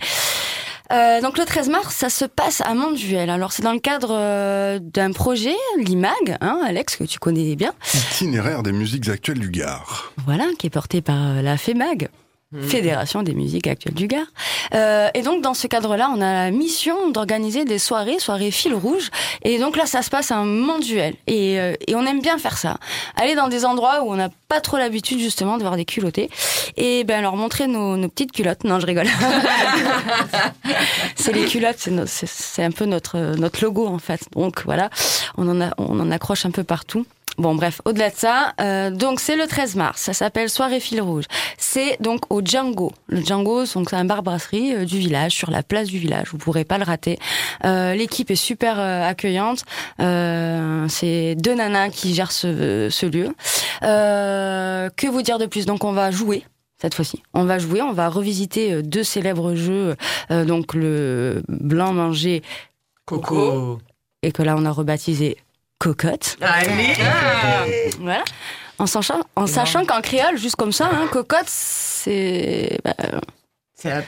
Euh, 0.90 1.20
donc 1.20 1.36
le 1.36 1.44
13 1.44 1.68
mars, 1.68 1.94
ça 1.94 2.08
se 2.08 2.24
passe 2.24 2.62
à 2.62 2.72
Montduel. 2.72 3.28
Alors 3.28 3.52
c'est 3.52 3.62
dans 3.62 3.74
le 3.74 3.78
cadre 3.78 4.08
euh, 4.12 4.78
d'un 4.80 5.12
projet, 5.12 5.54
l'IMAG, 5.76 6.38
hein, 6.40 6.60
Alex, 6.66 6.96
que 6.96 7.04
tu 7.04 7.18
connais 7.18 7.56
bien, 7.56 7.74
Itinéraire 7.94 8.62
des 8.62 8.72
musiques 8.72 9.10
actuelles 9.10 9.38
du 9.38 9.50
Gard. 9.50 10.14
voilà, 10.24 10.46
qui 10.58 10.66
est 10.66 10.70
porté 10.70 11.02
par 11.02 11.42
la 11.42 11.58
FEMAG. 11.58 12.08
Fédération 12.60 13.22
des 13.22 13.34
musiques 13.34 13.66
actuelles 13.66 13.94
du 13.94 14.08
Gard. 14.08 14.26
Euh, 14.74 15.08
et 15.14 15.22
donc 15.22 15.42
dans 15.42 15.54
ce 15.54 15.66
cadre-là, 15.66 16.10
on 16.14 16.20
a 16.20 16.44
la 16.44 16.50
mission 16.50 17.10
d'organiser 17.10 17.64
des 17.64 17.78
soirées, 17.78 18.18
soirées 18.18 18.50
fil 18.50 18.74
rouge. 18.74 19.10
Et 19.42 19.58
donc 19.58 19.76
là, 19.76 19.86
ça 19.86 20.02
se 20.02 20.10
passe 20.10 20.30
un 20.30 20.44
Montduel. 20.44 21.14
Et, 21.26 21.58
euh, 21.58 21.74
et 21.86 21.94
on 21.94 22.04
aime 22.04 22.20
bien 22.20 22.36
faire 22.38 22.58
ça. 22.58 22.76
Aller 23.16 23.34
dans 23.34 23.48
des 23.48 23.64
endroits 23.64 24.02
où 24.02 24.12
on 24.12 24.16
n'a 24.16 24.28
pas 24.48 24.60
trop 24.60 24.76
l'habitude 24.76 25.18
justement 25.18 25.56
de 25.56 25.62
voir 25.62 25.76
des 25.76 25.86
culottés. 25.86 26.28
Et 26.76 27.04
ben 27.04 27.22
leur 27.22 27.36
montrer 27.36 27.66
nos, 27.68 27.96
nos 27.96 28.08
petites 28.08 28.32
culottes. 28.32 28.64
Non, 28.64 28.80
je 28.80 28.86
rigole. 28.86 29.06
c'est 31.16 31.32
les 31.32 31.46
culottes, 31.46 31.76
c'est 31.78 32.06
c'est- 32.06 32.26
c'est 32.28 32.64
un 32.64 32.70
peu 32.70 32.84
notre 32.84 33.18
notre 33.36 33.62
logo 33.64 33.86
en 33.86 33.98
fait. 33.98 34.20
Donc 34.34 34.62
voilà, 34.64 34.90
on 35.36 35.48
en 35.48 35.60
a, 35.60 35.70
on 35.78 35.98
en 36.00 36.10
accroche 36.10 36.44
un 36.46 36.50
peu 36.50 36.64
partout. 36.64 37.06
Bon 37.38 37.54
bref, 37.54 37.80
au-delà 37.86 38.10
de 38.10 38.14
ça, 38.14 38.52
euh, 38.60 38.90
donc 38.90 39.18
c'est 39.18 39.36
le 39.36 39.46
13 39.46 39.74
mars, 39.76 40.02
ça 40.02 40.12
s'appelle 40.12 40.50
Soirée 40.50 40.80
Fil 40.80 41.00
Rouge. 41.00 41.24
C'est 41.56 41.96
donc 42.00 42.30
au 42.30 42.42
Django. 42.44 42.92
Le 43.06 43.22
Django, 43.22 43.64
c'est 43.64 43.94
un 43.94 44.04
bar-brasserie 44.04 44.74
euh, 44.74 44.84
du 44.84 44.98
village, 44.98 45.32
sur 45.32 45.50
la 45.50 45.62
place 45.62 45.88
du 45.88 45.98
village, 45.98 46.26
vous 46.30 46.36
pourrez 46.38 46.64
pas 46.64 46.76
le 46.76 46.84
rater. 46.84 47.18
Euh, 47.64 47.94
L'équipe 47.94 48.30
est 48.30 48.36
super 48.36 48.78
euh, 48.78 49.02
accueillante, 49.08 49.64
euh, 50.00 50.86
c'est 50.88 51.34
deux 51.36 51.54
nanas 51.54 51.88
qui 51.88 52.14
gèrent 52.14 52.32
ce, 52.32 52.88
ce 52.90 53.06
lieu. 53.06 53.34
Euh, 53.82 54.90
que 54.94 55.06
vous 55.06 55.22
dire 55.22 55.38
de 55.38 55.46
plus? 55.46 55.64
Donc 55.64 55.84
on 55.84 55.92
va 55.92 56.10
jouer 56.10 56.44
cette 56.80 56.94
fois-ci. 56.94 57.22
On 57.32 57.44
va 57.44 57.58
jouer, 57.58 57.80
on 57.80 57.92
va 57.92 58.08
revisiter 58.10 58.82
deux 58.82 59.04
célèbres 59.04 59.54
jeux, 59.54 59.96
euh, 60.30 60.44
donc 60.44 60.74
le 60.74 61.42
blanc 61.48 61.92
mangé 61.94 62.42
Coco. 63.06 63.78
et 64.22 64.32
que 64.32 64.42
là 64.42 64.54
on 64.58 64.64
a 64.66 64.70
rebaptisé 64.70 65.38
cocotte. 65.82 66.36
Allez. 66.40 66.94
Voilà. 67.98 68.22
En 68.78 68.86
sachant, 68.86 69.20
en 69.36 69.46
sachant 69.46 69.84
qu'en 69.84 70.00
créole, 70.00 70.38
juste 70.38 70.56
comme 70.56 70.72
ça, 70.72 70.86
hein, 70.92 71.08
cocotte, 71.10 71.46
c'est. 71.48 72.78
bah, 72.84 72.94
C'est 73.74 73.88
la- 73.90 74.02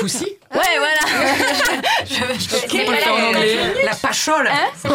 Poussy 0.00 0.26
Ouais, 0.52 0.60
voilà. 0.78 1.22
On 2.84 2.90
le 2.90 2.96
fait 2.96 3.08
en 3.10 3.28
anglais. 3.28 3.56
La 3.84 3.94
pachole. 3.94 4.48
Hein 4.48 4.90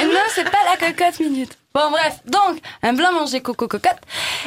Et 0.00 0.04
non, 0.04 0.20
c'est 0.34 0.44
pas 0.48 0.58
la 0.70 0.76
cocotte 0.86 1.18
minute. 1.20 1.58
Bon, 1.78 1.92
bref. 1.92 2.18
Donc, 2.26 2.60
un 2.82 2.92
blanc 2.92 3.12
mangé 3.12 3.40
coco 3.40 3.68
cocotte 3.68 4.00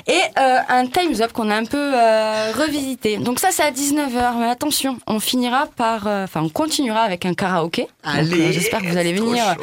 et 0.05 0.19
euh, 0.37 0.57
un 0.67 0.85
Time's 0.85 1.21
Up 1.21 1.31
qu'on 1.31 1.49
a 1.49 1.55
un 1.55 1.63
peu 1.63 1.77
euh, 1.77 2.51
revisité. 2.51 3.15
Donc 3.19 3.39
ça, 3.39 3.51
c'est 3.51 3.63
à 3.63 3.71
19h. 3.71 4.37
Mais 4.37 4.49
attention, 4.49 4.97
on 5.07 5.21
finira 5.21 5.67
par... 5.77 6.07
euh, 6.07 6.25
Enfin, 6.25 6.41
on 6.41 6.49
continuera 6.49 6.99
avec 7.03 7.25
un 7.25 7.33
karaoké. 7.33 7.87
Allez, 8.03 8.51
J'espère 8.51 8.81
que 8.81 8.87
vous 8.87 8.97
allez 8.97 9.13
venir 9.13 9.55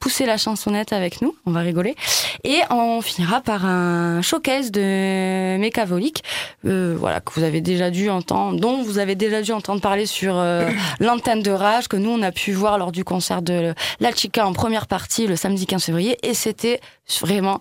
pousser 0.00 0.26
la 0.26 0.36
chansonnette 0.36 0.92
avec 0.92 1.22
nous. 1.22 1.34
On 1.46 1.52
va 1.52 1.60
rigoler. 1.60 1.96
Et 2.44 2.60
on 2.68 3.00
finira 3.00 3.40
par 3.40 3.64
un 3.64 4.20
showcase 4.20 4.70
de 4.70 5.56
Mécavolique, 5.56 6.22
voilà, 6.62 7.20
que 7.20 7.32
vous 7.34 7.42
avez 7.42 7.62
déjà 7.62 7.88
dû 7.90 8.10
entendre, 8.10 8.60
dont 8.60 8.82
vous 8.82 8.98
avez 8.98 9.14
déjà 9.14 9.40
dû 9.40 9.52
entendre 9.52 9.80
parler 9.80 10.04
sur 10.04 10.34
l'antenne 11.00 11.42
de 11.42 11.50
Rage, 11.50 11.88
que 11.88 11.96
nous, 11.96 12.10
on 12.10 12.20
a 12.22 12.32
pu 12.32 12.52
voir 12.52 12.76
lors 12.76 12.92
du 12.92 13.02
concert 13.02 13.40
de 13.40 13.74
La 14.00 14.14
Chica 14.14 14.46
en 14.46 14.52
première 14.52 14.86
partie 14.86 15.26
le 15.26 15.36
samedi 15.36 15.64
15 15.64 15.84
février. 15.84 16.18
Et 16.22 16.34
c'était 16.34 16.80
vraiment 17.20 17.58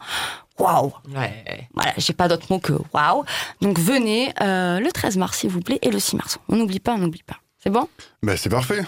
waouh. 0.59 0.93
Ouais. 1.15 1.67
Voilà, 1.73 1.93
j'ai 1.97 2.13
pas 2.13 2.27
d'autre 2.27 2.47
mot 2.49 2.59
que 2.59 2.73
waouh. 2.93 3.23
Donc 3.61 3.79
venez 3.79 4.33
euh, 4.41 4.79
le 4.79 4.91
13 4.91 5.17
mars, 5.17 5.39
s'il 5.39 5.49
vous 5.49 5.61
plaît, 5.61 5.79
et 5.81 5.91
le 5.91 5.99
6 5.99 6.15
mars. 6.15 6.37
On 6.49 6.55
n'oublie 6.55 6.79
pas, 6.79 6.93
on 6.93 6.99
n'oublie 6.99 7.23
pas. 7.23 7.37
C'est 7.59 7.69
bon? 7.69 7.87
Bah, 8.21 8.35
c'est 8.37 8.49
parfait. 8.49 8.83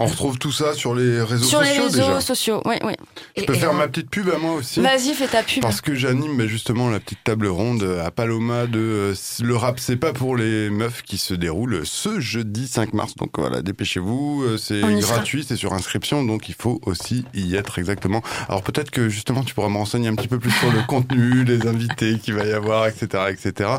On 0.00 0.06
retrouve 0.06 0.38
tout 0.38 0.52
ça 0.52 0.74
sur 0.74 0.94
les 0.94 1.20
réseaux 1.22 1.44
Sur 1.44 1.60
les 1.60 1.66
sociaux 1.70 1.82
réseaux 1.84 1.98
déjà. 1.98 2.20
sociaux, 2.20 2.62
oui, 2.66 2.76
oui. 2.84 2.92
Je 3.36 3.42
Et- 3.42 3.46
peux 3.46 3.54
et 3.54 3.58
faire 3.58 3.72
on- 3.72 3.74
ma 3.74 3.88
petite 3.88 4.10
pub 4.10 4.28
à 4.30 4.38
moi 4.38 4.54
aussi. 4.54 4.80
Vas-y, 4.80 5.12
fais 5.12 5.26
ta 5.26 5.42
pub. 5.42 5.60
Parce 5.60 5.80
que 5.80 5.94
j'anime 5.96 6.36
bah, 6.36 6.46
justement 6.46 6.88
la 6.88 7.00
petite 7.00 7.24
table 7.24 7.48
ronde 7.48 7.82
à 8.04 8.10
Paloma 8.12 8.66
de 8.66 8.78
euh, 8.78 9.14
Le 9.42 9.56
rap, 9.56 9.80
c'est 9.80 9.96
pas 9.96 10.12
pour 10.12 10.36
les 10.36 10.70
meufs 10.70 11.02
qui 11.02 11.18
se 11.18 11.34
déroule 11.34 11.80
ce 11.84 12.20
jeudi 12.20 12.68
5 12.68 12.92
mars. 12.92 13.16
Donc 13.16 13.38
voilà, 13.38 13.60
dépêchez-vous. 13.60 14.44
euh, 14.46 14.56
C'est 14.56 14.80
gratuit, 15.00 15.44
c'est 15.46 15.56
sur 15.56 15.72
inscription, 15.72 16.24
donc 16.24 16.48
il 16.48 16.54
faut 16.56 16.80
aussi 16.86 17.24
y 17.34 17.56
être 17.56 17.78
exactement. 17.80 18.22
Alors 18.48 18.62
peut-être 18.62 18.90
que 18.92 19.08
justement 19.08 19.42
tu 19.42 19.52
pourras 19.54 19.68
me 19.68 19.78
renseigner 19.78 20.08
un 20.08 20.14
petit 20.14 20.28
peu 20.28 20.38
plus 20.38 20.52
sur 20.52 20.70
le 20.70 20.82
contenu, 20.86 21.42
les 21.44 21.66
invités 21.66 22.18
qu'il 22.18 22.34
va 22.34 22.44
y 22.44 22.52
avoir, 22.52 22.86
etc., 22.86 23.24
etc. 23.30 23.70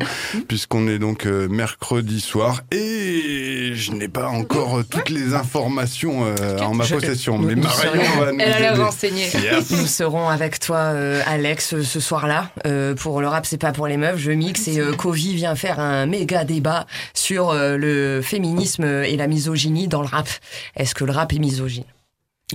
Puisqu'on 0.50 0.88
est 0.90 1.00
donc 1.00 1.26
euh, 1.26 1.48
mercredi 1.48 2.20
soir 2.20 2.62
et 2.72 3.72
je 3.76 3.92
n'ai 3.94 4.10
pas 4.10 4.28
encore 4.28 4.82
toutes 4.90 5.10
les 5.10 5.34
informations 5.34 6.09
euh, 6.26 6.60
en 6.60 6.74
ma 6.74 6.84
Je- 6.84 6.96
possession. 6.96 7.38
nous- 7.40 7.48
Mais 7.48 7.56
nous 7.56 7.64
Marion 7.64 7.82
serions- 7.92 8.20
va 8.20 8.32
nous 8.32 8.40
Elle 8.40 8.54
a 8.54 8.60
l'air 8.60 8.74
aider. 8.74 8.82
renseignée. 8.84 9.30
Yes. 9.34 9.72
Nous 9.72 9.86
serons 9.88 10.28
avec 10.30 10.60
toi, 10.60 10.78
euh, 10.78 11.22
Alex, 11.26 11.82
ce 11.82 12.00
soir-là. 12.00 12.50
Euh, 12.66 12.96
pour 12.96 13.22
le 13.22 13.28
rap, 13.28 13.46
c'est 13.46 13.58
pas 13.58 13.72
pour 13.72 13.88
les 13.88 13.98
meufs. 13.98 14.18
Je 14.20 14.32
mixe 14.32 14.68
et 14.68 14.80
euh, 14.80 14.94
Kovi 14.94 15.36
vient 15.36 15.56
faire 15.56 15.80
un 15.80 16.06
méga 16.06 16.44
débat 16.46 16.86
sur 17.14 17.50
euh, 17.50 17.78
le 17.78 18.22
féminisme 18.22 18.84
et 18.84 19.16
la 19.18 19.28
misogynie 19.28 19.88
dans 19.88 20.02
le 20.02 20.08
rap. 20.08 20.28
Est-ce 20.76 20.94
que 20.96 21.04
le 21.06 21.12
rap 21.12 21.34
est 21.34 21.40
misogyne? 21.40 21.84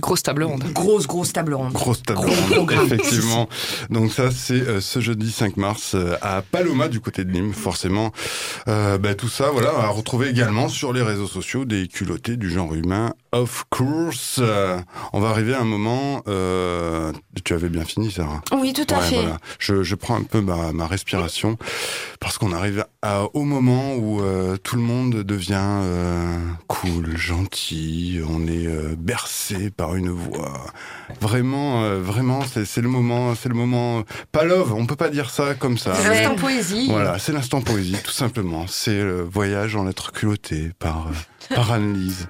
Grosse 0.01 0.23
table 0.23 0.43
ronde. 0.43 0.63
Grosse, 0.73 1.07
grosse 1.07 1.31
table 1.31 1.53
ronde. 1.53 1.71
Grosse 1.71 2.03
table 2.03 2.19
ronde, 2.19 2.71
effectivement. 2.85 3.47
Donc 3.89 4.11
ça, 4.11 4.29
c'est 4.29 4.53
euh, 4.59 4.81
ce 4.81 4.99
jeudi 4.99 5.31
5 5.31 5.55
mars 5.55 5.93
euh, 5.95 6.17
à 6.21 6.41
Paloma, 6.41 6.89
du 6.89 6.99
côté 6.99 7.23
de 7.23 7.31
Nîmes, 7.31 7.53
forcément. 7.53 8.11
Euh, 8.67 8.97
bah, 8.97 9.15
tout 9.15 9.29
ça, 9.29 9.51
voilà, 9.51 9.69
à 9.69 9.87
retrouver 9.87 10.27
également 10.29 10.67
sur 10.67 10.91
les 10.91 11.01
réseaux 11.01 11.27
sociaux 11.27 11.63
des 11.63 11.87
culottés 11.87 12.35
du 12.35 12.49
genre 12.49 12.73
humain, 12.75 13.13
of 13.31 13.63
course. 13.69 14.39
Euh, 14.39 14.77
on 15.13 15.21
va 15.21 15.29
arriver 15.29 15.53
à 15.53 15.61
un 15.61 15.65
moment... 15.65 16.21
Euh, 16.27 17.13
tu 17.45 17.53
avais 17.53 17.69
bien 17.69 17.85
fini, 17.85 18.11
Sarah 18.11 18.41
Oui, 18.51 18.73
tout 18.73 18.85
à 18.93 18.97
Ouais, 18.99 19.03
fait. 19.05 19.15
voilà. 19.15 19.37
je, 19.59 19.83
je 19.83 19.95
prends 19.95 20.15
un 20.15 20.23
peu 20.23 20.41
ma, 20.41 20.71
ma 20.73 20.87
respiration 20.87 21.57
parce 22.19 22.37
qu'on 22.37 22.51
arrive 22.51 22.85
à, 23.01 23.23
au 23.33 23.43
moment 23.43 23.95
où 23.95 24.21
euh, 24.21 24.57
tout 24.57 24.75
le 24.75 24.81
monde 24.81 25.23
devient 25.23 25.53
euh, 25.59 26.37
cool, 26.67 27.15
gentil, 27.17 28.19
on 28.27 28.47
est 28.47 28.65
euh, 28.67 28.95
bercé 28.97 29.69
par 29.69 29.84
une 29.93 30.09
voix. 30.09 30.65
Vraiment, 31.21 31.83
euh, 31.83 31.99
vraiment, 31.99 32.41
c'est 32.43 32.81
le 32.81 32.89
moment, 32.89 33.35
c'est 33.35 33.49
le 33.49 33.55
moment. 33.55 34.03
Pas 34.31 34.43
love, 34.43 34.73
on 34.73 34.85
peut 34.85 34.95
pas 34.95 35.09
dire 35.09 35.29
ça 35.29 35.53
comme 35.53 35.77
ça. 35.77 35.93
C'est 35.95 36.09
l'instant 36.09 36.35
poésie. 36.35 36.87
Voilà, 36.89 37.19
c'est 37.19 37.31
l'instant 37.31 37.61
poésie, 37.61 37.97
tout 38.03 38.11
simplement. 38.11 38.65
C'est 38.67 38.97
le 38.97 39.21
voyage 39.21 39.75
en 39.75 39.83
lettres 39.83 40.11
culottées 40.11 40.71
par, 40.79 41.07
euh, 41.07 41.55
par 41.55 41.71
Anne-Lise. 41.71 42.27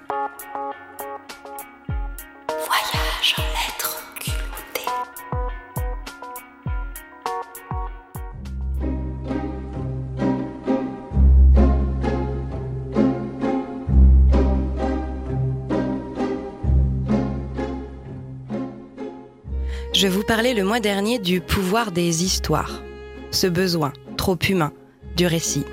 Parlais 20.36 20.52
le 20.52 20.64
mois 20.64 20.80
dernier 20.80 21.18
du 21.18 21.40
pouvoir 21.40 21.92
des 21.92 22.22
histoires, 22.22 22.82
ce 23.30 23.46
besoin 23.46 23.94
trop 24.18 24.36
humain 24.50 24.70
du 25.16 25.26
récit. 25.26 25.64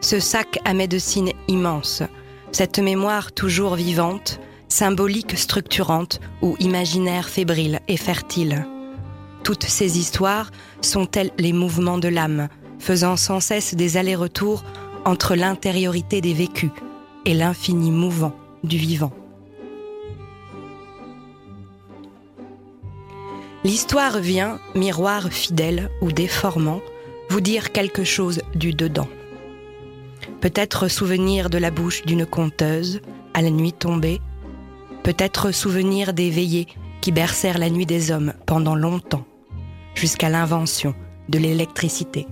Ce 0.00 0.20
sac 0.20 0.60
à 0.64 0.72
médecine 0.72 1.32
immense, 1.48 2.04
cette 2.52 2.78
mémoire 2.78 3.32
toujours 3.32 3.74
vivante, 3.74 4.38
symbolique 4.68 5.36
structurante 5.36 6.20
ou 6.42 6.54
imaginaire 6.60 7.28
fébrile 7.28 7.80
et 7.88 7.96
fertile. 7.96 8.64
Toutes 9.42 9.64
ces 9.64 9.98
histoires 9.98 10.52
sont-elles 10.80 11.32
les 11.38 11.52
mouvements 11.52 11.98
de 11.98 12.06
l'âme, 12.06 12.46
faisant 12.78 13.16
sans 13.16 13.40
cesse 13.40 13.74
des 13.74 13.96
allers-retours 13.96 14.62
entre 15.04 15.34
l'intériorité 15.34 16.20
des 16.20 16.34
vécus 16.34 16.70
et 17.24 17.34
l'infini 17.34 17.90
mouvant 17.90 18.36
du 18.62 18.76
vivant? 18.76 19.10
L'histoire 23.68 24.18
vient, 24.18 24.60
miroir 24.74 25.28
fidèle 25.30 25.90
ou 26.00 26.10
déformant, 26.10 26.80
vous 27.28 27.42
dire 27.42 27.70
quelque 27.70 28.02
chose 28.02 28.40
du 28.54 28.72
dedans. 28.72 29.08
Peut-être 30.40 30.88
souvenir 30.88 31.50
de 31.50 31.58
la 31.58 31.70
bouche 31.70 32.02
d'une 32.06 32.24
conteuse 32.24 33.02
à 33.34 33.42
la 33.42 33.50
nuit 33.50 33.74
tombée, 33.74 34.22
peut-être 35.02 35.50
souvenir 35.52 36.14
des 36.14 36.30
veillées 36.30 36.66
qui 37.02 37.12
bercèrent 37.12 37.58
la 37.58 37.68
nuit 37.68 37.84
des 37.84 38.10
hommes 38.10 38.32
pendant 38.46 38.74
longtemps, 38.74 39.26
jusqu'à 39.94 40.30
l'invention 40.30 40.94
de 41.28 41.38
l'électricité. 41.38 42.26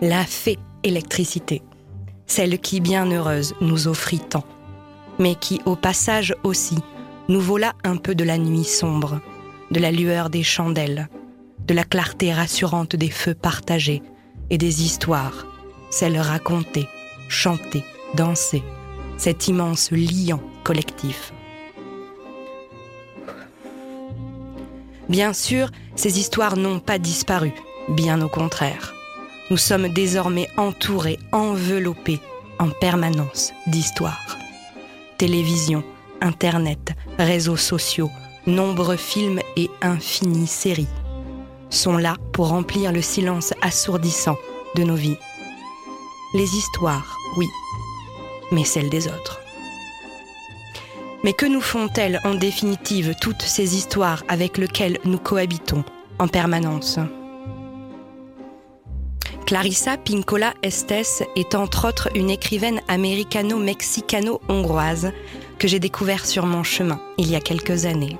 La 0.00 0.24
fée 0.24 0.58
électricité, 0.82 1.62
celle 2.26 2.58
qui, 2.58 2.80
bien 2.80 3.08
heureuse, 3.08 3.54
nous 3.60 3.86
offrit 3.86 4.18
tant, 4.18 4.44
mais 5.20 5.36
qui, 5.36 5.60
au 5.64 5.76
passage 5.76 6.34
aussi, 6.42 6.78
nous 7.28 7.40
vola 7.40 7.74
un 7.84 7.96
peu 7.96 8.14
de 8.14 8.24
la 8.24 8.38
nuit 8.38 8.64
sombre, 8.64 9.20
de 9.70 9.80
la 9.80 9.90
lueur 9.90 10.30
des 10.30 10.42
chandelles, 10.42 11.08
de 11.66 11.74
la 11.74 11.84
clarté 11.84 12.32
rassurante 12.32 12.94
des 12.94 13.10
feux 13.10 13.34
partagés 13.34 14.02
et 14.50 14.58
des 14.58 14.84
histoires, 14.84 15.46
celles 15.90 16.18
racontées, 16.18 16.88
chantées, 17.28 17.84
dansées, 18.14 18.62
cet 19.16 19.48
immense 19.48 19.90
liant 19.90 20.42
collectif. 20.62 21.32
Bien 25.08 25.32
sûr, 25.32 25.70
ces 25.94 26.18
histoires 26.18 26.56
n'ont 26.56 26.80
pas 26.80 26.98
disparu, 26.98 27.52
bien 27.88 28.20
au 28.20 28.28
contraire. 28.28 28.94
Nous 29.50 29.56
sommes 29.56 29.88
désormais 29.88 30.48
entourés, 30.56 31.18
enveloppés 31.32 32.20
en 32.58 32.70
permanence 32.70 33.52
d'histoires. 33.66 34.36
Télévision, 35.18 35.84
Internet, 36.20 36.92
réseaux 37.18 37.56
sociaux, 37.56 38.10
nombreux 38.46 38.96
films 38.96 39.40
et 39.56 39.68
infinies 39.82 40.46
séries 40.46 40.86
sont 41.70 41.98
là 41.98 42.16
pour 42.32 42.48
remplir 42.48 42.92
le 42.92 43.02
silence 43.02 43.52
assourdissant 43.62 44.36
de 44.76 44.82
nos 44.82 44.94
vies. 44.94 45.18
Les 46.34 46.56
histoires, 46.56 47.16
oui, 47.36 47.46
mais 48.52 48.64
celles 48.64 48.90
des 48.90 49.08
autres. 49.08 49.40
Mais 51.24 51.32
que 51.32 51.46
nous 51.46 51.60
font-elles 51.60 52.20
en 52.24 52.34
définitive 52.34 53.14
toutes 53.20 53.42
ces 53.42 53.76
histoires 53.76 54.22
avec 54.28 54.58
lesquelles 54.58 54.98
nous 55.04 55.18
cohabitons 55.18 55.82
en 56.18 56.28
permanence? 56.28 57.00
Clarissa 59.46 59.96
Pinkola 59.96 60.54
Estes 60.62 61.24
est 61.36 61.54
entre 61.54 61.88
autres 61.88 62.08
une 62.16 62.30
écrivaine 62.30 62.80
américano-mexicano-hongroise 62.88 65.12
que 65.58 65.68
j'ai 65.68 65.78
découvert 65.78 66.26
sur 66.26 66.46
mon 66.46 66.62
chemin 66.62 67.00
il 67.18 67.30
y 67.30 67.36
a 67.36 67.40
quelques 67.40 67.86
années. 67.86 68.18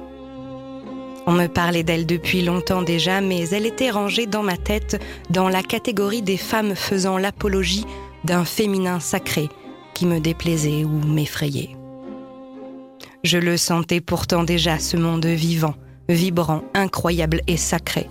On 1.26 1.32
me 1.32 1.48
parlait 1.48 1.82
d'elle 1.82 2.06
depuis 2.06 2.42
longtemps 2.42 2.82
déjà, 2.82 3.20
mais 3.20 3.48
elle 3.48 3.66
était 3.66 3.90
rangée 3.90 4.26
dans 4.26 4.44
ma 4.44 4.56
tête 4.56 5.02
dans 5.28 5.48
la 5.48 5.62
catégorie 5.62 6.22
des 6.22 6.36
femmes 6.36 6.76
faisant 6.76 7.18
l'apologie 7.18 7.84
d'un 8.22 8.44
féminin 8.44 9.00
sacré 9.00 9.48
qui 9.94 10.06
me 10.06 10.20
déplaisait 10.20 10.84
ou 10.84 10.90
m'effrayait. 10.90 11.76
Je 13.24 13.38
le 13.38 13.56
sentais 13.56 14.00
pourtant 14.00 14.44
déjà, 14.44 14.78
ce 14.78 14.96
monde 14.96 15.26
vivant, 15.26 15.74
vibrant, 16.08 16.62
incroyable 16.74 17.40
et 17.48 17.56
sacré. 17.56 18.06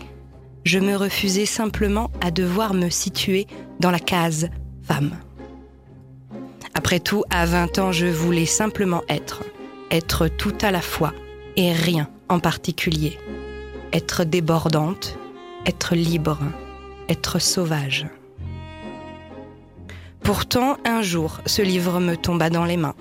Je 0.66 0.80
me 0.80 0.96
refusais 0.96 1.46
simplement 1.46 2.12
à 2.20 2.32
devoir 2.32 2.74
me 2.74 2.90
situer 2.90 3.48
dans 3.80 3.92
la 3.92 4.00
case 4.00 4.50
femme. 4.84 5.16
Après 6.78 7.00
tout, 7.00 7.24
à 7.30 7.46
20 7.46 7.80
ans, 7.80 7.92
je 7.94 8.06
voulais 8.06 8.46
simplement 8.46 9.02
être. 9.08 9.44
Être 9.92 10.28
tout 10.28 10.54
à 10.62 10.72
la 10.72 10.82
fois 10.82 11.14
et 11.56 11.72
rien 11.72 12.10
en 12.28 12.40
particulier. 12.40 13.18
Être 13.94 14.26
débordante, 14.26 15.18
être 15.66 15.96
libre, 15.96 16.38
être 17.08 17.40
sauvage. 17.40 18.08
Pourtant, 20.22 20.76
un 20.84 21.02
jour, 21.02 21.40
ce 21.46 21.62
livre 21.62 22.02
me 22.02 22.18
tomba 22.18 22.50
dans 22.50 22.66
les 22.66 22.78
mains. 22.78 22.96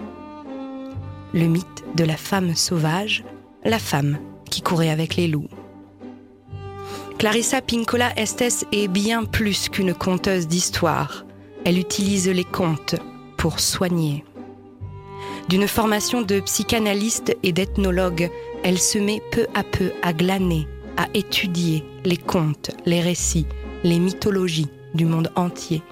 Le 1.33 1.47
mythe 1.47 1.85
de 1.97 2.05
la 2.05 2.16
femme 2.16 2.55
sauvage, 2.55 3.25
la 3.64 3.81
femme 3.81 4.18
qui 4.51 4.62
courait 4.62 4.91
avec 4.91 5.16
les 5.16 5.27
loups. 5.27 5.49
Clarissa 7.18 7.61
Pinkola 7.61 8.16
Estes 8.16 8.66
est 8.70 8.87
bien 8.87 9.25
plus 9.25 9.68
qu'une 9.68 9.95
conteuse 9.95 10.47
d'histoire. 10.47 11.25
Elle 11.64 11.79
utilise 11.79 12.29
les 12.29 12.45
contes 12.45 12.97
pour 13.45 13.61
soigner. 13.61 14.24
D'une 15.51 15.68
formation 15.68 16.22
de 16.22 16.40
psychanalyste 16.40 17.36
et 17.42 17.53
d'ethnologue, 17.53 18.30
elle 18.62 18.78
se 18.78 18.97
met 18.97 19.20
peu 19.32 19.47
à 19.53 19.62
peu 19.62 19.92
à 20.01 20.14
glaner, 20.14 20.66
à 20.97 21.09
étudier 21.12 21.84
les 22.07 22.16
contes, 22.16 22.70
les 22.86 23.03
récits, 23.03 23.47
les 23.82 23.99
mythologies 23.99 24.70
du 24.95 25.05
monde 25.05 25.30
entier. 25.36 25.82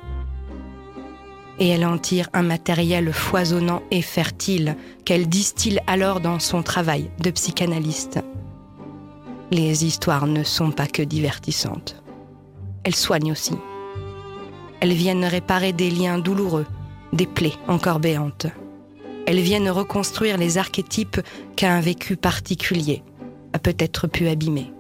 Et 1.59 1.69
elle 1.69 1.85
en 1.85 1.99
tire 1.99 2.31
un 2.33 2.43
matériel 2.43 3.13
foisonnant 3.13 3.83
et 3.91 4.01
fertile 4.01 4.75
qu'elle 5.05 5.29
distille 5.29 5.81
alors 5.87 6.21
dans 6.21 6.39
son 6.39 6.63
travail 6.63 7.11
de 7.21 7.31
psychanalyste. 7.31 8.19
Les 9.51 9.85
histoires 9.85 10.27
ne 10.27 10.43
sont 10.43 10.71
pas 10.71 10.87
que 10.87 11.03
divertissantes. 11.03 12.03
Elles 12.85 12.97
soignent 12.97 13.33
aussi. 13.33 13.59
Elles 14.81 14.95
viennent 14.95 15.27
réparer 15.27 15.75
des 15.75 15.91
liens 15.91 16.19
douloureux, 16.19 16.65
des 17.13 17.27
plaies 17.27 17.55
encore 17.69 18.01
béantes. 18.01 18.47
Elles 19.27 19.41
viennent 19.41 19.71
reconstruire 19.71 20.37
les 20.37 20.59
archétypes 20.59 21.21
qu'un 21.57 21.81
vécu 21.81 22.17
particulier 22.17 23.03
a 23.53 23.59
peut-être 23.59 24.07
pu 24.07 24.29
abîmer. 24.29 24.73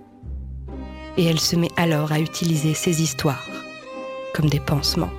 Et 1.16 1.24
elle 1.24 1.40
se 1.40 1.56
met 1.56 1.70
alors 1.76 2.12
à 2.12 2.20
utiliser 2.20 2.74
ces 2.74 3.02
histoires 3.02 3.46
comme 4.34 4.48
des 4.48 4.60
pansements. 4.60 5.10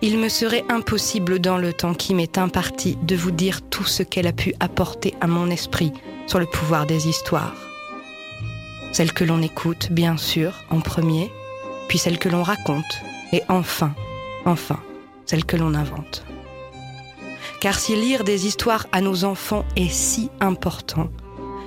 Il 0.00 0.18
me 0.18 0.28
serait 0.28 0.64
impossible 0.68 1.40
dans 1.40 1.58
le 1.58 1.72
temps 1.72 1.94
qui 1.94 2.14
m'est 2.14 2.38
imparti 2.38 2.96
de 3.02 3.16
vous 3.16 3.32
dire 3.32 3.62
tout 3.62 3.84
ce 3.84 4.04
qu'elle 4.04 4.28
a 4.28 4.32
pu 4.32 4.54
apporter 4.60 5.14
à 5.20 5.26
mon 5.26 5.50
esprit 5.50 5.92
sur 6.28 6.38
le 6.38 6.46
pouvoir 6.46 6.86
des 6.86 7.08
histoires. 7.08 7.56
Celles 8.92 9.12
que 9.12 9.24
l'on 9.24 9.42
écoute, 9.42 9.88
bien 9.90 10.16
sûr, 10.16 10.54
en 10.70 10.80
premier, 10.80 11.32
puis 11.88 11.98
celles 11.98 12.18
que 12.18 12.28
l'on 12.28 12.44
raconte, 12.44 12.84
et 13.32 13.42
enfin, 13.48 13.92
enfin, 14.44 14.78
celles 15.28 15.44
que 15.44 15.56
l'on 15.56 15.74
invente. 15.74 16.24
Car 17.60 17.78
si 17.78 17.94
lire 17.94 18.24
des 18.24 18.46
histoires 18.46 18.86
à 18.92 19.00
nos 19.00 19.24
enfants 19.24 19.64
est 19.76 19.92
si 19.92 20.30
important, 20.40 21.08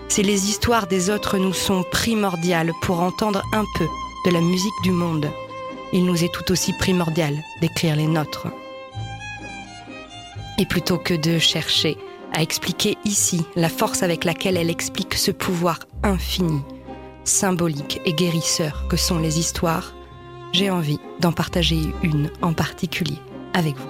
si 0.07 0.24
les 0.24 0.49
histoires 0.49 0.88
des 0.88 1.09
autres 1.09 1.38
nous 1.38 1.53
sont 1.53 1.84
primordiales 1.91 2.72
pour 2.82 3.01
entendre 3.01 3.43
un 3.53 3.66
peu 3.78 3.88
de 4.26 4.32
la 4.32 4.41
musique 4.41 4.82
du 4.84 4.91
monde, 4.91 5.28
il 5.93 6.05
nous 6.05 6.24
est 6.24 6.34
tout 6.34 6.51
aussi 6.51 6.74
primordial 6.74 7.36
d'écrire 7.62 7.95
les 7.95 8.07
nôtres. 8.07 8.47
Et 10.57 10.66
plutôt 10.66 10.97
que 10.97 11.14
de 11.14 11.38
chercher 11.38 11.97
à 12.34 12.41
expliquer 12.41 12.97
ici 13.03 13.45
la 13.55 13.70
force 13.70 14.03
avec 14.03 14.24
laquelle 14.24 14.57
elle 14.57 14.70
explique 14.70 15.16
ce 15.16 15.32
pouvoir 15.32 15.80
infini, 16.03 16.62
symbolique 17.26 18.01
et 18.05 18.14
guérisseur 18.14 18.88
que 18.88 18.97
sont 18.97 19.20
les 19.20 19.39
histoires, 19.39 19.93
j'ai 20.53 20.70
envie 20.70 20.99
d'en 21.20 21.32
partager 21.32 21.80
une 22.03 22.32
en 22.41 22.53
particulier 22.53 23.20
avec 23.54 23.76
vous. 23.78 23.89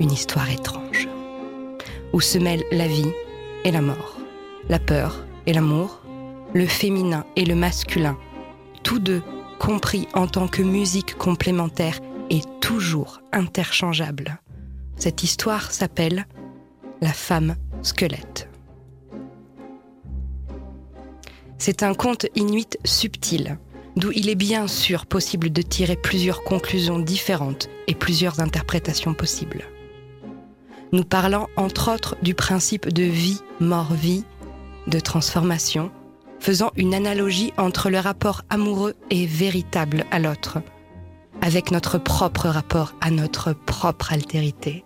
Une 0.00 0.10
histoire 0.10 0.50
étrange, 0.50 1.08
où 2.12 2.20
se 2.20 2.38
mêlent 2.38 2.64
la 2.72 2.86
vie 2.86 3.12
et 3.64 3.70
la 3.70 3.80
mort, 3.80 4.18
la 4.68 4.78
peur 4.78 5.24
et 5.46 5.52
l'amour, 5.52 6.00
le 6.54 6.66
féminin 6.66 7.24
et 7.36 7.44
le 7.44 7.54
masculin, 7.54 8.18
tous 8.82 8.98
deux 8.98 9.22
compris 9.58 10.08
en 10.14 10.26
tant 10.26 10.48
que 10.48 10.62
musique 10.62 11.16
complémentaire 11.16 12.00
et 12.30 12.40
toujours 12.60 13.20
interchangeable. 13.32 14.40
Cette 14.96 15.22
histoire 15.22 15.70
s'appelle 15.70 16.26
La 17.00 17.12
femme 17.12 17.56
squelette. 17.82 18.48
C'est 21.58 21.84
un 21.84 21.94
conte 21.94 22.26
inuit 22.34 22.76
subtil, 22.84 23.58
d'où 23.96 24.10
il 24.12 24.28
est 24.28 24.34
bien 24.34 24.66
sûr 24.66 25.06
possible 25.06 25.50
de 25.50 25.62
tirer 25.62 25.96
plusieurs 25.96 26.42
conclusions 26.44 26.98
différentes 26.98 27.68
et 27.86 27.94
plusieurs 27.94 28.40
interprétations 28.40 29.14
possibles. 29.14 29.64
Nous 30.92 31.04
parlons 31.04 31.48
entre 31.56 31.92
autres 31.92 32.16
du 32.22 32.34
principe 32.34 32.88
de 32.88 33.02
vie, 33.02 33.40
mort-vie, 33.60 34.24
de 34.86 35.00
transformation, 35.00 35.90
faisant 36.38 36.70
une 36.76 36.94
analogie 36.94 37.52
entre 37.56 37.88
le 37.88 37.98
rapport 37.98 38.42
amoureux 38.50 38.94
et 39.10 39.26
véritable 39.26 40.04
à 40.10 40.18
l'autre, 40.18 40.58
avec 41.40 41.70
notre 41.70 41.98
propre 41.98 42.48
rapport 42.48 42.94
à 43.00 43.10
notre 43.10 43.52
propre 43.52 44.12
altérité, 44.12 44.84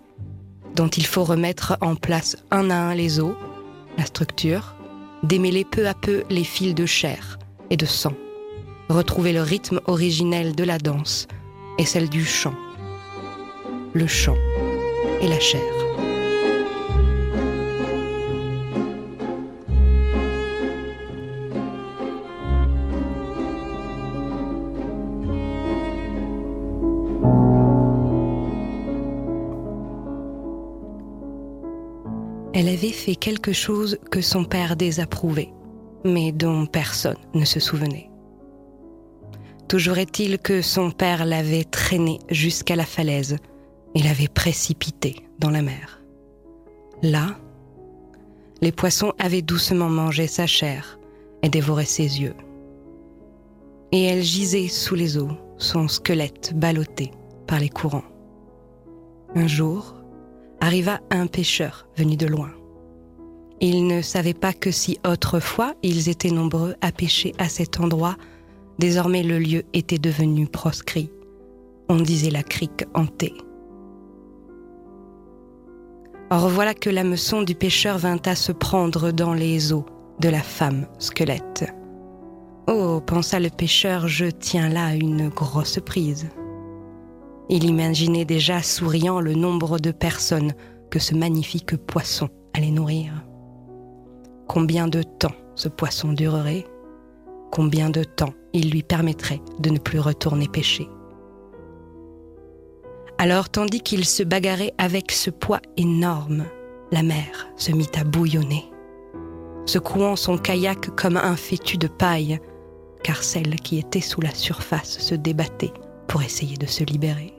dont 0.75 0.89
il 0.89 1.07
faut 1.07 1.25
remettre 1.25 1.77
en 1.81 1.97
place 1.97 2.37
un 2.51 2.71
à 2.71 2.77
un 2.77 2.95
les 2.95 3.21
os, 3.21 3.35
la 3.99 4.05
structure, 4.05 4.75
démêler 5.23 5.65
peu 5.65 5.89
à 5.89 5.95
peu 5.95 6.25
les 6.31 6.45
fils 6.45 6.75
de 6.75 6.87
chair 6.87 7.39
et 7.71 7.77
de 7.77 7.87
sang, 7.87 8.13
retrouver 8.89 9.33
le 9.33 9.43
rythme 9.43 9.81
originel 9.87 10.55
de 10.55 10.65
la 10.65 10.79
danse 10.79 11.27
et 11.79 11.85
celle 11.85 12.09
du 12.09 12.25
chant, 12.25 12.55
le 13.93 14.07
chant 14.07 14.37
et 15.21 15.29
la 15.29 15.41
chair. 15.41 15.61
Elle 32.59 32.69
avait 32.69 32.91
fait 32.91 33.17
quelque 33.17 33.53
chose 33.53 33.99
que 34.11 34.23
son 34.23 34.45
père 34.45 34.77
désapprouvait, 34.77 35.53
mais 36.07 36.33
dont 36.33 36.65
personne 36.65 37.19
ne 37.35 37.45
se 37.45 37.61
souvenait. 37.61 38.09
Toujours 39.69 39.99
est-il 39.99 40.39
que 40.39 40.63
son 40.63 40.93
père 40.93 41.25
l'avait 41.25 41.65
traînée 41.65 42.21
jusqu'à 42.31 42.77
la 42.77 42.85
falaise 42.85 43.37
et 43.95 44.03
l'avait 44.03 44.29
précipitée 44.29 45.17
dans 45.39 45.51
la 45.51 45.63
mer. 45.63 46.01
Là, 47.03 47.37
les 48.63 48.73
poissons 48.73 49.13
avaient 49.19 49.43
doucement 49.43 49.89
mangé 49.89 50.29
sa 50.29 50.47
chair 50.47 50.99
et 51.43 51.49
dévoré 51.49 51.85
ses 51.85 52.21
yeux. 52.21 52.37
Et 53.93 54.05
elle 54.05 54.23
gisait 54.23 54.69
sous 54.69 54.95
les 54.95 55.19
eaux, 55.19 55.31
son 55.59 55.89
squelette 55.89 56.53
ballotté 56.55 57.11
par 57.47 57.59
les 57.59 57.69
courants. 57.69 58.05
Un 59.35 59.47
jour, 59.47 59.95
arriva 60.61 61.01
un 61.11 61.27
pêcheur 61.27 61.89
venu 61.97 62.17
de 62.17 62.27
loin. 62.27 62.51
Il 63.61 63.87
ne 63.87 64.03
savait 64.03 64.35
pas 64.35 64.53
que 64.53 64.71
si 64.71 64.99
autrefois 65.07 65.75
ils 65.83 66.09
étaient 66.09 66.31
nombreux 66.31 66.75
à 66.81 66.93
pêcher 66.93 67.35
à 67.39 67.49
cet 67.49 67.81
endroit, 67.81 68.17
désormais 68.79 69.23
le 69.23 69.39
lieu 69.39 69.65
était 69.73 69.99
devenu 69.99 70.47
proscrit. 70.47 71.11
On 71.89 71.97
disait 71.97 72.31
la 72.31 72.43
crique 72.43 72.85
hantée. 72.95 73.35
Or 76.31 76.49
voilà 76.49 76.75
que 76.75 76.91
l'hameçon 76.91 77.43
du 77.43 77.55
pêcheur 77.55 77.99
vint 77.99 78.21
à 78.25 78.35
se 78.35 78.51
prendre 78.51 79.13
dans 79.13 79.33
les 79.33 79.73
eaux 79.73 79.87
de 80.21 80.29
la 80.29 80.43
femme 80.43 80.87
squelette. 80.99 81.73
Oh, 82.69 83.01
pensa 83.01 83.39
le 83.39 83.49
pêcheur, 83.49 84.09
je 84.09 84.27
tiens 84.27 84.69
là 84.69 84.95
une 84.95 85.29
grosse 85.29 85.79
prise. 85.79 86.29
Il 87.49 87.63
imaginait 87.63 88.25
déjà 88.25 88.61
souriant 88.61 89.21
le 89.21 89.35
nombre 89.35 89.79
de 89.79 89.93
personnes 89.93 90.53
que 90.91 90.99
ce 90.99 91.15
magnifique 91.15 91.77
poisson 91.77 92.29
allait 92.55 92.73
nourrir. 92.73 93.13
Combien 94.49 94.89
de 94.89 95.03
temps 95.03 95.35
ce 95.55 95.69
poisson 95.69 96.13
durerait? 96.13 96.67
Combien 97.51 97.91
de 97.91 98.05
temps 98.05 98.35
il 98.53 98.71
lui 98.71 98.83
permettrait 98.83 99.41
de 99.59 99.71
ne 99.71 99.79
plus 99.79 100.01
retourner 100.01 100.49
pêcher 100.49 100.89
Alors, 103.19 103.49
tandis 103.49 103.81
qu'il 103.81 104.05
se 104.05 104.23
bagarrait 104.23 104.75
avec 104.79 105.13
ce 105.13 105.31
poids 105.31 105.61
énorme, 105.77 106.45
la 106.93 107.03
mer 107.03 107.49
se 107.57 107.73
mit 107.73 107.91
à 107.99 108.05
bouillonner, 108.05 108.65
secouant 109.65 110.17
son 110.17 110.39
kayak 110.39 110.91
comme 110.97 111.17
un 111.17 111.37
fétu 111.37 111.79
de 111.79 111.89
paille, 111.89 112.39
car 113.03 113.23
celle 113.23 113.57
qui 113.57 113.79
était 113.79 114.01
sous 114.01 114.21
la 114.21 114.35
surface 114.35 114.99
se 114.99 115.15
débattait 115.15 115.73
pour 116.09 116.23
essayer 116.23 116.57
de 116.57 116.67
se 116.67 116.85
libérer. 116.85 117.35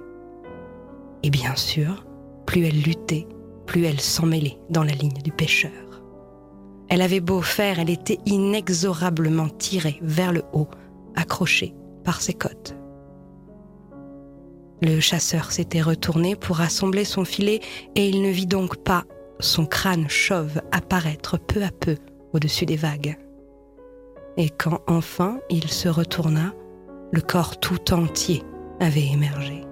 Et 1.24 1.30
bien 1.30 1.56
sûr, 1.56 2.06
plus 2.46 2.66
elle 2.66 2.82
luttait, 2.82 3.28
plus 3.66 3.86
elle 3.86 4.00
s'emmêlait 4.00 4.58
dans 4.70 4.84
la 4.84 4.94
ligne 4.94 5.22
du 5.24 5.32
pêcheur. 5.32 5.87
Elle 6.90 7.02
avait 7.02 7.20
beau 7.20 7.42
faire, 7.42 7.80
elle 7.80 7.90
était 7.90 8.20
inexorablement 8.26 9.50
tirée 9.50 10.00
vers 10.02 10.32
le 10.32 10.44
haut, 10.54 10.70
accrochée 11.16 11.74
par 12.04 12.22
ses 12.22 12.34
côtes. 12.34 12.76
Le 14.82 15.00
chasseur 15.00 15.52
s'était 15.52 15.82
retourné 15.82 16.36
pour 16.36 16.62
assembler 16.62 17.04
son 17.04 17.26
filet 17.26 17.62
et 17.96 18.08
il 18.08 18.22
ne 18.22 18.30
vit 18.30 18.46
donc 18.46 18.78
pas 18.84 19.06
son 19.40 19.66
crâne 19.66 20.08
chauve 20.08 20.62
apparaître 20.72 21.38
peu 21.38 21.64
à 21.64 21.72
peu 21.72 21.98
au-dessus 22.34 22.66
des 22.66 22.76
vagues. 22.76 23.18
Et 24.38 24.50
quand 24.50 24.82
enfin 24.88 25.40
il 25.50 25.68
se 25.70 25.90
retourna, 25.90 26.54
le 27.12 27.22
corps 27.22 27.60
tout 27.60 27.94
entier 27.94 28.44
avait 28.80 29.08
émergé. 29.08 29.64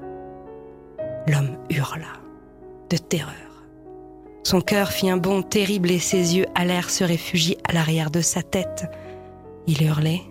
L'homme 1.28 1.58
hurla 1.70 2.14
de 2.90 2.98
terreur. 2.98 3.45
Son 4.46 4.62
cœur 4.62 4.92
fit 4.92 5.10
un 5.10 5.18
bond 5.18 5.42
terrible 5.42 5.90
et 5.90 5.98
ses 5.98 6.38
yeux 6.38 6.46
allèrent 6.54 6.92
se 6.92 7.04
réfugier 7.04 7.58
à 7.68 7.74
l'arrière 7.74 8.12
de 8.12 8.22
sa 8.22 8.44
tête. 8.44 8.86
Il 9.66 9.82
hurlait. 9.82 10.22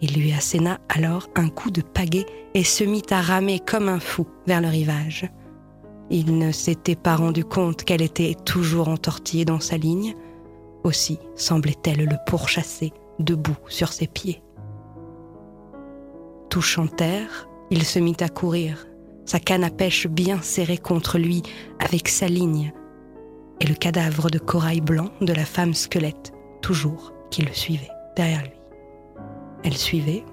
Il 0.00 0.14
lui 0.14 0.32
asséna 0.32 0.78
alors 0.88 1.28
un 1.34 1.48
coup 1.48 1.72
de 1.72 1.80
pagaie 1.80 2.26
et 2.54 2.62
se 2.62 2.84
mit 2.84 3.02
à 3.10 3.20
ramer 3.20 3.58
comme 3.58 3.88
un 3.88 3.98
fou 3.98 4.28
vers 4.46 4.60
le 4.60 4.68
rivage. 4.68 5.28
Il 6.10 6.38
ne 6.38 6.52
s'était 6.52 6.94
pas 6.94 7.16
rendu 7.16 7.44
compte 7.44 7.82
qu'elle 7.82 8.02
était 8.02 8.36
toujours 8.44 8.86
entortillée 8.86 9.44
dans 9.44 9.58
sa 9.58 9.76
ligne, 9.76 10.14
aussi 10.84 11.18
semblait-elle 11.34 12.04
le 12.04 12.16
pourchasser 12.28 12.92
debout 13.18 13.58
sur 13.66 13.92
ses 13.92 14.06
pieds. 14.06 14.44
Touchant 16.50 16.86
terre, 16.86 17.48
il 17.70 17.82
se 17.82 17.98
mit 17.98 18.16
à 18.20 18.28
courir, 18.28 18.86
sa 19.26 19.40
canne 19.40 19.64
à 19.64 19.70
pêche 19.70 20.06
bien 20.06 20.40
serrée 20.40 20.78
contre 20.78 21.18
lui 21.18 21.42
avec 21.78 22.08
sa 22.08 22.26
ligne, 22.26 22.72
et 23.60 23.66
le 23.66 23.74
cadavre 23.74 24.30
de 24.30 24.38
corail 24.38 24.80
blanc 24.80 25.10
de 25.20 25.32
la 25.32 25.44
femme 25.44 25.74
squelette, 25.74 26.32
toujours, 26.62 27.12
qui 27.30 27.42
le 27.42 27.52
suivait 27.52 27.90
derrière 28.14 28.42
lui. 28.42 28.58
Elle 29.64 29.76
suivait. 29.76 30.24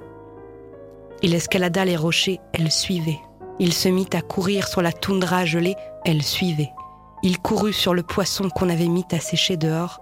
Il 1.21 1.33
escalada 1.33 1.85
les 1.85 1.97
rochers, 1.97 2.39
elle 2.53 2.71
suivait. 2.71 3.19
Il 3.59 3.73
se 3.73 3.89
mit 3.89 4.07
à 4.13 4.21
courir 4.21 4.67
sur 4.67 4.81
la 4.81 4.91
toundra 4.91 5.45
gelée, 5.45 5.75
elle 6.05 6.21
suivait. 6.21 6.71
Il 7.23 7.39
courut 7.39 7.73
sur 7.73 7.93
le 7.93 8.03
poisson 8.03 8.49
qu'on 8.49 8.69
avait 8.69 8.87
mis 8.87 9.05
à 9.11 9.19
sécher 9.19 9.57
dehors, 9.57 10.01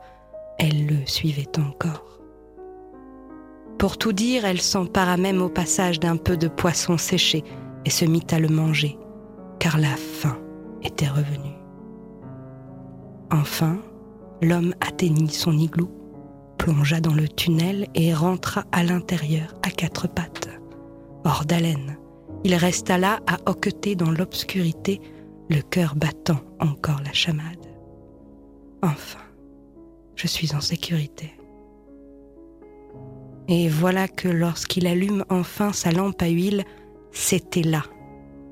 elle 0.57 0.85
le 0.85 1.05
suivait 1.05 1.49
encore. 1.57 2.19
Pour 3.77 3.97
tout 3.97 4.13
dire, 4.13 4.45
elle 4.45 4.61
s'empara 4.61 5.17
même 5.17 5.41
au 5.41 5.49
passage 5.49 5.99
d'un 5.99 6.17
peu 6.17 6.37
de 6.37 6.47
poisson 6.47 6.97
séché 6.97 7.43
et 7.85 7.89
se 7.89 8.05
mit 8.05 8.25
à 8.31 8.39
le 8.39 8.47
manger, 8.47 8.97
car 9.59 9.77
la 9.77 9.95
faim 9.95 10.37
était 10.83 11.07
revenue. 11.07 11.55
Enfin, 13.31 13.79
l'homme 14.41 14.73
atteignit 14.81 15.31
son 15.31 15.57
igloo, 15.57 15.89
plongea 16.57 16.99
dans 16.99 17.13
le 17.13 17.27
tunnel 17.27 17.87
et 17.95 18.13
rentra 18.13 18.65
à 18.71 18.83
l'intérieur 18.83 19.55
à 19.63 19.69
quatre 19.69 20.07
pattes. 20.07 20.49
Hors 21.23 21.45
d'haleine, 21.45 21.97
il 22.43 22.55
resta 22.55 22.97
là 22.97 23.19
à 23.27 23.37
hoqueter 23.49 23.95
dans 23.95 24.11
l'obscurité, 24.11 24.99
le 25.49 25.61
cœur 25.61 25.95
battant 25.95 26.39
encore 26.59 27.01
la 27.05 27.13
chamade. 27.13 27.45
Enfin, 28.81 29.19
je 30.15 30.27
suis 30.27 30.55
en 30.55 30.61
sécurité. 30.61 31.35
Et 33.47 33.67
voilà 33.67 34.07
que 34.07 34.27
lorsqu'il 34.27 34.87
allume 34.87 35.25
enfin 35.29 35.73
sa 35.73 35.91
lampe 35.91 36.21
à 36.21 36.27
huile, 36.27 36.63
c'était 37.11 37.63
là. 37.63 37.83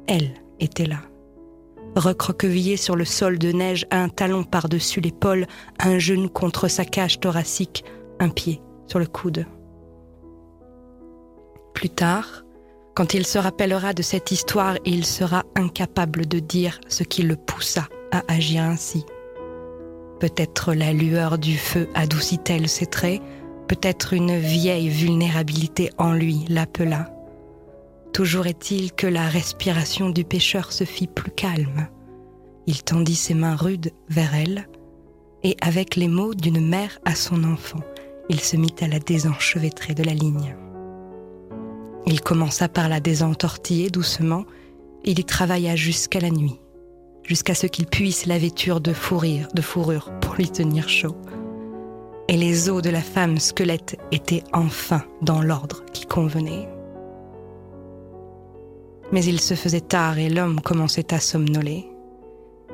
Elle 0.08 0.34
était 0.60 0.86
là. 0.86 1.02
Recroquevillée 1.96 2.78
sur 2.78 2.96
le 2.96 3.06
sol 3.06 3.40
de 3.40 3.52
neige, 3.52 3.86
un 3.92 4.10
talon 4.10 4.44
par-dessus 4.44 5.02
l'épaule, 5.02 5.48
un 5.80 5.98
genou 5.98 6.30
contre 6.30 6.68
sa 6.68 6.86
cage 6.86 7.20
thoracique, 7.20 7.84
un 8.20 8.30
pied 8.30 8.62
sur 8.88 9.00
le 9.00 9.08
coude. 9.08 9.46
Plus 11.74 11.90
tard, 11.90 12.44
quand 12.96 13.14
il 13.14 13.26
se 13.26 13.38
rappellera 13.38 13.94
de 13.94 14.02
cette 14.02 14.32
histoire, 14.32 14.76
il 14.86 15.06
sera 15.06 15.44
incapable 15.56 16.26
de 16.26 16.40
dire 16.40 16.82
ce 16.88 17.04
qui 17.04 17.24
le 17.24 17.36
poussa 17.38 17.88
à 18.12 18.24
agir 18.28 18.64
ainsi. 18.64 19.06
Peut-être 20.20 20.74
la 20.74 20.92
lueur 20.92 21.38
du 21.38 21.58
feu 21.58 21.88
adoucit-elle 21.96 22.68
ses 22.68 22.88
traits, 22.88 23.22
peut-être 23.68 24.14
une 24.14 24.38
vieille 24.38 24.90
vulnérabilité 24.90 25.92
en 25.98 26.12
lui 26.12 26.46
l'appela. 26.50 27.10
Toujours 28.14 28.48
est-il 28.48 28.92
que 28.92 29.08
la 29.08 29.28
respiration 29.28 30.10
du 30.10 30.24
pêcheur 30.24 30.72
se 30.72 30.84
fit 30.84 31.08
plus 31.08 31.32
calme. 31.32 31.88
Il 32.68 32.84
tendit 32.84 33.16
ses 33.16 33.34
mains 33.34 33.56
rudes 33.56 33.92
vers 34.10 34.36
elle, 34.36 34.68
et 35.44 35.56
avec 35.62 35.96
les 35.96 36.08
mots 36.08 36.34
d'une 36.34 36.66
mère 36.66 37.00
à 37.06 37.16
son 37.16 37.44
enfant, 37.44 37.80
il 38.28 38.40
se 38.42 38.58
mit 38.58 38.76
à 38.82 38.88
la 38.88 39.00
désenchevêtrer 39.00 39.94
de 39.94 40.04
la 40.04 40.14
ligne. 40.14 40.56
Il 42.06 42.22
commença 42.22 42.68
par 42.68 42.90
la 42.90 43.00
désentortiller 43.00 43.90
doucement, 43.90 44.46
il 45.06 45.20
y 45.20 45.26
travailla 45.26 45.76
jusqu'à 45.76 46.20
la 46.20 46.30
nuit, 46.30 46.60
jusqu'à 47.24 47.56
ce 47.56 47.68
qu'il 47.68 47.86
puisse 47.86 48.26
la 48.26 48.38
vêture 48.38 48.82
de 48.82 48.94
fourrure, 48.94 49.48
de 49.54 49.62
fourrure 49.62 50.12
pour 50.20 50.36
lui 50.36 50.50
tenir 50.50 50.90
chaud. 50.90 51.16
Et 52.28 52.38
les 52.38 52.70
os 52.70 52.82
de 52.82 52.90
la 52.90 53.02
femme 53.02 53.38
squelette 53.38 53.98
étaient 54.12 54.44
enfin 54.54 55.04
dans 55.22 55.42
l'ordre 55.42 55.84
qui 55.94 56.06
convenait. 56.06 56.68
Mais 59.12 59.24
il 59.26 59.40
se 59.40 59.56
faisait 59.56 59.82
tard 59.82 60.18
et 60.20 60.30
l'homme 60.30 60.62
commençait 60.62 61.14
à 61.14 61.20
somnoler. 61.20 61.90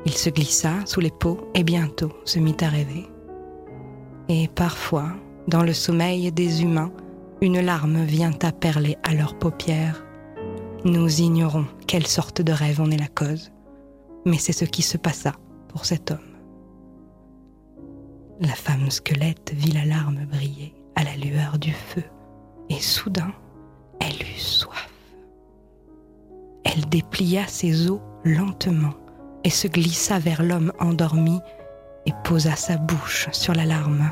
Il 0.04 0.12
se 0.12 0.30
glissa 0.30 0.74
sous 0.84 1.00
les 1.00 1.10
peaux 1.10 1.50
et 1.54 1.64
bientôt 1.64 2.12
se 2.24 2.38
mit 2.38 2.56
à 2.60 2.68
rêver. 2.68 3.06
Et 4.28 4.48
parfois, 4.48 5.08
dans 5.48 5.62
le 5.62 5.72
sommeil 5.72 6.30
des 6.32 6.62
humains, 6.62 6.92
une 7.40 7.60
larme 7.60 8.04
vient 8.04 8.36
à 8.42 8.52
perler 8.52 8.96
à 9.02 9.14
leurs 9.14 9.38
paupières. 9.38 10.04
Nous 10.84 11.20
ignorons 11.20 11.66
quelle 11.86 12.06
sorte 12.06 12.42
de 12.42 12.52
rêve 12.52 12.80
en 12.80 12.90
est 12.90 12.96
la 12.96 13.08
cause, 13.08 13.50
mais 14.24 14.38
c'est 14.38 14.52
ce 14.52 14.64
qui 14.64 14.82
se 14.82 14.96
passa 14.96 15.32
pour 15.68 15.84
cet 15.84 16.10
homme. 16.10 16.18
La 18.40 18.54
femme 18.54 18.90
squelette 18.90 19.52
vit 19.54 19.72
la 19.72 19.84
larme 19.84 20.26
briller 20.26 20.74
à 20.94 21.04
la 21.04 21.16
lueur 21.16 21.58
du 21.58 21.72
feu, 21.72 22.02
et 22.68 22.80
soudain, 22.80 23.32
elle 24.00 24.20
eut 24.22 24.38
soif. 24.38 24.95
Elle 26.76 26.86
déplia 26.90 27.46
ses 27.46 27.90
os 27.90 28.00
lentement 28.24 28.92
et 29.44 29.50
se 29.50 29.66
glissa 29.66 30.18
vers 30.18 30.42
l'homme 30.42 30.72
endormi 30.78 31.40
et 32.04 32.12
posa 32.22 32.54
sa 32.54 32.76
bouche 32.76 33.28
sur 33.32 33.54
la 33.54 33.64
larme. 33.64 34.10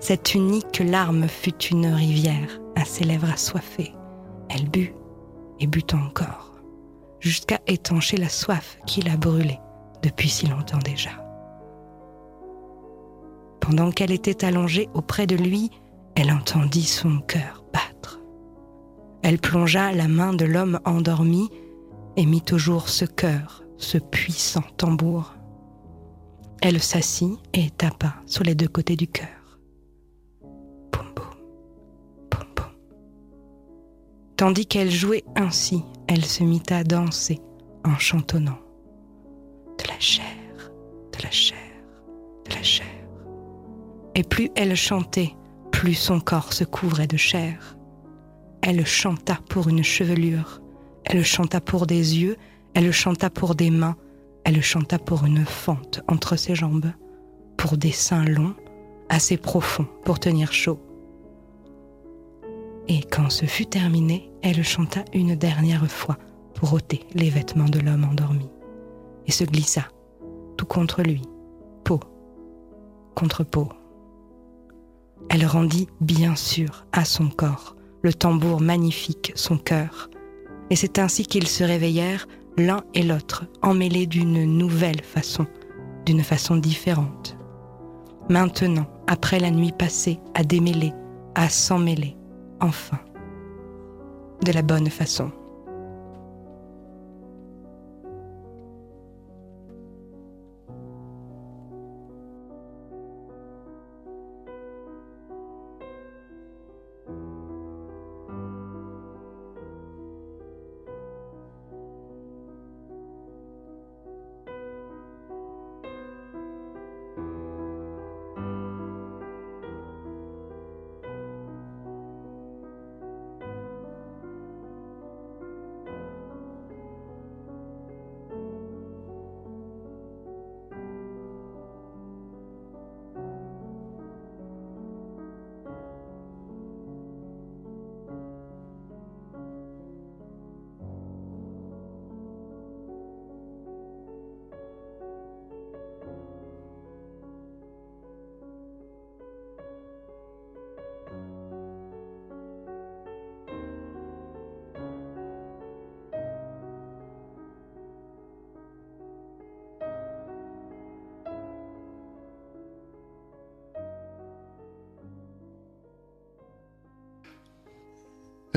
Cette 0.00 0.34
unique 0.34 0.82
larme 0.84 1.28
fut 1.28 1.66
une 1.66 1.86
rivière 1.86 2.60
à 2.76 2.84
ses 2.86 3.04
lèvres 3.04 3.30
assoiffées. 3.30 3.94
Elle 4.48 4.70
but 4.70 4.94
et 5.60 5.66
but 5.66 5.92
encore, 5.92 6.54
jusqu'à 7.20 7.60
étancher 7.66 8.16
la 8.16 8.30
soif 8.30 8.78
qui 8.86 9.02
la 9.02 9.16
brûlait 9.16 9.60
depuis 10.02 10.30
si 10.30 10.46
longtemps 10.46 10.78
déjà. 10.78 11.10
Pendant 13.60 13.92
qu'elle 13.92 14.12
était 14.12 14.44
allongée 14.44 14.88
auprès 14.94 15.26
de 15.26 15.36
lui, 15.36 15.70
elle 16.16 16.32
entendit 16.32 16.86
son 16.86 17.18
cœur 17.20 17.64
battre. 17.72 18.20
Elle 19.22 19.38
plongea 19.38 19.92
la 19.92 20.08
main 20.08 20.32
de 20.32 20.44
l'homme 20.46 20.80
endormi 20.84 21.48
et 22.16 22.26
mit 22.26 22.42
au 22.52 22.58
jour 22.58 22.88
ce 22.88 23.04
cœur, 23.04 23.64
ce 23.78 23.98
puissant 23.98 24.64
tambour. 24.76 25.34
Elle 26.60 26.80
s'assit 26.80 27.38
et 27.52 27.70
tapa 27.70 28.14
sur 28.26 28.44
les 28.44 28.54
deux 28.54 28.68
côtés 28.68 28.96
du 28.96 29.08
cœur. 29.08 29.58
Poum 30.92 31.12
poum, 31.14 31.34
poum 32.30 32.46
poum. 32.54 32.66
Tandis 34.36 34.66
qu'elle 34.66 34.90
jouait 34.90 35.24
ainsi, 35.34 35.82
elle 36.06 36.24
se 36.24 36.44
mit 36.44 36.62
à 36.70 36.84
danser 36.84 37.40
en 37.84 37.98
chantonnant. 37.98 38.58
De 39.78 39.88
la 39.88 39.98
chair, 39.98 40.24
de 41.18 41.22
la 41.22 41.30
chair, 41.30 41.58
de 42.48 42.54
la 42.54 42.62
chair. 42.62 42.86
Et 44.14 44.22
plus 44.22 44.50
elle 44.54 44.76
chantait, 44.76 45.34
plus 45.72 45.94
son 45.94 46.20
corps 46.20 46.52
se 46.52 46.64
couvrait 46.64 47.06
de 47.08 47.16
chair. 47.16 47.76
Elle 48.60 48.86
chanta 48.86 49.40
pour 49.48 49.68
une 49.68 49.82
chevelure, 49.82 50.61
elle 51.04 51.24
chanta 51.24 51.60
pour 51.60 51.86
des 51.86 52.18
yeux, 52.18 52.36
elle 52.74 52.92
chanta 52.92 53.30
pour 53.30 53.54
des 53.54 53.70
mains, 53.70 53.96
elle 54.44 54.62
chanta 54.62 54.98
pour 54.98 55.24
une 55.24 55.44
fente 55.44 56.00
entre 56.08 56.36
ses 56.36 56.54
jambes, 56.54 56.92
pour 57.56 57.76
des 57.76 57.92
seins 57.92 58.24
longs, 58.24 58.54
assez 59.08 59.36
profonds 59.36 59.86
pour 60.04 60.18
tenir 60.18 60.52
chaud. 60.52 60.80
Et 62.88 63.02
quand 63.02 63.30
ce 63.30 63.46
fut 63.46 63.66
terminé, 63.66 64.30
elle 64.42 64.64
chanta 64.64 65.04
une 65.12 65.36
dernière 65.36 65.90
fois 65.90 66.18
pour 66.54 66.72
ôter 66.72 67.00
les 67.14 67.30
vêtements 67.30 67.68
de 67.68 67.78
l'homme 67.78 68.04
endormi, 68.04 68.48
et 69.26 69.32
se 69.32 69.44
glissa, 69.44 69.82
tout 70.56 70.66
contre 70.66 71.02
lui, 71.02 71.22
peau 71.84 72.00
contre 73.14 73.44
peau. 73.44 73.68
Elle 75.28 75.46
rendit 75.46 75.88
bien 76.00 76.36
sûr 76.36 76.86
à 76.92 77.04
son 77.04 77.28
corps 77.28 77.76
le 78.02 78.12
tambour 78.12 78.60
magnifique, 78.60 79.32
son 79.36 79.56
cœur, 79.56 80.10
et 80.72 80.74
c'est 80.74 80.98
ainsi 80.98 81.26
qu'ils 81.26 81.48
se 81.48 81.62
réveillèrent 81.64 82.26
l'un 82.56 82.82
et 82.94 83.02
l'autre, 83.02 83.44
emmêlés 83.60 84.06
d'une 84.06 84.42
nouvelle 84.56 85.02
façon, 85.02 85.46
d'une 86.06 86.22
façon 86.22 86.56
différente. 86.56 87.36
Maintenant, 88.30 88.86
après 89.06 89.38
la 89.38 89.50
nuit 89.50 89.74
passée 89.78 90.18
à 90.32 90.42
démêler, 90.42 90.94
à 91.34 91.50
s'emmêler, 91.50 92.16
enfin, 92.62 92.98
de 94.46 94.50
la 94.50 94.62
bonne 94.62 94.88
façon. 94.88 95.30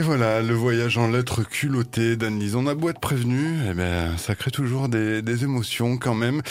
Voilà, 0.06 0.44
le 0.44 0.54
voyage 0.54 1.00
en 1.00 1.08
lettres 1.08 1.42
culottées 1.42 2.16
d'Anne-Lise. 2.16 2.56
On 2.56 2.68
a 2.68 2.76
beau 2.76 2.90
être 2.90 3.00
prévenu, 3.00 3.58
eh 3.68 3.74
ben, 3.74 4.16
ça 4.18 4.36
crée 4.36 4.52
toujours 4.52 4.88
des, 4.88 5.44
émotions 5.44 5.98
quand 5.98 6.14
même. 6.14 6.44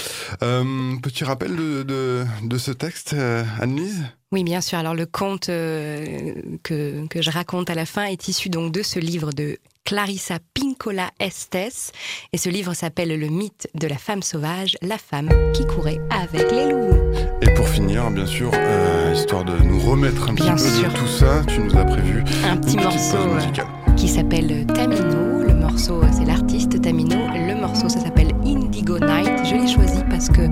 Euh, 0.42 0.96
petit 1.00 1.22
rappel 1.22 1.54
de 1.54 2.58
ce 2.58 2.72
texte, 2.72 3.12
euh, 3.12 3.44
Anne-Lise? 3.60 4.02
Oui, 4.32 4.42
bien 4.42 4.60
sûr. 4.60 4.78
Alors 4.78 4.96
le 4.96 5.06
conte 5.06 5.48
euh, 5.48 6.34
que, 6.64 7.06
que 7.06 7.22
je 7.22 7.30
raconte 7.30 7.70
à 7.70 7.76
la 7.76 7.86
fin 7.86 8.06
est 8.06 8.26
issu 8.26 8.48
donc 8.48 8.72
de 8.72 8.82
ce 8.82 8.98
livre 8.98 9.32
de 9.32 9.58
Clarissa 9.84 10.40
Pincola 10.54 11.12
Estes. 11.20 11.92
Et 12.32 12.38
ce 12.38 12.48
livre 12.48 12.74
s'appelle 12.74 13.16
Le 13.16 13.28
mythe 13.28 13.68
de 13.74 13.86
la 13.86 13.96
femme 13.96 14.22
sauvage, 14.22 14.76
la 14.82 14.98
femme 14.98 15.30
qui 15.52 15.64
courait 15.64 16.00
avec 16.10 16.50
les 16.50 16.72
loups. 16.72 17.43
Finir, 17.74 18.08
bien 18.12 18.24
sûr, 18.24 18.52
euh, 18.54 19.12
histoire 19.12 19.42
de 19.44 19.52
nous 19.64 19.80
remettre 19.80 20.30
un 20.30 20.32
Bien 20.32 20.54
petit 20.54 20.80
peu 20.80 20.88
de 20.88 20.94
tout 20.94 21.08
ça, 21.08 21.42
tu 21.48 21.58
nous 21.58 21.76
as 21.76 21.84
prévu 21.84 22.22
Un 22.48 22.56
petit 22.56 22.76
morceau 22.76 23.16
euh, 23.16 23.94
qui 23.96 24.06
s'appelle 24.06 24.64
Tamino. 24.66 25.42
Le 25.44 25.54
morceau, 25.54 26.00
c'est 26.12 26.24
l'artiste 26.24 26.80
Tamino. 26.80 27.16
Le 27.34 27.60
morceau, 27.60 27.88
ça 27.88 27.98
s'appelle 27.98 28.30
Indigo 28.46 29.00
Night. 29.00 29.28
Je 29.44 29.56
l'ai 29.56 29.66
choisi 29.66 30.04
parce 30.08 30.28
que 30.28 30.42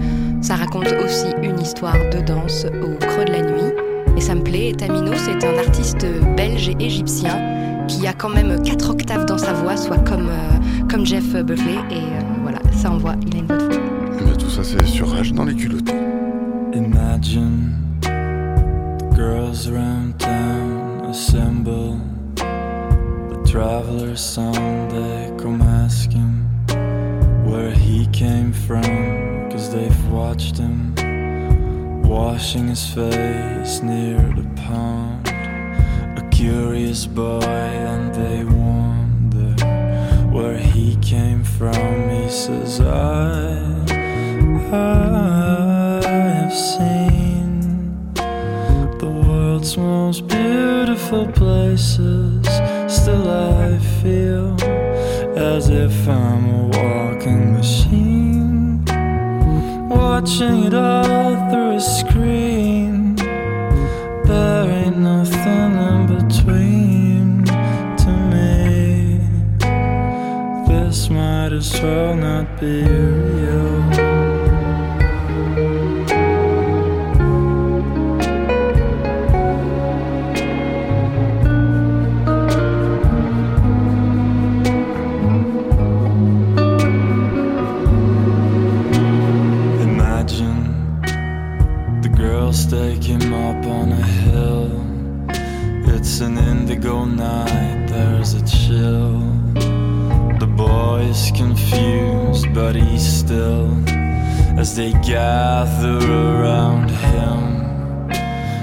ça 0.40 0.56
raconte 0.56 0.92
aussi 1.04 1.26
une 1.44 1.60
histoire 1.60 1.94
de 2.12 2.20
danse 2.26 2.66
au 2.82 2.98
creux 2.98 3.24
de 3.24 3.30
la 3.30 3.42
nuit. 3.42 3.72
Et 4.16 4.20
ça 4.20 4.34
me 4.34 4.42
plaît. 4.42 4.74
Tamino, 4.76 5.12
c'est 5.14 5.46
un 5.46 5.58
artiste 5.58 6.04
belge 6.36 6.70
et 6.70 6.84
égyptien 6.84 7.38
qui 7.86 8.04
a 8.08 8.14
quand 8.14 8.30
même 8.30 8.60
quatre 8.64 8.90
octaves 8.90 9.26
dans 9.26 9.38
sa 9.38 9.52
voix, 9.52 9.76
soit 9.76 9.98
comme, 9.98 10.26
euh, 10.28 10.86
comme 10.90 11.06
Jeff 11.06 11.36
Buckley. 11.36 11.78
Et 11.92 11.98
euh, 11.98 12.20
voilà, 12.42 12.58
ça 12.72 12.90
envoie. 12.90 13.14
Il 13.24 13.36
a 13.36 13.38
une 13.38 13.46
voix 13.46 13.58
de 13.58 13.72
fou. 13.72 13.80
Eh 14.18 14.24
bien, 14.24 14.34
tout 14.34 14.50
ça, 14.50 14.64
c'est 14.64 14.84
sur 14.86 15.08
Rage 15.08 15.32
dans 15.32 15.44
les 15.44 15.54
culottés. 15.54 16.01
Imagine 17.24 18.00
the 18.00 19.12
girls 19.14 19.68
around 19.68 20.18
town 20.18 21.04
assemble. 21.04 22.00
The 22.34 23.48
traveler's 23.48 24.20
son, 24.20 24.88
they 24.88 25.32
come 25.40 25.62
ask 25.62 26.10
him 26.10 26.42
where 27.46 27.70
he 27.70 28.06
came 28.06 28.52
from, 28.52 28.82
cause 29.52 29.72
they've 29.72 30.08
watched 30.10 30.56
him 30.56 30.96
washing 32.02 32.66
his 32.66 32.88
face 32.88 33.82
near 33.82 34.18
the 34.34 34.48
pond. 34.56 35.28
A 36.18 36.28
curious 36.32 37.06
boy, 37.06 37.40
and 37.44 38.12
they 38.12 38.42
wonder 38.44 39.54
where 40.26 40.58
he 40.58 40.96
came 40.96 41.44
from. 41.44 42.10
He 42.10 42.28
says, 42.28 42.80
I 42.80 43.62
I 44.72 45.21
places. 51.30 52.46
Still, 52.88 53.30
I 53.30 53.78
feel 54.00 54.56
as 55.36 55.68
if 55.68 56.08
I'm 56.08 56.44
a 56.54 56.62
walking 56.78 57.52
machine, 57.54 58.84
watching 59.88 60.64
it 60.64 60.74
all 60.74 61.50
through 61.50 61.76
a 61.76 61.80
screen. 61.80 63.16
There 64.24 64.70
ain't 64.70 64.98
nothing 64.98 65.72
in 65.90 66.06
between 66.06 67.44
to 68.02 68.10
me. 68.32 69.20
This 70.68 71.10
might 71.10 71.52
as 71.52 71.80
well 71.80 72.14
not 72.16 72.60
be 72.60 72.84
still 103.32 103.72
as 104.60 104.76
they 104.76 104.92
gather 105.14 105.98
around 106.22 106.90
him. 106.90 107.40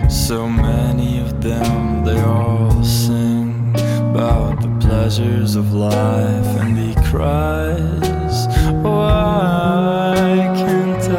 So 0.10 0.48
many 0.48 1.20
of 1.20 1.42
them, 1.42 2.06
they 2.06 2.22
all 2.22 2.84
sing 2.84 3.74
about 4.12 4.62
the 4.62 4.70
pleasures 4.86 5.56
of 5.56 5.74
life, 5.74 6.50
and 6.62 6.78
he 6.78 6.94
cries, 7.10 8.38
oh, 8.70 8.82
Why 8.84 10.14
can't 10.62 11.08
I 11.12 11.16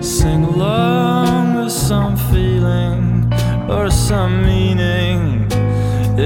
sing 0.00 0.42
along 0.44 1.54
with 1.56 1.72
some 1.72 2.16
feeling 2.32 3.32
or 3.70 3.90
some 3.90 4.42
meaning? 4.42 5.46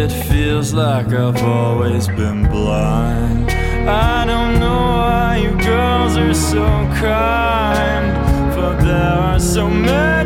It 0.02 0.12
feels 0.30 0.72
like 0.72 1.08
I've 1.08 1.42
always 1.42 2.08
been 2.08 2.48
blind. 2.48 3.57
I 3.88 4.26
don't 4.26 4.60
know 4.60 4.82
why 5.00 5.38
you 5.38 5.50
girls 5.64 6.18
are 6.18 6.34
so 6.34 6.66
kind, 7.00 8.14
but 8.54 8.76
there 8.84 9.14
are 9.26 9.40
so 9.40 9.66
many 9.70 10.17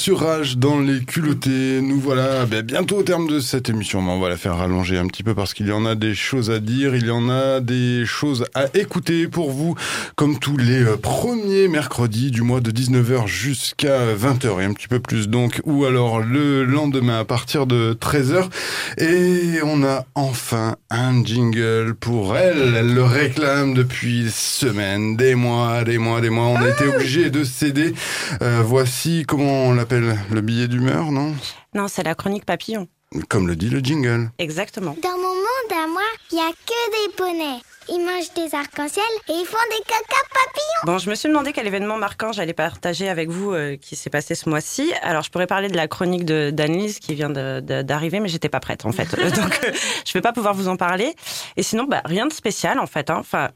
sur 0.00 0.20
Rage 0.20 0.56
dans 0.56 0.80
les 0.80 1.00
culottés. 1.00 1.82
Nous 1.82 2.00
voilà 2.00 2.46
ben, 2.46 2.62
bientôt 2.62 2.96
au 2.96 3.02
terme 3.02 3.28
de 3.28 3.38
cette 3.38 3.68
émission. 3.68 4.00
Mais 4.00 4.10
on 4.10 4.18
va 4.18 4.30
la 4.30 4.38
faire 4.38 4.56
rallonger 4.56 4.96
un 4.96 5.06
petit 5.06 5.22
peu 5.22 5.34
parce 5.34 5.52
qu'il 5.52 5.68
y 5.68 5.72
en 5.72 5.84
a 5.84 5.94
des 5.94 6.14
choses 6.14 6.50
à 6.50 6.58
dire, 6.58 6.96
il 6.96 7.06
y 7.06 7.10
en 7.10 7.28
a 7.28 7.60
des 7.60 8.06
choses 8.06 8.46
à 8.54 8.64
écouter 8.72 9.28
pour 9.28 9.50
vous, 9.50 9.74
comme 10.16 10.38
tous 10.38 10.56
les 10.56 10.82
euh, 10.82 10.96
premiers 10.96 11.68
mercredis 11.68 12.30
du 12.30 12.40
mois 12.40 12.60
de 12.60 12.70
19h 12.70 13.26
jusqu'à 13.26 14.14
20h 14.14 14.62
et 14.62 14.64
un 14.64 14.72
petit 14.72 14.88
peu 14.88 15.00
plus 15.00 15.28
donc, 15.28 15.60
ou 15.64 15.84
alors 15.84 16.20
le 16.20 16.64
lendemain 16.64 17.18
à 17.18 17.24
partir 17.26 17.66
de 17.66 17.92
13h. 17.92 18.48
Et 18.96 19.60
on 19.62 19.84
a 19.84 20.06
enfin 20.14 20.76
un 20.88 21.22
jingle 21.22 21.92
pour 21.92 22.38
elle. 22.38 22.74
Elle 22.74 22.94
le 22.94 23.04
réclame 23.04 23.74
depuis 23.74 24.30
semaines, 24.30 25.18
des 25.18 25.34
mois, 25.34 25.84
des 25.84 25.98
mois, 25.98 26.22
des 26.22 26.30
mois. 26.30 26.46
On 26.46 26.56
a 26.56 26.70
été 26.70 26.86
obligé 26.86 27.28
de 27.28 27.44
céder. 27.44 27.92
Euh, 28.40 28.62
voici 28.64 29.24
comment 29.26 29.66
on 29.66 29.74
l'appelle 29.74 29.89
le 29.98 30.40
billet 30.40 30.68
d'humeur, 30.68 31.10
non 31.10 31.34
Non, 31.74 31.88
c'est 31.88 32.02
la 32.02 32.14
chronique 32.14 32.44
papillon. 32.44 32.88
Comme 33.28 33.48
le 33.48 33.56
dit 33.56 33.70
le 33.70 33.80
jingle. 33.80 34.30
Exactement. 34.38 34.96
Dans 35.02 35.16
mon 35.16 35.34
monde 35.34 35.72
à 35.72 35.86
moi, 35.88 36.02
il 36.30 36.36
n'y 36.36 36.40
a 36.42 36.50
que 36.50 37.08
des 37.08 37.12
poneys. 37.16 37.60
Ils 37.88 37.98
mangent 38.04 38.32
des 38.36 38.54
arcs-en-ciel 38.54 39.02
et 39.28 39.32
ils 39.32 39.44
font 39.44 39.56
des 39.68 39.82
caca 39.84 40.22
papillons. 40.32 40.84
Bon, 40.84 40.98
je 40.98 41.10
me 41.10 41.16
suis 41.16 41.28
demandé 41.28 41.52
quel 41.52 41.66
événement 41.66 41.96
marquant 41.96 42.30
j'allais 42.30 42.52
partager 42.52 43.08
avec 43.08 43.28
vous 43.28 43.52
euh, 43.52 43.76
qui 43.76 43.96
s'est 43.96 44.10
passé 44.10 44.36
ce 44.36 44.48
mois-ci. 44.48 44.92
Alors, 45.02 45.24
je 45.24 45.30
pourrais 45.30 45.48
parler 45.48 45.66
de 45.66 45.76
la 45.76 45.88
chronique 45.88 46.24
de 46.24 46.50
d'Annelise 46.52 47.00
qui 47.00 47.14
vient 47.16 47.30
d'arriver, 47.30 48.20
mais 48.20 48.28
j'étais 48.28 48.48
pas 48.48 48.60
prête 48.60 48.86
en 48.86 48.92
fait. 48.92 49.08
Euh, 49.18 49.30
Donc, 49.32 49.58
euh, 49.64 49.72
je 50.06 50.12
vais 50.12 50.20
pas 50.20 50.32
pouvoir 50.32 50.54
vous 50.54 50.68
en 50.68 50.76
parler. 50.76 51.16
Et 51.56 51.64
sinon, 51.64 51.84
bah, 51.88 52.02
rien 52.04 52.26
de 52.28 52.32
spécial 52.32 52.78
en 52.78 52.86
fait. 52.86 53.10
hein. 53.10 53.16
Enfin, 53.18 53.48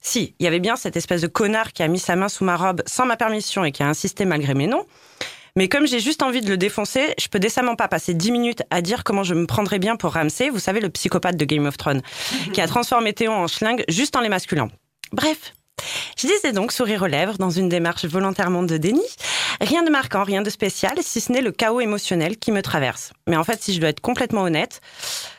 si, 0.00 0.34
il 0.38 0.44
y 0.44 0.46
avait 0.46 0.60
bien 0.60 0.76
cette 0.76 0.96
espèce 0.96 1.20
de 1.20 1.26
connard 1.26 1.74
qui 1.74 1.82
a 1.82 1.88
mis 1.88 1.98
sa 1.98 2.16
main 2.16 2.30
sous 2.30 2.44
ma 2.44 2.56
robe 2.56 2.80
sans 2.86 3.04
ma 3.04 3.18
permission 3.18 3.62
et 3.62 3.72
qui 3.72 3.82
a 3.82 3.88
insisté 3.88 4.24
malgré 4.24 4.54
mes 4.54 4.68
noms. 4.68 4.86
Mais 5.56 5.68
comme 5.68 5.86
j'ai 5.86 6.00
juste 6.00 6.22
envie 6.22 6.40
de 6.40 6.48
le 6.48 6.56
défoncer, 6.56 7.14
je 7.20 7.28
peux 7.28 7.38
décemment 7.38 7.76
pas 7.76 7.86
passer 7.86 8.14
10 8.14 8.32
minutes 8.32 8.62
à 8.70 8.80
dire 8.80 9.04
comment 9.04 9.22
je 9.22 9.34
me 9.34 9.46
prendrais 9.46 9.78
bien 9.78 9.96
pour 9.96 10.12
Ramsay, 10.12 10.48
vous 10.48 10.58
savez, 10.58 10.80
le 10.80 10.88
psychopathe 10.88 11.36
de 11.36 11.44
Game 11.44 11.66
of 11.66 11.76
Thrones, 11.76 12.00
qui 12.54 12.60
a 12.62 12.66
transformé 12.66 13.12
Théon 13.12 13.34
en 13.34 13.48
schlingue 13.48 13.84
juste 13.88 14.16
en 14.16 14.20
les 14.20 14.30
masculant. 14.30 14.70
Bref. 15.12 15.52
Je 16.16 16.26
disais 16.26 16.52
donc 16.52 16.72
sourire 16.72 17.02
aux 17.02 17.06
lèvres 17.06 17.38
dans 17.38 17.50
une 17.50 17.68
démarche 17.68 18.04
volontairement 18.04 18.62
de 18.62 18.76
déni. 18.76 19.02
Rien 19.60 19.82
de 19.82 19.90
marquant, 19.90 20.22
rien 20.22 20.40
de 20.42 20.50
spécial, 20.50 20.94
si 21.00 21.20
ce 21.20 21.32
n'est 21.32 21.40
le 21.40 21.52
chaos 21.52 21.80
émotionnel 21.80 22.38
qui 22.38 22.52
me 22.52 22.62
traverse. 22.62 23.12
Mais 23.26 23.36
en 23.36 23.44
fait, 23.44 23.62
si 23.62 23.74
je 23.74 23.80
dois 23.80 23.90
être 23.90 24.00
complètement 24.00 24.42
honnête, 24.42 24.80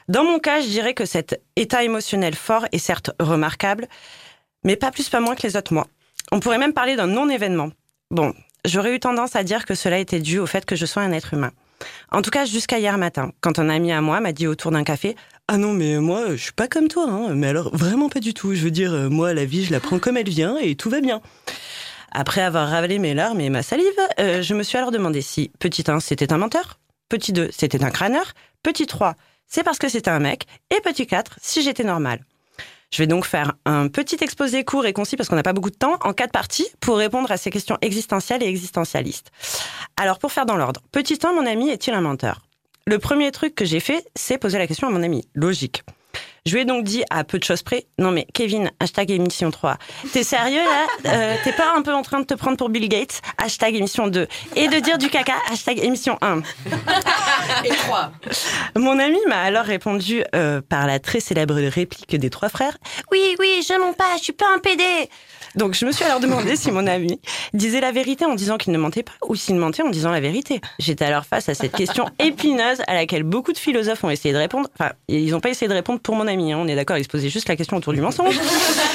dans 0.09 0.23
mon 0.23 0.39
cas, 0.39 0.61
je 0.61 0.67
dirais 0.67 0.93
que 0.93 1.05
cet 1.05 1.41
état 1.55 1.83
émotionnel 1.83 2.35
fort 2.35 2.65
est 2.71 2.77
certes 2.77 3.11
remarquable, 3.19 3.87
mais 4.63 4.75
pas 4.75 4.91
plus 4.91 5.09
pas 5.09 5.19
moins 5.21 5.35
que 5.35 5.47
les 5.47 5.55
autres 5.55 5.73
mois. 5.73 5.87
On 6.31 6.39
pourrait 6.39 6.57
même 6.57 6.73
parler 6.73 6.95
d'un 6.95 7.07
non-événement. 7.07 7.69
Bon, 8.11 8.33
j'aurais 8.65 8.95
eu 8.95 8.99
tendance 8.99 9.35
à 9.35 9.43
dire 9.43 9.65
que 9.65 9.75
cela 9.75 9.99
était 9.99 10.19
dû 10.19 10.39
au 10.39 10.45
fait 10.45 10.65
que 10.65 10.75
je 10.75 10.85
sois 10.85 11.01
un 11.01 11.11
être 11.11 11.33
humain. 11.33 11.51
En 12.11 12.21
tout 12.21 12.29
cas, 12.29 12.45
jusqu'à 12.45 12.79
hier 12.79 12.97
matin, 12.97 13.31
quand 13.41 13.59
un 13.59 13.69
ami 13.69 13.91
à 13.91 14.01
moi 14.01 14.19
m'a 14.19 14.31
dit 14.31 14.47
autour 14.47 14.71
d'un 14.71 14.83
café 14.83 15.15
Ah 15.47 15.57
non, 15.57 15.73
mais 15.73 15.97
moi, 15.97 16.31
je 16.31 16.41
suis 16.41 16.53
pas 16.53 16.67
comme 16.67 16.87
toi, 16.87 17.07
hein. 17.09 17.35
mais 17.35 17.47
alors 17.47 17.75
vraiment 17.75 18.09
pas 18.09 18.19
du 18.19 18.33
tout. 18.33 18.53
Je 18.53 18.63
veux 18.63 18.71
dire, 18.71 18.93
euh, 18.93 19.09
moi, 19.09 19.33
la 19.33 19.45
vie, 19.45 19.65
je 19.65 19.71
la 19.71 19.79
prends 19.79 19.99
comme 19.99 20.17
elle 20.17 20.29
vient 20.29 20.57
et 20.57 20.75
tout 20.75 20.89
va 20.89 21.01
bien. 21.01 21.21
Après 22.11 22.41
avoir 22.41 22.69
ravalé 22.69 22.99
mes 22.99 23.13
larmes 23.13 23.41
et 23.41 23.49
ma 23.49 23.63
salive, 23.63 23.85
euh, 24.19 24.41
je 24.41 24.53
me 24.53 24.63
suis 24.63 24.77
alors 24.77 24.91
demandé 24.91 25.21
si 25.21 25.51
petit 25.59 25.83
1, 25.87 25.99
c'était 25.99 26.31
un 26.31 26.37
menteur, 26.37 26.79
petit 27.09 27.33
2, 27.33 27.49
c'était 27.51 27.83
un 27.83 27.89
crâneur, 27.89 28.33
petit 28.61 28.85
3, 28.85 29.15
c'est 29.47 29.63
parce 29.63 29.79
que 29.79 29.89
c'était 29.89 30.11
un 30.11 30.19
mec, 30.19 30.45
et 30.69 30.79
petit 30.81 31.07
4, 31.07 31.37
si 31.41 31.63
j'étais 31.63 31.83
normal. 31.83 32.23
Je 32.93 32.99
vais 33.01 33.07
donc 33.07 33.25
faire 33.25 33.53
un 33.65 33.87
petit 33.87 34.17
exposé 34.21 34.63
court 34.63 34.85
et 34.85 34.93
concis 34.93 35.17
parce 35.17 35.27
qu'on 35.27 35.35
n'a 35.35 35.41
pas 35.41 35.53
beaucoup 35.53 35.71
de 35.71 35.75
temps 35.75 35.97
en 36.01 36.13
quatre 36.13 36.31
parties 36.31 36.67
pour 36.79 36.97
répondre 36.97 37.31
à 37.31 37.37
ces 37.37 37.49
questions 37.49 37.75
existentielles 37.81 38.43
et 38.43 38.45
existentialistes. 38.45 39.31
Alors 39.97 40.19
pour 40.19 40.31
faire 40.31 40.45
dans 40.45 40.57
l'ordre, 40.57 40.79
petit 40.91 41.17
1, 41.23 41.33
mon 41.33 41.47
ami 41.47 41.71
est-il 41.71 41.95
un 41.95 42.01
menteur? 42.01 42.41
Le 42.85 42.99
premier 42.99 43.31
truc 43.31 43.55
que 43.55 43.65
j'ai 43.65 43.79
fait, 43.79 44.05
c'est 44.15 44.37
poser 44.37 44.59
la 44.59 44.67
question 44.67 44.89
à 44.89 44.91
mon 44.91 45.01
ami. 45.01 45.27
Logique. 45.33 45.81
Je 46.45 46.53
lui 46.55 46.61
ai 46.61 46.65
donc 46.65 46.83
dit 46.83 47.03
à 47.09 47.23
peu 47.23 47.39
de 47.39 47.43
choses 47.45 47.63
près, 47.63 47.85
non 47.97 48.11
mais 48.11 48.27
Kevin, 48.33 48.69
hashtag 48.81 49.11
émission 49.11 49.49
3, 49.49 49.77
t'es 50.11 50.23
sérieux 50.23 50.59
là? 50.59 50.85
Euh, 51.13 51.35
T'es 51.45 51.53
pas 51.53 51.73
un 51.73 51.81
peu 51.81 51.93
en 51.93 52.01
train 52.01 52.19
de 52.19 52.25
te 52.25 52.33
prendre 52.33 52.57
pour 52.57 52.67
Bill 52.67 52.89
Gates? 52.89 53.21
Hashtag 53.37 53.75
émission 53.75 54.07
2. 54.07 54.27
Et 54.57 54.67
de 54.67 54.79
dire 54.79 54.97
du 54.97 55.09
caca 55.09 55.35
Hashtag 55.49 55.79
émission 55.81 56.17
1. 56.21 56.41
Et 57.63 57.69
3. 57.69 58.11
Mon 58.75 58.99
ami 58.99 59.19
m'a 59.27 59.41
alors 59.41 59.63
répondu 59.63 60.23
euh, 60.35 60.59
par 60.67 60.85
la 60.85 60.99
très 60.99 61.21
célèbre 61.21 61.55
réplique 61.55 62.13
des 62.15 62.29
trois 62.29 62.49
frères 62.49 62.77
Oui, 63.11 63.35
oui, 63.39 63.65
je 63.67 63.79
mens 63.79 63.93
pas, 63.93 64.17
je 64.17 64.23
suis 64.23 64.33
pas 64.33 64.53
un 64.53 64.59
PD. 64.59 64.83
Donc 65.55 65.75
je 65.75 65.85
me 65.85 65.91
suis 65.91 66.03
alors 66.03 66.19
demandé 66.19 66.55
si 66.55 66.71
mon 66.71 66.87
ami 66.87 67.19
disait 67.53 67.81
la 67.81 67.91
vérité 67.91 68.25
en 68.25 68.35
disant 68.35 68.57
qu'il 68.57 68.73
ne 68.73 68.77
mentait 68.77 69.03
pas 69.03 69.13
ou 69.27 69.35
s'il 69.35 69.55
mentait 69.55 69.83
en 69.83 69.89
disant 69.89 70.11
la 70.11 70.19
vérité. 70.19 70.61
J'étais 70.79 71.05
alors 71.05 71.25
face 71.25 71.49
à 71.49 71.53
cette 71.53 71.73
question 71.73 72.05
épineuse 72.19 72.81
à 72.87 72.93
laquelle 72.93 73.23
beaucoup 73.23 73.53
de 73.53 73.57
philosophes 73.57 74.03
ont 74.03 74.09
essayé 74.09 74.33
de 74.33 74.39
répondre. 74.39 74.69
Enfin, 74.79 74.93
ils 75.07 75.31
n'ont 75.31 75.39
pas 75.39 75.49
essayé 75.49 75.67
de 75.67 75.73
répondre 75.73 75.99
pour 75.99 76.15
mon 76.15 76.27
ami, 76.27 76.53
hein, 76.53 76.59
on 76.61 76.67
est 76.67 76.75
d'accord, 76.75 76.97
ils 76.97 77.03
se 77.03 77.09
posaient 77.09 77.29
juste 77.29 77.49
la 77.49 77.55
question 77.55 77.77
autour 77.77 77.93
du 77.93 78.01
mensonge. 78.01 78.39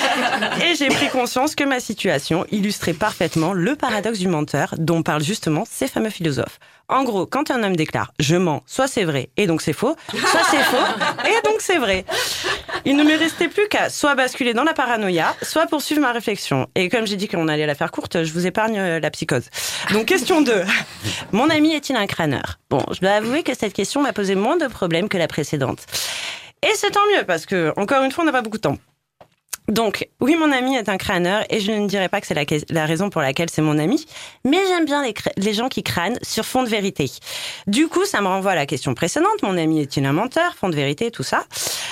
Et 0.64 0.74
j'ai 0.74 0.88
pris 0.88 1.08
conscience 1.08 1.54
que 1.54 1.64
ma 1.64 1.80
situation 1.80 2.44
illustrait 2.50 2.92
parfaitement 2.92 3.52
le 3.52 3.76
paradoxe 3.76 4.18
du 4.18 4.28
menteur 4.28 4.74
dont 4.78 5.02
parlent 5.02 5.22
justement 5.22 5.64
ces 5.68 5.86
fameux 5.86 6.10
philosophes. 6.10 6.58
En 6.90 7.04
gros, 7.04 7.26
quand 7.26 7.50
un 7.50 7.62
homme 7.62 7.76
déclare 7.76 8.12
je 8.18 8.36
mens, 8.36 8.62
soit 8.66 8.88
c'est 8.88 9.04
vrai 9.04 9.28
et 9.36 9.46
donc 9.46 9.60
c'est 9.60 9.74
faux, 9.74 9.94
soit 10.10 10.44
c'est 10.50 10.62
faux 10.62 11.26
et 11.26 11.46
donc 11.46 11.60
c'est 11.60 11.76
vrai. 11.76 12.06
Il 12.86 12.96
ne 12.96 13.04
me 13.04 13.18
restait 13.18 13.48
plus 13.48 13.68
qu'à 13.68 13.90
soit 13.90 14.14
basculer 14.14 14.54
dans 14.54 14.64
la 14.64 14.72
paranoïa, 14.72 15.36
soit 15.42 15.66
poursuivre 15.66 16.00
ma 16.00 16.12
réflexion. 16.12 16.66
Et 16.74 16.88
comme 16.88 17.06
j'ai 17.06 17.16
dit 17.16 17.28
qu'on 17.28 17.46
allait 17.48 17.66
la 17.66 17.74
faire 17.74 17.90
courte, 17.90 18.24
je 18.24 18.32
vous 18.32 18.46
épargne 18.46 18.78
euh, 18.78 19.00
la 19.00 19.10
psychose. 19.10 19.50
Donc 19.92 20.06
question 20.06 20.40
2. 20.40 20.64
Mon 21.32 21.50
ami 21.50 21.74
est-il 21.74 21.94
un 21.94 22.06
crâneur? 22.06 22.58
Bon, 22.70 22.82
je 22.90 23.00
dois 23.00 23.10
avouer 23.10 23.42
que 23.42 23.54
cette 23.54 23.74
question 23.74 24.02
m'a 24.02 24.14
posé 24.14 24.34
moins 24.34 24.56
de 24.56 24.66
problèmes 24.66 25.10
que 25.10 25.18
la 25.18 25.28
précédente. 25.28 25.80
Et 26.62 26.72
c'est 26.74 26.90
tant 26.90 27.06
mieux 27.14 27.24
parce 27.24 27.44
que, 27.44 27.72
encore 27.76 28.02
une 28.02 28.10
fois, 28.10 28.24
on 28.24 28.26
n'a 28.26 28.32
pas 28.32 28.42
beaucoup 28.42 28.56
de 28.56 28.62
temps. 28.62 28.78
Donc, 29.68 30.08
oui, 30.20 30.34
mon 30.34 30.50
ami 30.50 30.76
est 30.76 30.88
un 30.88 30.96
crâneur 30.96 31.44
et 31.50 31.60
je 31.60 31.70
ne 31.72 31.86
dirais 31.86 32.08
pas 32.08 32.20
que 32.20 32.26
c'est 32.26 32.70
la, 32.70 32.86
raison 32.86 33.10
pour 33.10 33.20
laquelle 33.20 33.50
c'est 33.50 33.62
mon 33.62 33.78
ami, 33.78 34.06
mais 34.44 34.58
j'aime 34.66 34.86
bien 34.86 35.04
les, 35.36 35.52
gens 35.52 35.68
qui 35.68 35.82
crânent 35.82 36.18
sur 36.22 36.46
fond 36.46 36.62
de 36.62 36.68
vérité. 36.68 37.10
Du 37.66 37.86
coup, 37.86 38.04
ça 38.06 38.22
me 38.22 38.28
renvoie 38.28 38.52
à 38.52 38.54
la 38.54 38.66
question 38.66 38.94
précédente, 38.94 39.42
mon 39.42 39.58
ami 39.58 39.80
est-il 39.80 40.06
un 40.06 40.12
menteur, 40.12 40.54
fond 40.54 40.70
de 40.70 40.74
vérité, 40.74 41.10
tout 41.10 41.22
ça. 41.22 41.44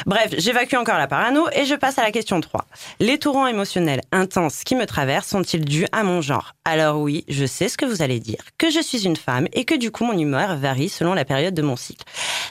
Bref, 0.07 0.35
j'évacue 0.39 0.77
encore 0.77 0.97
la 0.97 1.07
parano 1.07 1.47
et 1.53 1.67
je 1.67 1.75
passe 1.75 1.99
à 1.99 2.03
la 2.03 2.13
question 2.13 2.41
3. 2.41 2.65
Les 3.01 3.19
torrents 3.19 3.47
émotionnels 3.47 4.01
intenses 4.11 4.65
qui 4.65 4.75
me 4.75 4.87
traversent 4.87 5.29
sont-ils 5.29 5.65
dus 5.65 5.87
à 5.93 6.03
mon 6.03 6.21
genre? 6.21 6.55
Alors 6.65 6.99
oui, 6.99 7.25
je 7.29 7.45
sais 7.45 7.69
ce 7.69 7.77
que 7.77 7.85
vous 7.85 8.03
allez 8.03 8.21
dire, 8.21 8.39
que 8.59 8.71
je 8.71 8.81
suis 8.81 9.05
une 9.05 9.17
femme 9.17 9.49
et 9.53 9.65
que 9.65 9.75
du 9.75 9.91
coup 9.91 10.05
mon 10.05 10.19
humeur 10.19 10.57
varie 10.57 10.89
selon 10.89 11.15
la 11.15 11.25
période 11.25 11.55
de 11.55 11.63
mon 11.63 11.77
cycle. 11.77 12.05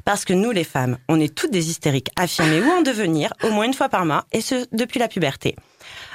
Parce 0.05 0.23
que 0.23 0.33
nous 0.33 0.51
les 0.51 0.63
femmes, 0.63 0.97
on 1.09 1.19
est 1.19 1.33
toutes 1.33 1.51
des 1.51 1.69
hystériques 1.69 2.09
affirmées 2.15 2.61
ou 2.61 2.69
en 2.71 2.81
devenir, 2.81 3.33
au 3.43 3.49
moins 3.49 3.65
une 3.65 3.73
fois 3.73 3.89
par 3.89 4.05
mois, 4.05 4.25
et 4.31 4.41
ce 4.41 4.65
depuis 4.71 4.99
la 4.99 5.07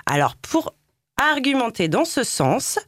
Alors 0.06 0.36
pour 0.36 0.74
argumenter 1.16 1.88
dans 1.88 2.04
ce 2.04 2.24
sens, 2.24 2.78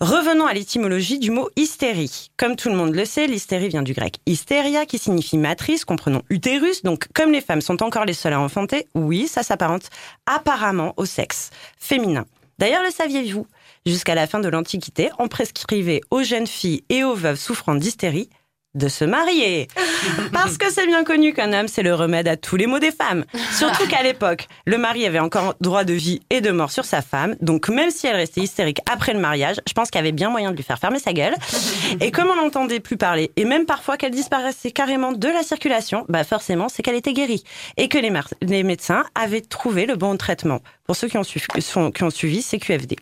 Revenons 0.00 0.46
à 0.46 0.54
l'étymologie 0.54 1.18
du 1.18 1.30
mot 1.30 1.50
hystérie. 1.56 2.30
Comme 2.38 2.56
tout 2.56 2.70
le 2.70 2.74
monde 2.74 2.94
le 2.94 3.04
sait, 3.04 3.26
l'hystérie 3.26 3.68
vient 3.68 3.82
du 3.82 3.92
grec 3.92 4.16
hystéria 4.24 4.86
qui 4.86 4.96
signifie 4.96 5.36
matrice, 5.36 5.84
comprenons 5.84 6.22
utérus. 6.30 6.82
Donc, 6.82 7.08
comme 7.12 7.32
les 7.32 7.42
femmes 7.42 7.60
sont 7.60 7.82
encore 7.82 8.06
les 8.06 8.14
seules 8.14 8.32
à 8.32 8.40
enfanter, 8.40 8.86
oui, 8.94 9.28
ça 9.28 9.42
s'apparente 9.42 9.90
apparemment 10.24 10.94
au 10.96 11.04
sexe 11.04 11.50
féminin. 11.76 12.24
D'ailleurs, 12.58 12.82
le 12.82 12.90
saviez-vous? 12.90 13.46
Jusqu'à 13.84 14.14
la 14.14 14.26
fin 14.26 14.40
de 14.40 14.48
l'Antiquité, 14.48 15.10
on 15.18 15.28
prescrivait 15.28 16.00
aux 16.10 16.22
jeunes 16.22 16.46
filles 16.46 16.82
et 16.88 17.04
aux 17.04 17.14
veuves 17.14 17.38
souffrant 17.38 17.74
d'hystérie 17.74 18.30
de 18.74 18.88
se 18.88 19.04
marier. 19.04 19.68
Parce 20.32 20.56
que 20.56 20.70
c'est 20.70 20.86
bien 20.86 21.04
connu 21.04 21.32
qu'un 21.32 21.52
homme, 21.52 21.68
c'est 21.68 21.82
le 21.82 21.94
remède 21.94 22.28
à 22.28 22.36
tous 22.36 22.56
les 22.56 22.66
maux 22.66 22.78
des 22.78 22.92
femmes. 22.92 23.24
Surtout 23.52 23.86
qu'à 23.88 24.02
l'époque, 24.02 24.46
le 24.64 24.78
mari 24.78 25.06
avait 25.06 25.18
encore 25.18 25.54
droit 25.60 25.84
de 25.84 25.92
vie 25.92 26.20
et 26.30 26.40
de 26.40 26.50
mort 26.50 26.70
sur 26.70 26.84
sa 26.84 27.02
femme. 27.02 27.34
Donc 27.40 27.68
même 27.68 27.90
si 27.90 28.06
elle 28.06 28.16
restait 28.16 28.40
hystérique 28.42 28.80
après 28.90 29.12
le 29.12 29.18
mariage, 29.18 29.56
je 29.66 29.72
pense 29.72 29.90
qu'il 29.90 29.98
y 29.98 30.02
avait 30.02 30.12
bien 30.12 30.30
moyen 30.30 30.52
de 30.52 30.56
lui 30.56 30.62
faire 30.62 30.78
fermer 30.78 30.98
sa 31.00 31.12
gueule. 31.12 31.34
Et 32.00 32.10
comme 32.10 32.28
on 32.28 32.36
n'entendait 32.36 32.80
plus 32.80 32.96
parler, 32.96 33.30
et 33.36 33.44
même 33.44 33.66
parfois 33.66 33.96
qu'elle 33.96 34.12
disparaissait 34.12 34.70
carrément 34.70 35.12
de 35.12 35.28
la 35.28 35.42
circulation, 35.42 36.04
bah 36.08 36.24
forcément, 36.24 36.68
c'est 36.68 36.82
qu'elle 36.82 36.94
était 36.94 37.12
guérie. 37.12 37.42
Et 37.76 37.88
que 37.88 37.98
les, 37.98 38.62
médecins 38.62 39.04
avaient 39.14 39.40
trouvé 39.40 39.86
le 39.86 39.96
bon 39.96 40.16
traitement. 40.16 40.60
Pour 40.86 40.96
ceux 40.96 41.08
qui 41.08 41.18
ont, 41.18 41.24
suivi, 41.24 41.46
sont- 41.60 41.90
qui 41.90 42.04
ont 42.04 42.10
suivi 42.10 42.42
CQFD. 42.42 42.96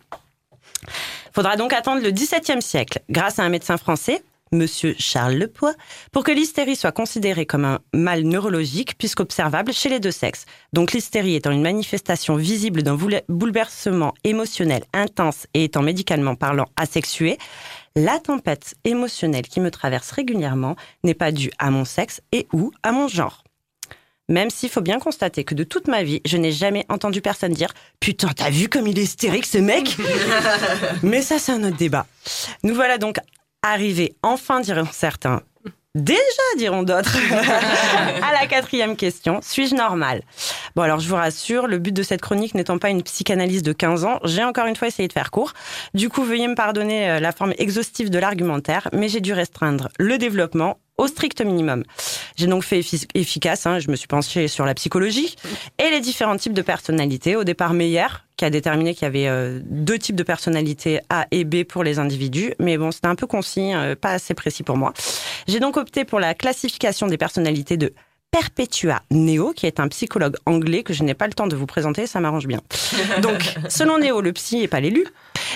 Faudra 1.32 1.56
donc 1.56 1.72
attendre 1.72 2.02
le 2.02 2.10
XVIIe 2.10 2.62
siècle, 2.62 3.00
grâce 3.10 3.38
à 3.38 3.42
un 3.42 3.48
médecin 3.48 3.76
français, 3.76 4.22
Monsieur 4.52 4.94
Charles 4.98 5.34
Lepoix, 5.34 5.74
pour 6.12 6.24
que 6.24 6.32
l'hystérie 6.32 6.76
soit 6.76 6.92
considérée 6.92 7.46
comme 7.46 7.64
un 7.64 7.80
mal 7.92 8.22
neurologique 8.22 8.96
puisqu'observable 8.98 9.72
chez 9.72 9.88
les 9.88 10.00
deux 10.00 10.10
sexes. 10.10 10.46
Donc 10.72 10.92
l'hystérie 10.92 11.34
étant 11.34 11.50
une 11.50 11.62
manifestation 11.62 12.36
visible 12.36 12.82
d'un 12.82 12.94
boule- 12.94 13.22
bouleversement 13.28 14.14
émotionnel 14.24 14.84
intense 14.92 15.46
et 15.54 15.64
étant 15.64 15.82
médicalement 15.82 16.34
parlant 16.34 16.66
asexué, 16.76 17.38
la 17.96 18.18
tempête 18.20 18.74
émotionnelle 18.84 19.46
qui 19.48 19.60
me 19.60 19.70
traverse 19.70 20.10
régulièrement 20.12 20.76
n'est 21.04 21.14
pas 21.14 21.32
due 21.32 21.50
à 21.58 21.70
mon 21.70 21.84
sexe 21.84 22.20
et 22.32 22.46
ou 22.52 22.70
à 22.82 22.92
mon 22.92 23.08
genre. 23.08 23.42
Même 24.30 24.50
s'il 24.50 24.68
faut 24.68 24.82
bien 24.82 24.98
constater 24.98 25.42
que 25.42 25.54
de 25.54 25.64
toute 25.64 25.88
ma 25.88 26.02
vie, 26.02 26.20
je 26.26 26.36
n'ai 26.36 26.52
jamais 26.52 26.84
entendu 26.90 27.22
personne 27.22 27.54
dire 27.54 27.72
Putain, 27.98 28.28
t'as 28.36 28.50
vu 28.50 28.68
comme 28.68 28.86
il 28.86 28.98
est 28.98 29.02
hystérique 29.02 29.46
ce 29.46 29.56
mec? 29.56 29.96
Mais 31.02 31.22
ça, 31.22 31.38
c'est 31.38 31.52
un 31.52 31.64
autre 31.64 31.78
débat. 31.78 32.06
Nous 32.62 32.74
voilà 32.74 32.98
donc 32.98 33.16
Arrivé 33.62 34.16
enfin, 34.22 34.60
diront 34.60 34.86
certains. 34.92 35.42
Déjà, 35.94 36.18
diront 36.56 36.84
d'autres. 36.84 37.16
à 38.22 38.32
la 38.32 38.46
quatrième 38.46 38.94
question, 38.94 39.40
suis-je 39.42 39.74
normal? 39.74 40.22
Bon, 40.76 40.82
alors 40.82 41.00
je 41.00 41.08
vous 41.08 41.16
rassure, 41.16 41.66
le 41.66 41.78
but 41.78 41.92
de 41.92 42.04
cette 42.04 42.20
chronique 42.20 42.54
n'étant 42.54 42.78
pas 42.78 42.90
une 42.90 43.02
psychanalyse 43.02 43.64
de 43.64 43.72
15 43.72 44.04
ans, 44.04 44.20
j'ai 44.22 44.44
encore 44.44 44.66
une 44.66 44.76
fois 44.76 44.86
essayé 44.86 45.08
de 45.08 45.12
faire 45.12 45.32
court. 45.32 45.54
Du 45.94 46.08
coup, 46.08 46.22
veuillez 46.22 46.46
me 46.46 46.54
pardonner 46.54 47.10
euh, 47.10 47.20
la 47.20 47.32
forme 47.32 47.52
exhaustive 47.58 48.10
de 48.10 48.18
l'argumentaire, 48.18 48.88
mais 48.92 49.08
j'ai 49.08 49.20
dû 49.20 49.32
restreindre 49.32 49.88
le 49.98 50.18
développement 50.18 50.78
au 50.98 51.06
strict 51.06 51.40
minimum. 51.40 51.84
J'ai 52.36 52.46
donc 52.46 52.64
fait 52.64 52.80
effi- 52.80 53.06
efficace, 53.14 53.66
hein, 53.66 53.78
je 53.78 53.90
me 53.90 53.96
suis 53.96 54.08
penchée 54.08 54.48
sur 54.48 54.64
la 54.64 54.74
psychologie 54.74 55.36
et 55.78 55.90
les 55.90 56.00
différents 56.00 56.36
types 56.36 56.52
de 56.52 56.62
personnalités. 56.62 57.36
Au 57.36 57.44
départ, 57.44 57.72
Meyer, 57.72 58.06
qui 58.36 58.44
a 58.44 58.50
déterminé 58.50 58.94
qu'il 58.94 59.04
y 59.04 59.06
avait 59.06 59.28
euh, 59.28 59.60
deux 59.64 59.98
types 59.98 60.16
de 60.16 60.22
personnalités 60.22 61.00
A 61.08 61.26
et 61.30 61.44
B 61.44 61.64
pour 61.64 61.84
les 61.84 61.98
individus, 61.98 62.52
mais 62.58 62.76
bon, 62.76 62.90
c'était 62.90 63.06
un 63.06 63.14
peu 63.14 63.26
concis, 63.26 63.72
euh, 63.74 63.94
pas 63.94 64.10
assez 64.10 64.34
précis 64.34 64.62
pour 64.62 64.76
moi. 64.76 64.92
J'ai 65.46 65.60
donc 65.60 65.76
opté 65.76 66.04
pour 66.04 66.20
la 66.20 66.34
classification 66.34 67.06
des 67.06 67.16
personnalités 67.16 67.76
de 67.76 67.92
Perpetua 68.30 69.00
Neo, 69.10 69.52
qui 69.52 69.66
est 69.66 69.80
un 69.80 69.88
psychologue 69.88 70.36
anglais 70.44 70.82
que 70.82 70.92
je 70.92 71.02
n'ai 71.02 71.14
pas 71.14 71.26
le 71.26 71.32
temps 71.32 71.46
de 71.46 71.56
vous 71.56 71.64
présenter, 71.66 72.06
ça 72.06 72.20
m'arrange 72.20 72.46
bien. 72.46 72.60
Donc, 73.22 73.42
selon 73.68 73.98
Neo, 73.98 74.20
le 74.20 74.32
psy 74.34 74.62
et 74.62 74.68
pas 74.68 74.80
l'élu, 74.80 75.06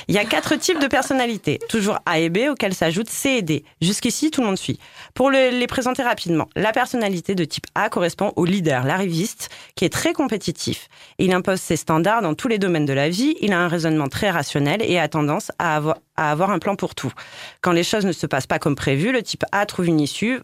il 0.09 0.14
y 0.14 0.18
a 0.18 0.25
quatre 0.25 0.57
types 0.57 0.81
de 0.81 0.87
personnalités, 0.87 1.59
toujours 1.68 1.99
A 2.07 2.18
et 2.18 2.31
B, 2.31 2.49
auxquels 2.51 2.75
s'ajoutent 2.75 3.11
C 3.11 3.29
et 3.31 3.43
D. 3.43 3.64
Jusqu'ici, 3.83 4.31
tout 4.31 4.41
le 4.41 4.47
monde 4.47 4.59
suit. 4.59 4.79
Pour 5.14 5.31
le- 5.31 5.51
les 5.51 5.66
présenter 5.66 6.03
rapidement, 6.03 6.49
la 6.57 6.73
personnalité 6.73 7.35
de 7.35 7.45
type 7.45 7.66
A 7.75 7.91
correspond 7.91 8.33
au 8.37 8.47
leader, 8.47 8.85
l'arriviste, 8.85 9.51
qui 9.77 9.85
est 9.85 9.93
très 9.93 10.14
compétitif. 10.14 10.89
Il 11.18 11.33
impose 11.35 11.61
ses 11.61 11.77
standards 11.77 12.23
dans 12.23 12.35
tous 12.35 12.49
les 12.49 12.59
domaines 12.59 12.87
de 12.87 12.93
la 12.95 13.11
vie, 13.11 13.37
il 13.43 13.53
a 13.53 13.61
un 13.61 13.68
raisonnement 13.68 14.09
très 14.09 14.31
rationnel 14.31 14.81
et 14.83 14.99
a 14.99 15.09
tendance 15.09 15.53
à 15.59 15.77
avoir, 15.77 15.99
à 16.16 16.31
avoir 16.31 16.51
un 16.51 16.59
plan 16.59 16.75
pour 16.75 16.95
tout. 16.95 17.12
Quand 17.61 17.73
les 17.73 17.85
choses 17.85 18.07
ne 18.07 18.12
se 18.12 18.27
passent 18.27 18.47
pas 18.47 18.59
comme 18.59 18.77
prévu, 18.77 19.12
le 19.12 19.23
type 19.23 19.45
A 19.53 19.66
trouve 19.66 19.87
une 19.87 20.01
issue, 20.01 20.41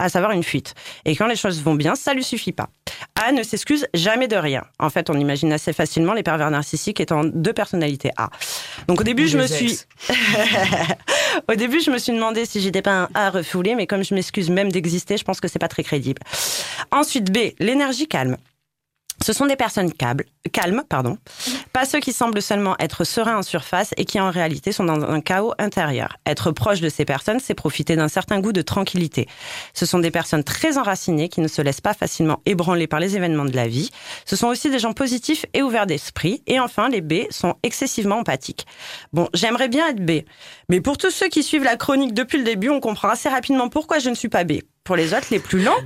à 0.00 0.08
savoir 0.08 0.32
une 0.32 0.42
fuite. 0.42 0.74
Et 1.04 1.14
quand 1.14 1.26
les 1.26 1.36
choses 1.36 1.62
vont 1.62 1.74
bien, 1.74 1.94
ça 1.94 2.14
lui 2.14 2.24
suffit 2.24 2.52
pas. 2.52 2.70
A 3.22 3.32
ne 3.32 3.42
s'excuse 3.42 3.86
jamais 3.94 4.28
de 4.28 4.36
rien. 4.36 4.64
En 4.78 4.90
fait, 4.90 5.10
on 5.10 5.14
imagine 5.14 5.52
assez 5.52 5.72
facilement 5.72 6.14
les 6.14 6.22
pervers 6.22 6.50
narcissiques 6.50 7.00
étant 7.00 7.22
deux 7.22 7.52
personnalités 7.52 8.10
A. 8.16 8.30
Donc 8.88 9.02
au 9.02 9.04
début, 9.04 9.28
je 9.28 9.36
me 9.36 9.46
suis... 9.46 9.78
au 11.48 11.54
début, 11.54 11.80
je 11.80 11.90
me 11.90 11.98
suis 11.98 12.12
demandé 12.12 12.46
si 12.46 12.60
j'étais 12.60 12.82
pas 12.82 13.02
un 13.02 13.08
A 13.14 13.30
refoulé, 13.30 13.74
mais 13.74 13.86
comme 13.86 14.02
je 14.02 14.14
m'excuse 14.14 14.50
même 14.50 14.72
d'exister, 14.72 15.16
je 15.16 15.24
pense 15.24 15.40
que 15.40 15.48
c'est 15.48 15.58
pas 15.58 15.68
très 15.68 15.82
crédible. 15.82 16.22
Ensuite, 16.90 17.30
B, 17.30 17.52
l'énergie 17.58 18.08
calme. 18.08 18.36
Ce 19.22 19.34
sont 19.34 19.44
des 19.44 19.56
personnes 19.56 19.92
calmes, 19.92 20.82
pardon, 20.88 21.18
pas 21.74 21.84
ceux 21.84 22.00
qui 22.00 22.14
semblent 22.14 22.40
seulement 22.40 22.74
être 22.78 23.04
sereins 23.04 23.38
en 23.38 23.42
surface 23.42 23.92
et 23.98 24.06
qui 24.06 24.18
en 24.18 24.30
réalité 24.30 24.72
sont 24.72 24.84
dans 24.84 25.02
un 25.02 25.20
chaos 25.20 25.52
intérieur. 25.58 26.16
Être 26.24 26.52
proche 26.52 26.80
de 26.80 26.88
ces 26.88 27.04
personnes, 27.04 27.38
c'est 27.38 27.54
profiter 27.54 27.96
d'un 27.96 28.08
certain 28.08 28.40
goût 28.40 28.52
de 28.52 28.62
tranquillité. 28.62 29.28
Ce 29.74 29.84
sont 29.84 29.98
des 29.98 30.10
personnes 30.10 30.42
très 30.42 30.78
enracinées 30.78 31.28
qui 31.28 31.42
ne 31.42 31.48
se 31.48 31.60
laissent 31.60 31.82
pas 31.82 31.92
facilement 31.92 32.40
ébranler 32.46 32.86
par 32.86 32.98
les 32.98 33.16
événements 33.16 33.44
de 33.44 33.54
la 33.54 33.68
vie. 33.68 33.90
Ce 34.24 34.36
sont 34.36 34.48
aussi 34.48 34.70
des 34.70 34.78
gens 34.78 34.94
positifs 34.94 35.44
et 35.52 35.62
ouverts 35.62 35.86
d'esprit. 35.86 36.42
Et 36.46 36.58
enfin, 36.58 36.88
les 36.88 37.02
B 37.02 37.24
sont 37.30 37.56
excessivement 37.62 38.20
empathiques. 38.20 38.66
Bon, 39.12 39.28
j'aimerais 39.34 39.68
bien 39.68 39.88
être 39.88 40.04
B. 40.04 40.22
Mais 40.70 40.80
pour 40.80 40.96
tous 40.96 41.10
ceux 41.10 41.28
qui 41.28 41.42
suivent 41.42 41.64
la 41.64 41.76
chronique 41.76 42.14
depuis 42.14 42.38
le 42.38 42.44
début, 42.44 42.70
on 42.70 42.80
comprend 42.80 43.10
assez 43.10 43.28
rapidement 43.28 43.68
pourquoi 43.68 43.98
je 43.98 44.08
ne 44.08 44.14
suis 44.14 44.30
pas 44.30 44.44
B. 44.44 44.60
Pour 44.84 44.96
les 44.96 45.12
autres, 45.12 45.26
les 45.30 45.38
plus 45.38 45.62
lents, 45.62 45.76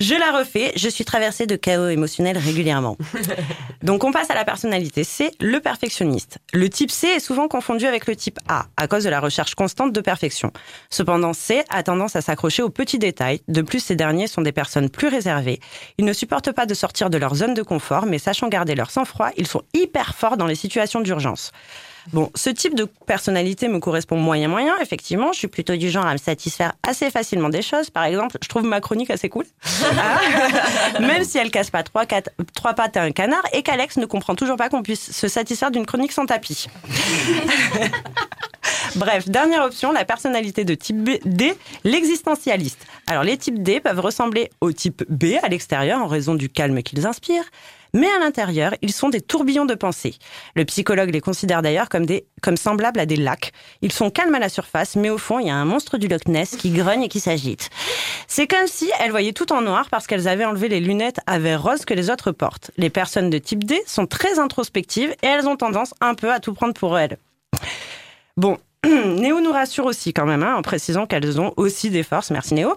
je 0.00 0.14
la 0.14 0.36
refais. 0.36 0.72
Je 0.76 0.88
suis 0.88 1.04
traversée 1.04 1.46
de 1.46 1.54
chaos 1.54 1.88
émotionnel 1.88 2.36
régulièrement. 2.36 2.98
Donc 3.82 4.02
on 4.04 4.10
passe 4.10 4.30
à 4.30 4.34
la 4.34 4.44
personnalité 4.44 5.04
C, 5.04 5.30
le 5.40 5.60
perfectionniste. 5.60 6.38
Le 6.52 6.68
type 6.68 6.90
C 6.90 7.06
est 7.06 7.20
souvent 7.20 7.46
confondu 7.46 7.86
avec 7.86 8.06
le 8.06 8.16
type 8.16 8.38
A 8.48 8.66
à 8.76 8.88
cause 8.88 9.04
de 9.04 9.10
la 9.10 9.20
recherche 9.20 9.54
constante 9.54 9.92
de 9.92 10.00
perfection. 10.00 10.52
Cependant, 10.90 11.32
C 11.32 11.62
a 11.70 11.82
tendance 11.84 12.16
à 12.16 12.20
s'accrocher 12.20 12.62
aux 12.62 12.68
petits 12.68 12.98
détails. 12.98 13.42
De 13.46 13.62
plus, 13.62 13.80
ces 13.80 13.96
derniers 13.96 14.26
sont 14.26 14.42
des 14.42 14.52
personnes 14.52 14.90
plus 14.90 15.08
réservées. 15.08 15.60
Ils 15.96 16.04
ne 16.04 16.12
supportent 16.12 16.52
pas 16.52 16.66
de 16.66 16.74
sortir 16.74 17.10
de 17.10 17.18
leur 17.18 17.36
zone 17.36 17.54
de 17.54 17.62
confort, 17.62 18.06
mais 18.06 18.18
sachant 18.18 18.48
garder 18.48 18.74
leur 18.74 18.90
sang-froid, 18.90 19.30
ils 19.36 19.46
sont 19.46 19.62
hyper 19.72 20.14
forts 20.16 20.36
dans 20.36 20.46
les 20.46 20.56
situations 20.56 21.00
d'urgence. 21.00 21.52
Bon, 22.12 22.30
ce 22.34 22.50
type 22.50 22.74
de 22.74 22.84
personnalité 23.06 23.68
me 23.68 23.78
correspond 23.80 24.16
moyen 24.16 24.48
moyen, 24.48 24.74
effectivement. 24.80 25.32
Je 25.32 25.38
suis 25.38 25.48
plutôt 25.48 25.76
du 25.76 25.90
genre 25.90 26.06
à 26.06 26.12
me 26.12 26.18
satisfaire 26.18 26.72
assez 26.86 27.10
facilement 27.10 27.48
des 27.48 27.62
choses. 27.62 27.90
Par 27.90 28.04
exemple, 28.04 28.36
je 28.42 28.48
trouve 28.48 28.64
ma 28.64 28.80
chronique 28.80 29.10
assez 29.10 29.28
cool. 29.28 29.44
Même 31.00 31.24
si 31.24 31.38
elle 31.38 31.50
casse 31.50 31.70
pas 31.70 31.82
trois, 31.82 32.06
quatre- 32.06 32.30
trois 32.54 32.74
pattes 32.74 32.96
à 32.96 33.02
un 33.02 33.10
canard 33.10 33.42
et 33.52 33.62
qu'Alex 33.62 33.96
ne 33.96 34.06
comprend 34.06 34.34
toujours 34.34 34.56
pas 34.56 34.68
qu'on 34.68 34.82
puisse 34.82 35.12
se 35.12 35.28
satisfaire 35.28 35.70
d'une 35.70 35.86
chronique 35.86 36.12
sans 36.12 36.26
tapis. 36.26 36.66
Bref, 38.96 39.28
dernière 39.28 39.62
option, 39.62 39.92
la 39.92 40.04
personnalité 40.04 40.64
de 40.64 40.74
type 40.74 40.96
B- 40.96 41.20
D, 41.24 41.54
l'existentialiste. 41.84 42.86
Alors 43.06 43.22
les 43.24 43.36
types 43.36 43.62
D 43.62 43.80
peuvent 43.80 44.00
ressembler 44.00 44.50
au 44.60 44.72
type 44.72 45.04
B 45.08 45.34
à 45.42 45.48
l'extérieur 45.48 46.00
en 46.00 46.06
raison 46.06 46.34
du 46.34 46.48
calme 46.48 46.82
qu'ils 46.82 47.06
inspirent, 47.06 47.44
mais 47.92 48.08
à 48.08 48.18
l'intérieur, 48.18 48.74
ils 48.82 48.92
sont 48.92 49.08
des 49.08 49.20
tourbillons 49.20 49.64
de 49.64 49.74
pensée. 49.74 50.16
Le 50.54 50.64
psychologue 50.64 51.10
les 51.10 51.20
considère 51.20 51.62
d'ailleurs 51.62 51.88
comme, 51.88 52.06
comme 52.42 52.56
semblables 52.56 53.00
à 53.00 53.06
des 53.06 53.16
lacs. 53.16 53.52
Ils 53.82 53.92
sont 53.92 54.10
calmes 54.10 54.34
à 54.34 54.38
la 54.38 54.48
surface, 54.48 54.96
mais 54.96 55.10
au 55.10 55.18
fond, 55.18 55.38
il 55.38 55.46
y 55.46 55.50
a 55.50 55.54
un 55.54 55.64
monstre 55.64 55.98
du 55.98 56.08
Loch 56.08 56.26
Ness 56.26 56.56
qui 56.56 56.70
grogne 56.70 57.04
et 57.04 57.08
qui 57.08 57.20
s'agite. 57.20 57.70
C'est 58.28 58.46
comme 58.46 58.66
si 58.66 58.90
elles 59.00 59.10
voyaient 59.10 59.32
tout 59.32 59.52
en 59.52 59.62
noir 59.62 59.88
parce 59.90 60.06
qu'elles 60.06 60.28
avaient 60.28 60.44
enlevé 60.44 60.68
les 60.68 60.80
lunettes 60.80 61.20
à 61.26 61.38
verre 61.38 61.62
rose 61.62 61.84
que 61.84 61.94
les 61.94 62.10
autres 62.10 62.32
portent. 62.32 62.70
Les 62.76 62.90
personnes 62.90 63.30
de 63.30 63.38
type 63.38 63.64
D 63.64 63.82
sont 63.86 64.06
très 64.06 64.38
introspectives 64.38 65.14
et 65.22 65.26
elles 65.26 65.48
ont 65.48 65.56
tendance 65.56 65.94
un 66.00 66.14
peu 66.14 66.32
à 66.32 66.40
tout 66.40 66.54
prendre 66.54 66.74
pour 66.74 66.98
elles. 66.98 67.18
Bon, 68.36 68.58
Néo 68.84 69.40
nous 69.40 69.52
rassure 69.52 69.86
aussi 69.86 70.12
quand 70.12 70.26
même, 70.26 70.42
hein, 70.42 70.56
en 70.56 70.62
précisant 70.62 71.06
qu'elles 71.06 71.40
ont 71.40 71.52
aussi 71.56 71.90
des 71.90 72.02
forces. 72.02 72.30
Merci 72.30 72.54
Néo. 72.54 72.76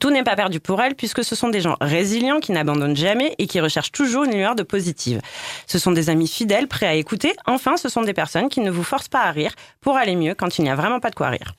Tout 0.00 0.10
n'est 0.10 0.24
pas 0.24 0.36
perdu 0.36 0.60
pour 0.60 0.80
elles 0.82 0.94
puisque 0.94 1.24
ce 1.24 1.34
sont 1.34 1.48
des 1.48 1.60
gens 1.60 1.76
résilients 1.80 2.40
qui 2.40 2.52
n'abandonnent 2.52 2.96
jamais 2.96 3.34
et 3.38 3.46
qui 3.46 3.60
recherchent 3.60 3.92
toujours 3.92 4.24
une 4.24 4.34
lueur 4.34 4.54
de 4.54 4.62
positive. 4.62 5.20
Ce 5.66 5.78
sont 5.78 5.92
des 5.92 6.10
amis 6.10 6.28
fidèles, 6.28 6.68
prêts 6.68 6.86
à 6.86 6.94
écouter. 6.94 7.34
Enfin, 7.46 7.76
ce 7.76 7.88
sont 7.88 8.02
des 8.02 8.14
personnes 8.14 8.48
qui 8.48 8.60
ne 8.60 8.70
vous 8.70 8.84
forcent 8.84 9.08
pas 9.08 9.22
à 9.22 9.30
rire 9.30 9.52
pour 9.80 9.96
aller 9.96 10.16
mieux 10.16 10.34
quand 10.34 10.58
il 10.58 10.62
n'y 10.62 10.70
a 10.70 10.74
vraiment 10.74 11.00
pas 11.00 11.10
de 11.10 11.14
quoi 11.14 11.28
rire. 11.28 11.54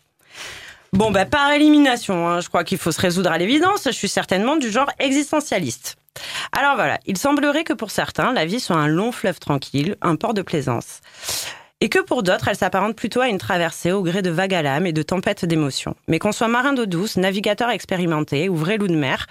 Bon, 0.93 1.09
bah, 1.09 1.25
par 1.25 1.51
élimination, 1.51 2.27
hein, 2.27 2.39
je 2.39 2.49
crois 2.49 2.63
qu'il 2.63 2.77
faut 2.77 2.91
se 2.91 3.01
résoudre 3.01 3.31
à 3.31 3.37
l'évidence. 3.39 3.85
Je 3.85 3.91
suis 3.91 4.07
certainement 4.07 4.57
du 4.57 4.69
genre 4.69 4.91
existentialiste. 4.99 5.97
Alors 6.51 6.75
voilà, 6.75 6.99
il 7.07 7.17
semblerait 7.17 7.63
que 7.63 7.73
pour 7.73 7.89
certains, 7.89 8.31
la 8.31 8.45
vie 8.45 8.59
soit 8.59 8.75
un 8.75 8.87
long 8.87 9.11
fleuve 9.11 9.39
tranquille, 9.39 9.95
un 10.03 10.15
port 10.15 10.35
de 10.35 10.43
plaisance. 10.43 11.01
Et 11.83 11.89
que 11.89 11.99
pour 11.99 12.23
d'autres, 12.23 12.47
elle 12.47 12.55
s'apparente 12.55 12.95
plutôt 12.95 13.19
à 13.19 13.27
une 13.27 13.37
traversée 13.37 13.91
au 13.91 14.03
gré 14.03 14.21
de 14.21 14.29
vagues 14.29 14.53
à 14.53 14.61
l'âme 14.61 14.85
et 14.85 14.93
de 14.93 15.03
tempêtes 15.03 15.43
d'émotions. 15.43 15.97
Mais 16.07 16.17
qu'on 16.17 16.31
soit 16.31 16.47
marin 16.47 16.71
d'eau 16.71 16.85
douce, 16.85 17.17
navigateur 17.17 17.69
expérimenté 17.69 18.47
ou 18.47 18.55
vrai 18.55 18.77
loup 18.77 18.87
de 18.87 18.95
mer, 18.95 19.27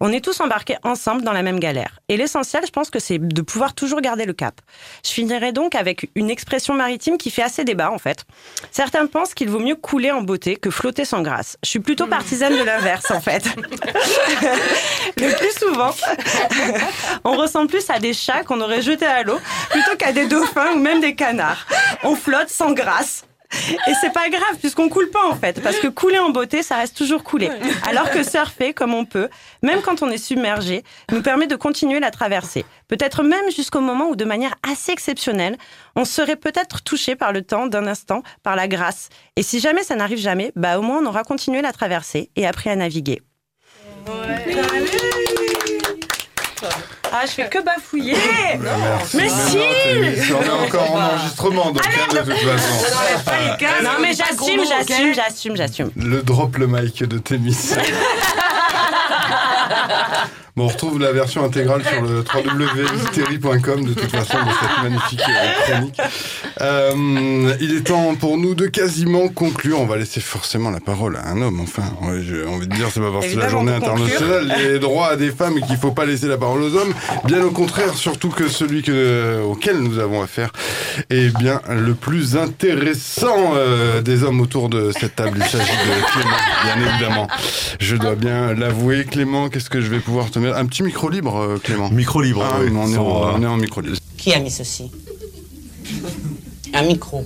on 0.00 0.12
est 0.12 0.24
tous 0.24 0.40
embarqués 0.40 0.76
ensemble 0.82 1.22
dans 1.22 1.32
la 1.32 1.42
même 1.42 1.60
galère. 1.60 2.00
Et 2.08 2.16
l'essentiel, 2.16 2.64
je 2.66 2.70
pense 2.70 2.90
que 2.90 2.98
c'est 2.98 3.18
de 3.18 3.42
pouvoir 3.42 3.74
toujours 3.74 4.00
garder 4.00 4.24
le 4.24 4.32
cap. 4.32 4.60
Je 5.04 5.10
finirai 5.10 5.52
donc 5.52 5.74
avec 5.74 6.10
une 6.14 6.30
expression 6.30 6.74
maritime 6.74 7.18
qui 7.18 7.30
fait 7.30 7.42
assez 7.42 7.64
débat, 7.64 7.90
en 7.90 7.98
fait. 7.98 8.24
Certains 8.70 9.06
pensent 9.06 9.34
qu'il 9.34 9.48
vaut 9.48 9.58
mieux 9.58 9.76
couler 9.76 10.10
en 10.10 10.22
beauté 10.22 10.56
que 10.56 10.70
flotter 10.70 11.04
sans 11.04 11.22
grâce. 11.22 11.56
Je 11.64 11.70
suis 11.70 11.80
plutôt 11.80 12.06
partisane 12.06 12.56
de 12.56 12.62
l'inverse, 12.62 13.10
en 13.10 13.20
fait. 13.20 13.44
le 15.16 15.36
plus 15.36 15.58
souvent, 15.58 15.94
on 17.24 17.36
ressemble 17.36 17.68
plus 17.68 17.88
à 17.90 17.98
des 17.98 18.12
chats 18.12 18.42
qu'on 18.44 18.60
aurait 18.60 18.82
jetés 18.82 19.06
à 19.06 19.22
l'eau 19.22 19.38
plutôt 19.70 19.96
qu'à 19.96 20.12
des 20.12 20.26
dauphins 20.26 20.72
ou 20.74 20.78
même 20.78 21.00
des 21.00 21.14
canards. 21.14 21.66
On 22.02 22.14
flotte 22.14 22.50
sans 22.50 22.72
grâce. 22.72 23.24
Et 23.86 23.92
c'est 24.00 24.12
pas 24.12 24.28
grave 24.28 24.56
puisqu'on 24.60 24.88
coule 24.88 25.10
pas 25.10 25.26
en 25.28 25.34
fait, 25.34 25.62
parce 25.62 25.78
que 25.78 25.88
couler 25.88 26.18
en 26.18 26.30
beauté, 26.30 26.62
ça 26.62 26.76
reste 26.76 26.96
toujours 26.96 27.24
couler. 27.24 27.50
Alors 27.88 28.10
que 28.10 28.22
surfer 28.22 28.72
comme 28.72 28.94
on 28.94 29.04
peut, 29.04 29.28
même 29.62 29.80
quand 29.82 30.02
on 30.02 30.10
est 30.10 30.18
submergé, 30.18 30.84
nous 31.12 31.22
permet 31.22 31.46
de 31.46 31.56
continuer 31.56 32.00
la 32.00 32.10
traversée. 32.10 32.64
Peut-être 32.88 33.22
même 33.22 33.50
jusqu'au 33.54 33.80
moment 33.80 34.08
où, 34.10 34.16
de 34.16 34.24
manière 34.24 34.54
assez 34.68 34.92
exceptionnelle, 34.92 35.56
on 35.94 36.04
serait 36.04 36.36
peut-être 36.36 36.82
touché 36.82 37.16
par 37.16 37.32
le 37.32 37.42
temps 37.42 37.66
d'un 37.66 37.86
instant, 37.86 38.22
par 38.42 38.56
la 38.56 38.68
grâce. 38.68 39.08
Et 39.36 39.42
si 39.42 39.60
jamais 39.60 39.82
ça 39.82 39.96
n'arrive 39.96 40.18
jamais, 40.18 40.52
bah 40.56 40.78
au 40.78 40.82
moins 40.82 41.02
on 41.02 41.06
aura 41.06 41.24
continué 41.24 41.62
la 41.62 41.72
traversée 41.72 42.30
et 42.36 42.46
appris 42.46 42.70
à 42.70 42.76
naviguer. 42.76 43.22
Ah, 47.12 47.26
je 47.26 47.32
fais 47.32 47.48
que 47.48 47.62
bafouiller. 47.62 48.14
Merci. 48.60 49.16
Mais 49.16 49.28
si. 49.28 49.58
On 50.32 50.42
est 50.42 50.66
encore 50.66 50.92
en 50.92 51.00
enregistrement, 51.00 51.70
donc 51.70 51.86
hein, 51.86 52.12
de 52.12 52.18
toute 52.18 52.38
façon. 52.38 52.84
Non 53.82 53.90
mais 54.00 54.12
j'assume, 54.12 54.64
j'assume, 54.66 55.14
j'assume, 55.14 55.56
j'assume. 55.56 55.90
Le 55.96 56.22
drop 56.22 56.56
le 56.56 56.66
mic 56.66 57.04
de 57.04 57.18
Témis. 57.18 57.56
Bon, 60.56 60.64
on 60.64 60.68
retrouve 60.68 60.98
la 60.98 61.12
version 61.12 61.44
intégrale 61.44 61.82
sur 61.84 62.00
le 62.00 62.24
www.mystery.com 62.34 63.84
de 63.84 63.92
toute 63.92 64.10
façon 64.10 64.38
de 64.38 64.50
cette 64.58 64.82
magnifique 64.84 65.20
chronique. 65.66 66.00
Euh, 66.62 67.54
il 67.60 67.76
est 67.76 67.82
temps 67.82 68.14
pour 68.14 68.38
nous 68.38 68.54
de 68.54 68.66
quasiment 68.66 69.28
conclure. 69.28 69.78
On 69.78 69.84
va 69.84 69.98
laisser 69.98 70.22
forcément 70.22 70.70
la 70.70 70.80
parole 70.80 71.16
à 71.16 71.28
un 71.28 71.42
homme. 71.42 71.60
Enfin, 71.60 71.82
j'ai 72.22 72.46
envie 72.46 72.66
de 72.66 72.74
dire, 72.74 72.88
c'est 72.90 73.00
pas 73.00 73.12
parce 73.12 73.26
que 73.26 73.38
la 73.38 73.50
journée 73.50 73.74
internationale 73.74 74.54
des 74.56 74.78
droits 74.78 75.16
des 75.16 75.30
femmes 75.30 75.58
et 75.58 75.60
qu'il 75.60 75.76
faut 75.76 75.90
pas 75.90 76.06
laisser 76.06 76.26
la 76.26 76.38
parole 76.38 76.62
aux 76.62 76.74
hommes. 76.74 76.94
Bien 77.24 77.44
au 77.44 77.50
contraire, 77.50 77.92
surtout 77.92 78.30
que 78.30 78.48
celui 78.48 78.80
que, 78.82 79.42
auquel 79.42 79.80
nous 79.80 79.98
avons 79.98 80.22
affaire 80.22 80.52
est 81.10 81.36
bien 81.36 81.60
le 81.68 81.92
plus 81.92 82.38
intéressant 82.38 83.52
euh, 83.56 84.00
des 84.00 84.24
hommes 84.24 84.40
autour 84.40 84.70
de 84.70 84.90
cette 84.98 85.16
table. 85.16 85.36
Il 85.36 85.44
s'agit 85.44 85.70
de 85.70 86.12
Clément, 86.12 86.36
bien 86.64 86.88
évidemment. 86.88 87.28
Je 87.78 87.96
dois 87.96 88.14
bien 88.14 88.54
l'avouer. 88.54 89.04
Clément, 89.04 89.50
qu'est-ce 89.50 89.68
que 89.68 89.82
je 89.82 89.88
vais 89.88 90.00
pouvoir 90.00 90.30
te 90.30 90.38
mettre 90.38 90.45
Un 90.54 90.66
petit 90.66 90.82
micro 90.82 91.08
libre, 91.08 91.36
euh, 91.36 91.58
Clément. 91.58 91.90
Micro 91.90 92.20
libre. 92.22 92.44
Ah, 92.44 92.58
oui, 92.60 92.70
on, 92.74 92.88
est 92.92 92.96
en, 92.96 93.04
on 93.06 93.42
est 93.42 93.46
en 93.46 93.56
micro 93.56 93.80
libre. 93.80 93.96
Qui 94.16 94.32
a 94.34 94.38
mis 94.40 94.50
ceci? 94.50 94.90
Un 96.74 96.82
micro. 96.82 97.24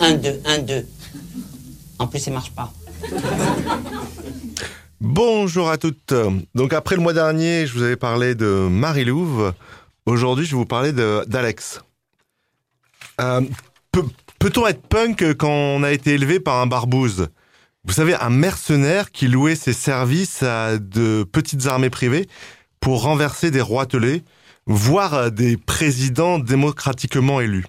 Un, 0.00 0.12
deux, 0.14 0.40
un, 0.44 0.58
deux. 0.58 0.86
En 1.98 2.06
plus, 2.06 2.26
il 2.26 2.32
marche 2.32 2.50
pas. 2.52 2.72
Bonjour 5.00 5.68
à 5.70 5.78
toutes. 5.78 6.14
Donc 6.54 6.72
après 6.72 6.96
le 6.96 7.02
mois 7.02 7.12
dernier, 7.12 7.66
je 7.66 7.72
vous 7.74 7.82
avais 7.82 7.96
parlé 7.96 8.34
de 8.34 8.68
Marie-Louve. 8.70 9.52
Aujourd'hui, 10.06 10.44
je 10.46 10.52
vais 10.52 10.56
vous 10.56 10.66
parler 10.66 10.92
de- 10.92 11.24
d'Alex. 11.26 11.80
Euh, 13.20 13.40
peut- 13.90 14.04
Peut-on 14.38 14.66
être 14.66 14.82
punk 14.82 15.22
quand 15.38 15.50
on 15.52 15.84
a 15.84 15.92
été 15.92 16.14
élevé 16.14 16.40
par 16.40 16.60
un 16.60 16.66
barbouze? 16.66 17.28
Vous 17.84 17.92
savez, 17.92 18.14
un 18.14 18.30
mercenaire 18.30 19.12
qui 19.12 19.28
louait 19.28 19.54
ses 19.54 19.72
services 19.72 20.42
à 20.42 20.78
de 20.78 21.22
petites 21.24 21.66
armées 21.66 21.90
privées 21.90 22.28
pour 22.82 23.02
renverser 23.02 23.50
des 23.50 23.62
roitelets, 23.62 24.24
voire 24.66 25.30
des 25.30 25.56
présidents 25.56 26.38
démocratiquement 26.38 27.40
élus. 27.40 27.64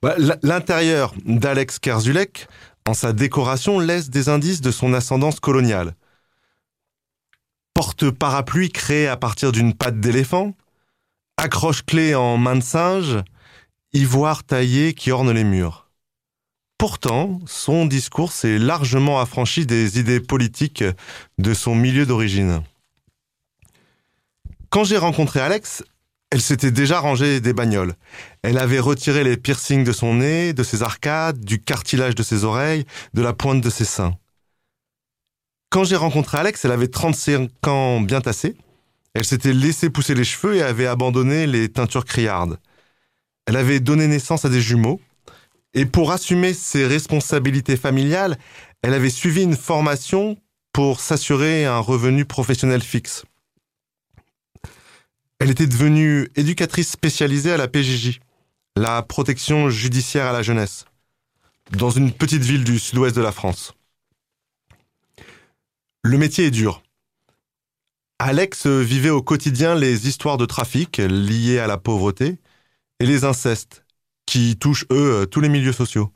Bah, 0.00 0.14
L'intérieur 0.42 1.12
d'Alex 1.26 1.80
Kerzulek, 1.80 2.46
en 2.88 2.94
sa 2.94 3.12
décoration, 3.12 3.80
laisse 3.80 4.08
des 4.08 4.28
indices 4.30 4.62
de 4.62 4.70
son 4.70 4.94
ascendance 4.94 5.40
coloniale. 5.40 5.94
Porte-parapluie 7.74 8.70
créé 8.70 9.08
à 9.08 9.16
partir 9.16 9.50
d'une 9.52 9.74
patte 9.74 9.98
d'éléphant, 10.00 10.54
accroche-clé 11.36 12.14
en 12.14 12.38
main 12.38 12.56
de 12.56 12.62
singe, 12.62 13.18
ivoire 13.92 14.44
taillé 14.44 14.94
qui 14.94 15.10
orne 15.10 15.32
les 15.32 15.44
murs. 15.44 15.90
Pourtant, 16.78 17.40
son 17.44 17.86
discours 17.86 18.30
s'est 18.32 18.58
largement 18.58 19.20
affranchi 19.20 19.66
des 19.66 19.98
idées 19.98 20.20
politiques 20.20 20.84
de 21.38 21.54
son 21.54 21.74
milieu 21.74 22.06
d'origine. 22.06 22.62
Quand 24.70 24.84
j'ai 24.84 24.98
rencontré 24.98 25.40
Alex, 25.40 25.82
elle 26.30 26.40
s'était 26.40 26.70
déjà 26.70 27.00
rangée 27.00 27.40
des 27.40 27.52
bagnoles. 27.52 27.94
Elle 28.42 28.56
avait 28.56 28.78
retiré 28.78 29.24
les 29.24 29.36
piercings 29.36 29.82
de 29.82 29.90
son 29.90 30.14
nez, 30.14 30.52
de 30.52 30.62
ses 30.62 30.84
arcades, 30.84 31.44
du 31.44 31.60
cartilage 31.60 32.14
de 32.14 32.22
ses 32.22 32.44
oreilles, 32.44 32.84
de 33.12 33.20
la 33.20 33.32
pointe 33.32 33.60
de 33.60 33.68
ses 33.68 33.84
seins. 33.84 34.16
Quand 35.70 35.82
j'ai 35.82 35.96
rencontré 35.96 36.38
Alex, 36.38 36.64
elle 36.64 36.70
avait 36.70 36.86
35 36.86 37.66
ans 37.66 38.00
bien 38.00 38.20
tassés. 38.20 38.56
Elle 39.14 39.24
s'était 39.24 39.52
laissé 39.52 39.90
pousser 39.90 40.14
les 40.14 40.22
cheveux 40.22 40.54
et 40.54 40.62
avait 40.62 40.86
abandonné 40.86 41.48
les 41.48 41.68
teintures 41.68 42.04
criardes. 42.04 42.60
Elle 43.46 43.56
avait 43.56 43.80
donné 43.80 44.06
naissance 44.06 44.44
à 44.44 44.48
des 44.48 44.60
jumeaux. 44.60 45.00
Et 45.74 45.84
pour 45.84 46.12
assumer 46.12 46.54
ses 46.54 46.86
responsabilités 46.86 47.76
familiales, 47.76 48.38
elle 48.82 48.94
avait 48.94 49.10
suivi 49.10 49.42
une 49.42 49.56
formation 49.56 50.36
pour 50.72 51.00
s'assurer 51.00 51.64
un 51.64 51.80
revenu 51.80 52.24
professionnel 52.24 52.82
fixe. 52.82 53.24
Elle 55.40 55.48
était 55.48 55.66
devenue 55.66 56.28
éducatrice 56.36 56.90
spécialisée 56.90 57.50
à 57.50 57.56
la 57.56 57.66
PJJ, 57.66 58.20
la 58.76 59.02
protection 59.02 59.70
judiciaire 59.70 60.26
à 60.26 60.32
la 60.32 60.42
jeunesse, 60.42 60.84
dans 61.70 61.88
une 61.88 62.12
petite 62.12 62.42
ville 62.42 62.62
du 62.62 62.78
sud-ouest 62.78 63.16
de 63.16 63.22
la 63.22 63.32
France. 63.32 63.72
Le 66.02 66.18
métier 66.18 66.44
est 66.44 66.50
dur. 66.50 66.82
Alex 68.18 68.66
vivait 68.66 69.08
au 69.08 69.22
quotidien 69.22 69.74
les 69.74 70.06
histoires 70.06 70.36
de 70.36 70.44
trafic 70.44 70.98
liées 70.98 71.58
à 71.58 71.66
la 71.66 71.78
pauvreté 71.78 72.38
et 72.98 73.06
les 73.06 73.24
incestes, 73.24 73.86
qui 74.26 74.58
touchent, 74.58 74.84
eux, 74.92 75.26
tous 75.30 75.40
les 75.40 75.48
milieux 75.48 75.72
sociaux. 75.72 76.12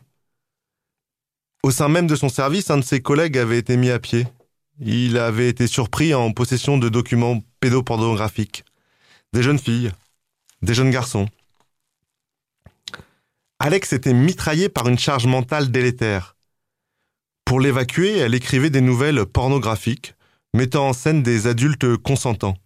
Au 1.62 1.70
sein 1.70 1.88
même 1.88 2.06
de 2.06 2.14
son 2.14 2.28
service, 2.28 2.70
un 2.70 2.76
de 2.76 2.84
ses 2.84 3.00
collègues 3.00 3.38
avait 3.38 3.58
été 3.58 3.78
mis 3.78 3.88
à 3.88 3.98
pied. 3.98 4.26
Il 4.80 5.16
avait 5.16 5.48
été 5.48 5.66
surpris 5.66 6.12
en 6.12 6.30
possession 6.32 6.76
de 6.76 6.90
documents 6.90 7.42
pédopornographiques. 7.60 8.66
Des 9.34 9.42
jeunes 9.42 9.58
filles, 9.58 9.90
des 10.62 10.74
jeunes 10.74 10.92
garçons. 10.92 11.28
Alex 13.58 13.92
était 13.92 14.14
mitraillé 14.14 14.68
par 14.68 14.88
une 14.88 14.96
charge 14.96 15.26
mentale 15.26 15.72
délétère. 15.72 16.36
Pour 17.44 17.58
l'évacuer, 17.58 18.16
elle 18.16 18.36
écrivait 18.36 18.70
des 18.70 18.80
nouvelles 18.80 19.26
pornographiques, 19.26 20.14
mettant 20.54 20.90
en 20.90 20.92
scène 20.92 21.24
des 21.24 21.48
adultes 21.48 21.96
consentants. 21.96 22.56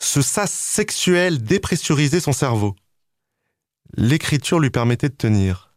Ce 0.00 0.22
sas 0.22 0.50
sexuel 0.50 1.42
dépressurisait 1.42 2.20
son 2.20 2.32
cerveau. 2.32 2.74
L'écriture 3.94 4.58
lui 4.58 4.70
permettait 4.70 5.10
de 5.10 5.14
tenir. 5.14 5.74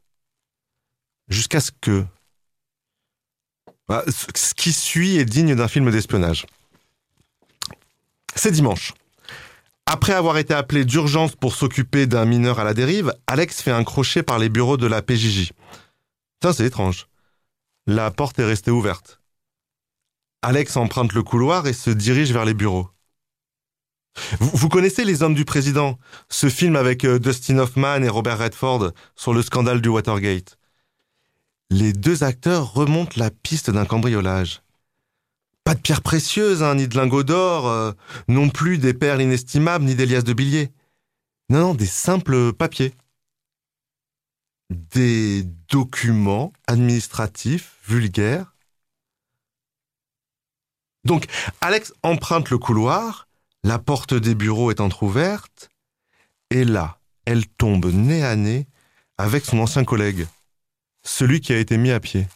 Jusqu'à 1.28 1.59
ce 1.59 1.71
que... 1.82 2.05
Bah, 3.89 4.05
ce 4.07 4.28
ce 4.36 4.53
qui 4.53 4.71
suit 4.71 5.17
est 5.17 5.26
digne 5.26 5.53
d'un 5.53 5.67
film 5.67 5.91
d'espionnage. 5.91 6.45
C'est 8.38 8.51
dimanche. 8.51 8.93
Après 9.88 10.13
avoir 10.13 10.38
été 10.38 10.53
appelé 10.53 10.83
d'urgence 10.83 11.36
pour 11.36 11.53
s'occuper 11.53 12.07
d'un 12.07 12.25
mineur 12.25 12.59
à 12.59 12.63
la 12.63 12.73
dérive, 12.73 13.13
Alex 13.27 13.61
fait 13.61 13.71
un 13.71 13.83
crochet 13.83 14.23
par 14.23 14.39
les 14.39 14.49
bureaux 14.49 14.77
de 14.77 14.88
la 14.88 15.01
PJJ. 15.01 15.51
Tiens, 16.39 16.53
c'est 16.53 16.65
étrange. 16.65 17.07
La 17.86 18.09
porte 18.09 18.39
est 18.39 18.45
restée 18.45 18.71
ouverte. 18.71 19.21
Alex 20.41 20.75
emprunte 20.77 21.13
le 21.13 21.23
couloir 21.23 21.67
et 21.67 21.73
se 21.73 21.91
dirige 21.91 22.31
vers 22.31 22.45
les 22.45 22.55
bureaux. 22.55 22.89
Vous, 24.39 24.69
connaissez 24.69 25.03
Les 25.03 25.23
Hommes 25.23 25.33
du 25.33 25.45
Président, 25.45 25.99
ce 26.29 26.49
film 26.49 26.75
avec 26.75 27.03
euh, 27.03 27.19
Dustin 27.19 27.57
Hoffman 27.57 28.01
et 28.01 28.09
Robert 28.09 28.39
Redford 28.39 28.91
sur 29.15 29.33
le 29.33 29.41
scandale 29.41 29.81
du 29.81 29.89
Watergate. 29.89 30.57
Les 31.69 31.93
deux 31.93 32.23
acteurs 32.23 32.73
remontent 32.73 33.17
la 33.17 33.29
piste 33.29 33.71
d'un 33.71 33.86
cambriolage. 33.86 34.61
Pas 35.66 35.74
de 35.74 35.82
pierres 35.82 36.03
précieuses, 36.03 36.61
hein, 36.63 36.76
ni 36.76 36.88
de 36.88 36.95
lingots 36.95 37.24
d'or, 37.24 37.68
euh, 37.68 37.91
non 38.28 38.49
plus 38.49 38.78
des 38.78 38.93
perles 38.93 39.22
inestimables, 39.22 39.84
ni 39.84 39.95
des 39.95 40.05
liasses 40.05 40.24
de 40.24 40.34
billets. 40.34 40.72
Non, 41.49 41.59
non, 41.59 41.74
des 41.74 41.88
simples 41.88 42.53
papiers. 42.53 42.93
Des 44.70 45.43
documents 45.68 46.53
administratifs 46.68 47.78
vulgaires. 47.88 48.53
Donc, 51.03 51.26
Alex 51.61 51.93
emprunte 52.03 52.51
le 52.51 52.57
couloir, 52.59 53.28
la 53.63 53.80
porte 53.80 54.13
des 54.13 54.36
bureaux 54.36 54.70
est 54.70 54.80
entr'ouverte, 54.80 55.70
et 56.51 56.63
là, 56.63 56.99
elle 57.26 57.47
tombe 57.47 57.88
nez 57.88 58.24
à 58.24 58.36
nez 58.36 58.68
avec 59.18 59.45
son 59.45 59.59
ancien 59.59 59.84
collègue, 59.84 60.28
celui 61.03 61.41
qui 61.41 61.53
a 61.53 61.57
été 61.57 61.78
mis 61.78 61.91
à 61.91 61.99
pied. 61.99 62.28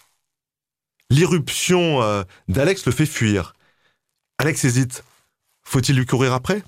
L'irruption 1.09 2.01
euh, 2.01 2.23
d'Alex 2.47 2.85
le 2.85 2.91
fait 2.91 3.05
fuir. 3.05 3.53
Alex 4.37 4.63
hésite. 4.63 5.03
Faut-il 5.63 5.95
lui 5.95 6.05
courir 6.05 6.33
après? 6.33 6.63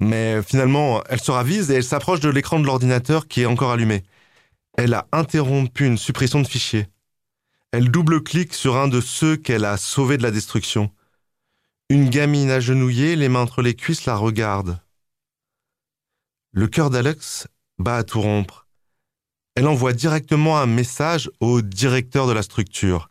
Mais 0.00 0.42
finalement, 0.42 1.02
elle 1.08 1.20
se 1.20 1.30
ravise 1.30 1.70
et 1.70 1.74
elle 1.76 1.84
s'approche 1.84 2.20
de 2.20 2.28
l'écran 2.28 2.60
de 2.60 2.66
l'ordinateur 2.66 3.28
qui 3.28 3.42
est 3.42 3.46
encore 3.46 3.72
allumé. 3.72 4.04
Elle 4.76 4.92
a 4.94 5.08
interrompu 5.12 5.86
une 5.86 5.96
suppression 5.96 6.40
de 6.40 6.46
fichiers. 6.46 6.88
Elle 7.72 7.90
double-clique 7.90 8.54
sur 8.54 8.76
un 8.76 8.88
de 8.88 9.00
ceux 9.00 9.36
qu'elle 9.36 9.64
a 9.64 9.76
sauvés 9.76 10.18
de 10.18 10.22
la 10.22 10.30
destruction. 10.30 10.92
Une 11.88 12.10
gamine 12.10 12.50
agenouillée, 12.50 13.16
les 13.16 13.28
mains 13.28 13.40
entre 13.40 13.62
les 13.62 13.74
cuisses, 13.74 14.04
la 14.04 14.16
regarde. 14.16 14.80
Le 16.52 16.68
cœur 16.68 16.90
d'Alex 16.90 17.48
bat 17.78 17.98
à 17.98 18.04
tout 18.04 18.20
rompre. 18.20 18.65
Elle 19.56 19.68
envoie 19.68 19.94
directement 19.94 20.58
un 20.58 20.66
message 20.66 21.30
au 21.40 21.62
directeur 21.62 22.26
de 22.26 22.32
la 22.32 22.42
structure. 22.42 23.10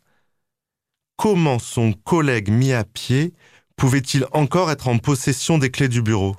Comment 1.16 1.58
son 1.58 1.92
collègue 1.92 2.50
mis 2.50 2.72
à 2.72 2.84
pied 2.84 3.34
pouvait-il 3.74 4.26
encore 4.30 4.70
être 4.70 4.86
en 4.86 4.98
possession 4.98 5.58
des 5.58 5.72
clés 5.72 5.88
du 5.88 6.02
bureau? 6.02 6.36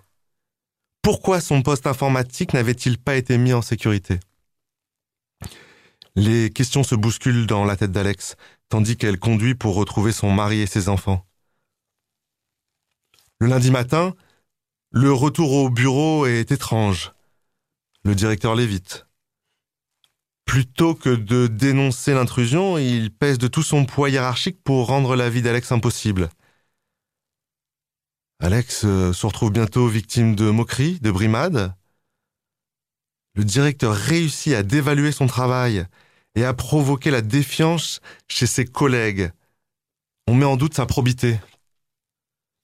Pourquoi 1.02 1.42
son 1.42 1.62
poste 1.62 1.88
informatique 1.88 2.54
n'avait-il 2.54 2.98
pas 2.98 3.16
été 3.18 3.38
mis 3.38 3.52
en 3.52 3.62
sécurité? 3.62 4.22
Les 6.16 6.52
questions 6.52 6.84
se 6.84 6.96
bousculent 6.96 7.46
dans 7.46 7.66
la 7.66 7.76
tête 7.76 7.92
d'Alex, 7.92 8.38
tandis 8.70 8.96
qu'elle 8.96 9.20
conduit 9.20 9.56
pour 9.56 9.76
retrouver 9.76 10.14
son 10.14 10.32
mari 10.32 10.62
et 10.62 10.68
ses 10.68 10.88
enfants. 10.88 11.26
Le 13.40 13.48
lundi 13.48 13.72
matin, 13.72 14.16
le 14.92 15.12
retour 15.12 15.52
au 15.52 15.70
bureau 15.70 16.26
est 16.26 16.52
étrange. 16.52 17.12
Le 18.04 18.16
directeur 18.16 18.56
l'évite. 18.56 19.07
Plutôt 20.58 20.96
que 20.96 21.10
de 21.10 21.46
dénoncer 21.46 22.16
l'intrusion, 22.16 22.80
il 22.80 23.12
pèse 23.12 23.38
de 23.38 23.48
tout 23.48 23.62
son 23.62 23.86
poids 23.86 24.10
hiérarchique 24.10 24.64
pour 24.64 24.88
rendre 24.88 25.16
la 25.16 25.30
vie 25.30 25.44
d'Alex 25.44 25.72
impossible. 25.72 26.32
Alex 28.40 28.84
euh, 28.84 29.14
se 29.14 29.28
retrouve 29.28 29.52
bientôt 29.52 29.88
victime 29.88 30.34
de 30.34 30.50
moqueries, 30.50 31.00
de 31.00 31.12
brimades. 31.12 31.76
Le 33.36 33.44
directeur 33.44 33.94
réussit 33.94 34.56
à 34.56 34.64
dévaluer 34.64 35.12
son 35.12 35.28
travail 35.28 35.86
et 36.34 36.44
à 36.44 36.56
provoquer 36.56 37.12
la 37.12 37.22
défiance 37.22 38.02
chez 38.28 38.48
ses 38.48 38.66
collègues. 38.66 39.30
On 40.26 40.34
met 40.34 40.46
en 40.46 40.58
doute 40.58 40.74
sa 40.74 40.88
probité. 40.88 41.40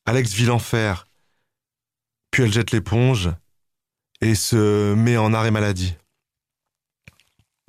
Alex 0.08 0.34
vit 0.34 0.46
l'enfer. 0.46 1.08
Puis 2.32 2.42
elle 2.42 2.52
jette 2.52 2.72
l'éponge 2.72 3.30
et 4.20 4.34
se 4.34 4.96
met 4.96 5.16
en 5.16 5.32
arrêt 5.32 5.52
maladie. 5.52 5.94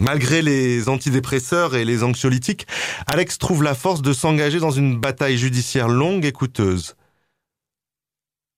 Malgré 0.01 0.43
les 0.43 0.89
antidépresseurs 0.89 1.77
et 1.77 1.85
les 1.85 2.03
anxiolytiques, 2.03 2.67
Alex 3.07 3.39
trouve 3.39 3.63
la 3.63 3.75
force 3.75 4.03
de 4.03 4.13
s'engager 4.13 4.59
dans 4.59 4.73
une 4.73 4.99
bataille 4.99 5.39
judiciaire 5.39 5.89
longue 5.89 6.25
et 6.25 6.33
coûteuse. 6.33 6.97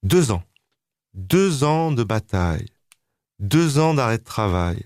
Deux 0.03 0.31
ans. 0.31 0.43
Deux 1.15 1.63
ans 1.63 1.93
de 1.93 2.05
bataille. 2.05 2.67
Deux 3.39 3.79
ans 3.79 3.93
d'arrêt 3.93 4.19
de 4.19 4.25
travail. 4.25 4.85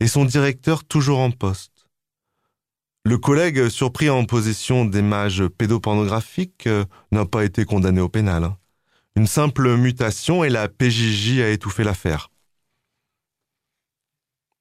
Et 0.00 0.06
son 0.06 0.24
directeur 0.24 0.84
toujours 0.84 1.18
en 1.20 1.30
poste. 1.30 1.86
Le 3.04 3.16
collègue 3.16 3.70
surpris 3.70 4.10
en 4.10 4.26
possession 4.26 4.84
d'images 4.84 5.46
pédopornographiques 5.46 6.66
euh, 6.66 6.84
n'a 7.12 7.24
pas 7.24 7.44
été 7.44 7.64
condamné 7.64 8.02
au 8.02 8.10
pénal. 8.10 8.44
hein. 8.44 8.58
Une 9.16 9.26
simple 9.26 9.76
mutation 9.76 10.44
et 10.44 10.50
la 10.50 10.68
PJJ 10.68 11.40
a 11.40 11.48
étouffé 11.48 11.82
l'affaire. 11.82 12.30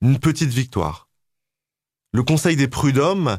Une 0.01 0.19
petite 0.19 0.49
victoire. 0.49 1.08
Le 2.11 2.23
Conseil 2.23 2.55
des 2.55 2.67
prud'hommes 2.67 3.37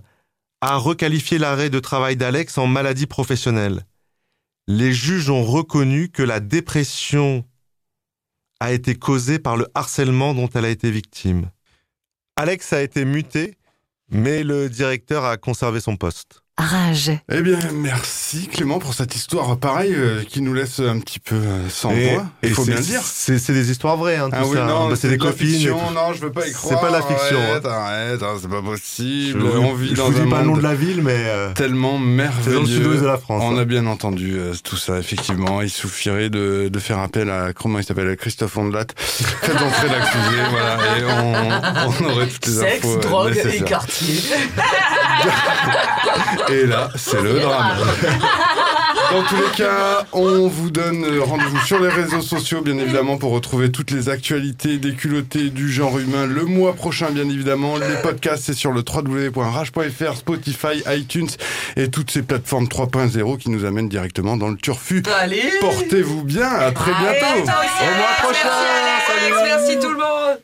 a 0.60 0.76
requalifié 0.76 1.38
l'arrêt 1.38 1.70
de 1.70 1.80
travail 1.80 2.16
d'Alex 2.16 2.58
en 2.58 2.66
maladie 2.66 3.06
professionnelle. 3.06 3.84
Les 4.68 4.92
juges 4.92 5.30
ont 5.30 5.44
reconnu 5.44 6.10
que 6.10 6.22
la 6.22 6.38
dépression 6.38 7.44
a 8.60 8.72
été 8.72 8.94
causée 8.94 9.38
par 9.38 9.56
le 9.56 9.66
harcèlement 9.74 10.34
dont 10.34 10.48
elle 10.48 10.66
a 10.66 10.70
été 10.70 10.90
victime. 10.90 11.50
Alex 12.36 12.72
a 12.72 12.82
été 12.82 13.04
muté, 13.04 13.56
mais 14.10 14.44
le 14.44 14.68
directeur 14.68 15.24
a 15.24 15.36
conservé 15.36 15.80
son 15.80 15.96
poste. 15.96 16.42
Rage. 16.60 17.10
Eh 17.32 17.40
bien, 17.40 17.58
merci 17.74 18.46
Clément 18.48 18.78
pour 18.78 18.92
cette 18.94 19.14
histoire 19.16 19.56
pareille 19.56 19.94
euh, 19.94 20.22
qui 20.28 20.42
nous 20.42 20.52
laisse 20.54 20.78
un 20.80 20.98
petit 21.00 21.18
peu 21.18 21.34
euh, 21.36 21.68
sans 21.70 21.88
voix. 21.90 22.26
Il 22.42 22.50
faut 22.50 22.64
c'est- 22.64 22.70
bien 22.72 22.80
le 22.80 22.86
dire. 22.86 23.00
C'est 23.04 23.38
c'est 23.38 23.52
des 23.54 23.70
histoires 23.70 23.96
vraies, 23.96 24.16
hein, 24.16 24.28
tout 24.30 24.36
Ah 24.38 24.44
oui, 24.46 24.56
ça. 24.56 24.64
non, 24.66 24.88
Bah, 24.90 24.94
c'est 25.00 25.08
des 25.08 25.16
de 25.16 25.22
copines. 25.22 25.46
et 25.48 25.52
fiction. 25.52 25.78
tout. 25.88 25.94
Non, 25.94 26.12
je 26.12 26.20
veux 26.20 26.32
pas 26.32 26.42
y 26.46 26.50
C'est 26.50 26.54
croire. 26.54 26.80
pas 26.80 26.90
la 26.90 27.00
fiction, 27.02 27.38
Arrête, 27.50 27.66
arrête, 27.66 28.22
hein, 28.22 28.36
c'est 28.40 28.50
pas 28.50 28.62
possible. 28.62 29.40
Je 29.40 29.46
vous- 29.46 29.58
On 29.58 29.74
vit 29.74 29.90
je 29.90 29.94
dans 29.94 30.10
vous 30.10 30.20
dis 30.22 30.28
pas 30.30 30.40
le 30.40 30.46
nom 30.46 30.56
de 30.56 30.62
la 30.62 30.74
ville, 30.74 31.02
mais 31.02 31.14
euh, 31.16 31.52
tellement 31.54 31.98
c'est 31.98 32.04
merveilleux. 32.04 32.54
dans 32.56 32.60
le 32.62 32.66
sud-ouest 32.68 33.00
de 33.02 33.06
la 33.06 33.18
France. 33.18 33.42
On 33.44 33.56
hein. 33.56 33.60
a 33.60 33.64
bien 33.64 33.86
entendu 33.86 34.34
euh, 34.38 34.52
tout 34.62 34.76
ça, 34.76 34.98
effectivement. 34.98 35.62
Il 35.62 35.70
suffirait 35.70 36.28
de, 36.30 36.68
de 36.70 36.78
faire 36.78 36.98
appel 36.98 37.30
à, 37.30 37.52
comment 37.54 37.78
il 37.78 37.84
s'appelle, 37.84 38.14
Christophe 38.16 38.56
Ondelat. 38.58 38.84
Faites 38.96 39.60
entrer 39.62 39.88
l'accusé, 39.88 40.42
voilà, 40.50 40.76
et 40.98 41.04
on, 41.04 42.04
on 42.04 42.10
aurait 42.10 42.26
toutes 42.28 42.46
les 42.46 42.52
Sexe, 42.52 42.84
infos 42.84 42.96
euh, 42.96 43.00
drogue 43.00 43.40
et 43.44 43.60
quartier. 43.64 44.20
Et 46.52 46.66
là, 46.66 46.88
c'est 46.96 47.20
le 47.20 47.40
drame. 47.40 47.76
Dans 49.12 49.22
tous 49.24 49.36
les 49.36 49.50
cas, 49.56 50.04
on 50.12 50.46
vous 50.46 50.70
donne 50.70 51.04
rendez-vous 51.20 51.58
sur 51.66 51.80
les 51.80 51.88
réseaux 51.88 52.20
sociaux, 52.20 52.60
bien 52.60 52.78
évidemment, 52.78 53.16
pour 53.18 53.32
retrouver 53.32 53.72
toutes 53.72 53.90
les 53.90 54.08
actualités 54.08 54.78
des 54.78 54.94
culottés 54.94 55.50
du 55.50 55.68
genre 55.70 55.98
humain 55.98 56.26
le 56.26 56.44
mois 56.44 56.74
prochain, 56.74 57.10
bien 57.10 57.28
évidemment. 57.28 57.76
Les 57.76 58.00
podcasts, 58.02 58.44
c'est 58.44 58.54
sur 58.54 58.70
le 58.72 58.82
www.rage.fr, 58.82 60.16
Spotify, 60.16 60.82
iTunes 60.86 61.28
et 61.76 61.88
toutes 61.90 62.10
ces 62.12 62.22
plateformes 62.22 62.66
3.0 62.66 63.38
qui 63.38 63.50
nous 63.50 63.64
amènent 63.64 63.88
directement 63.88 64.36
dans 64.36 64.48
le 64.48 64.56
turfu. 64.56 65.02
Allez 65.20 65.42
Portez-vous 65.60 66.22
bien, 66.22 66.48
à 66.48 66.70
très 66.70 66.92
bientôt. 66.92 67.26
Allez, 67.26 67.40
Au 67.42 67.96
mois 67.96 68.14
prochain. 68.22 68.48
Merci 68.48 69.12
Alex, 69.20 69.36
Salut. 69.36 69.42
merci 69.44 69.78
tout 69.80 69.90
le 69.90 69.98
monde 69.98 70.40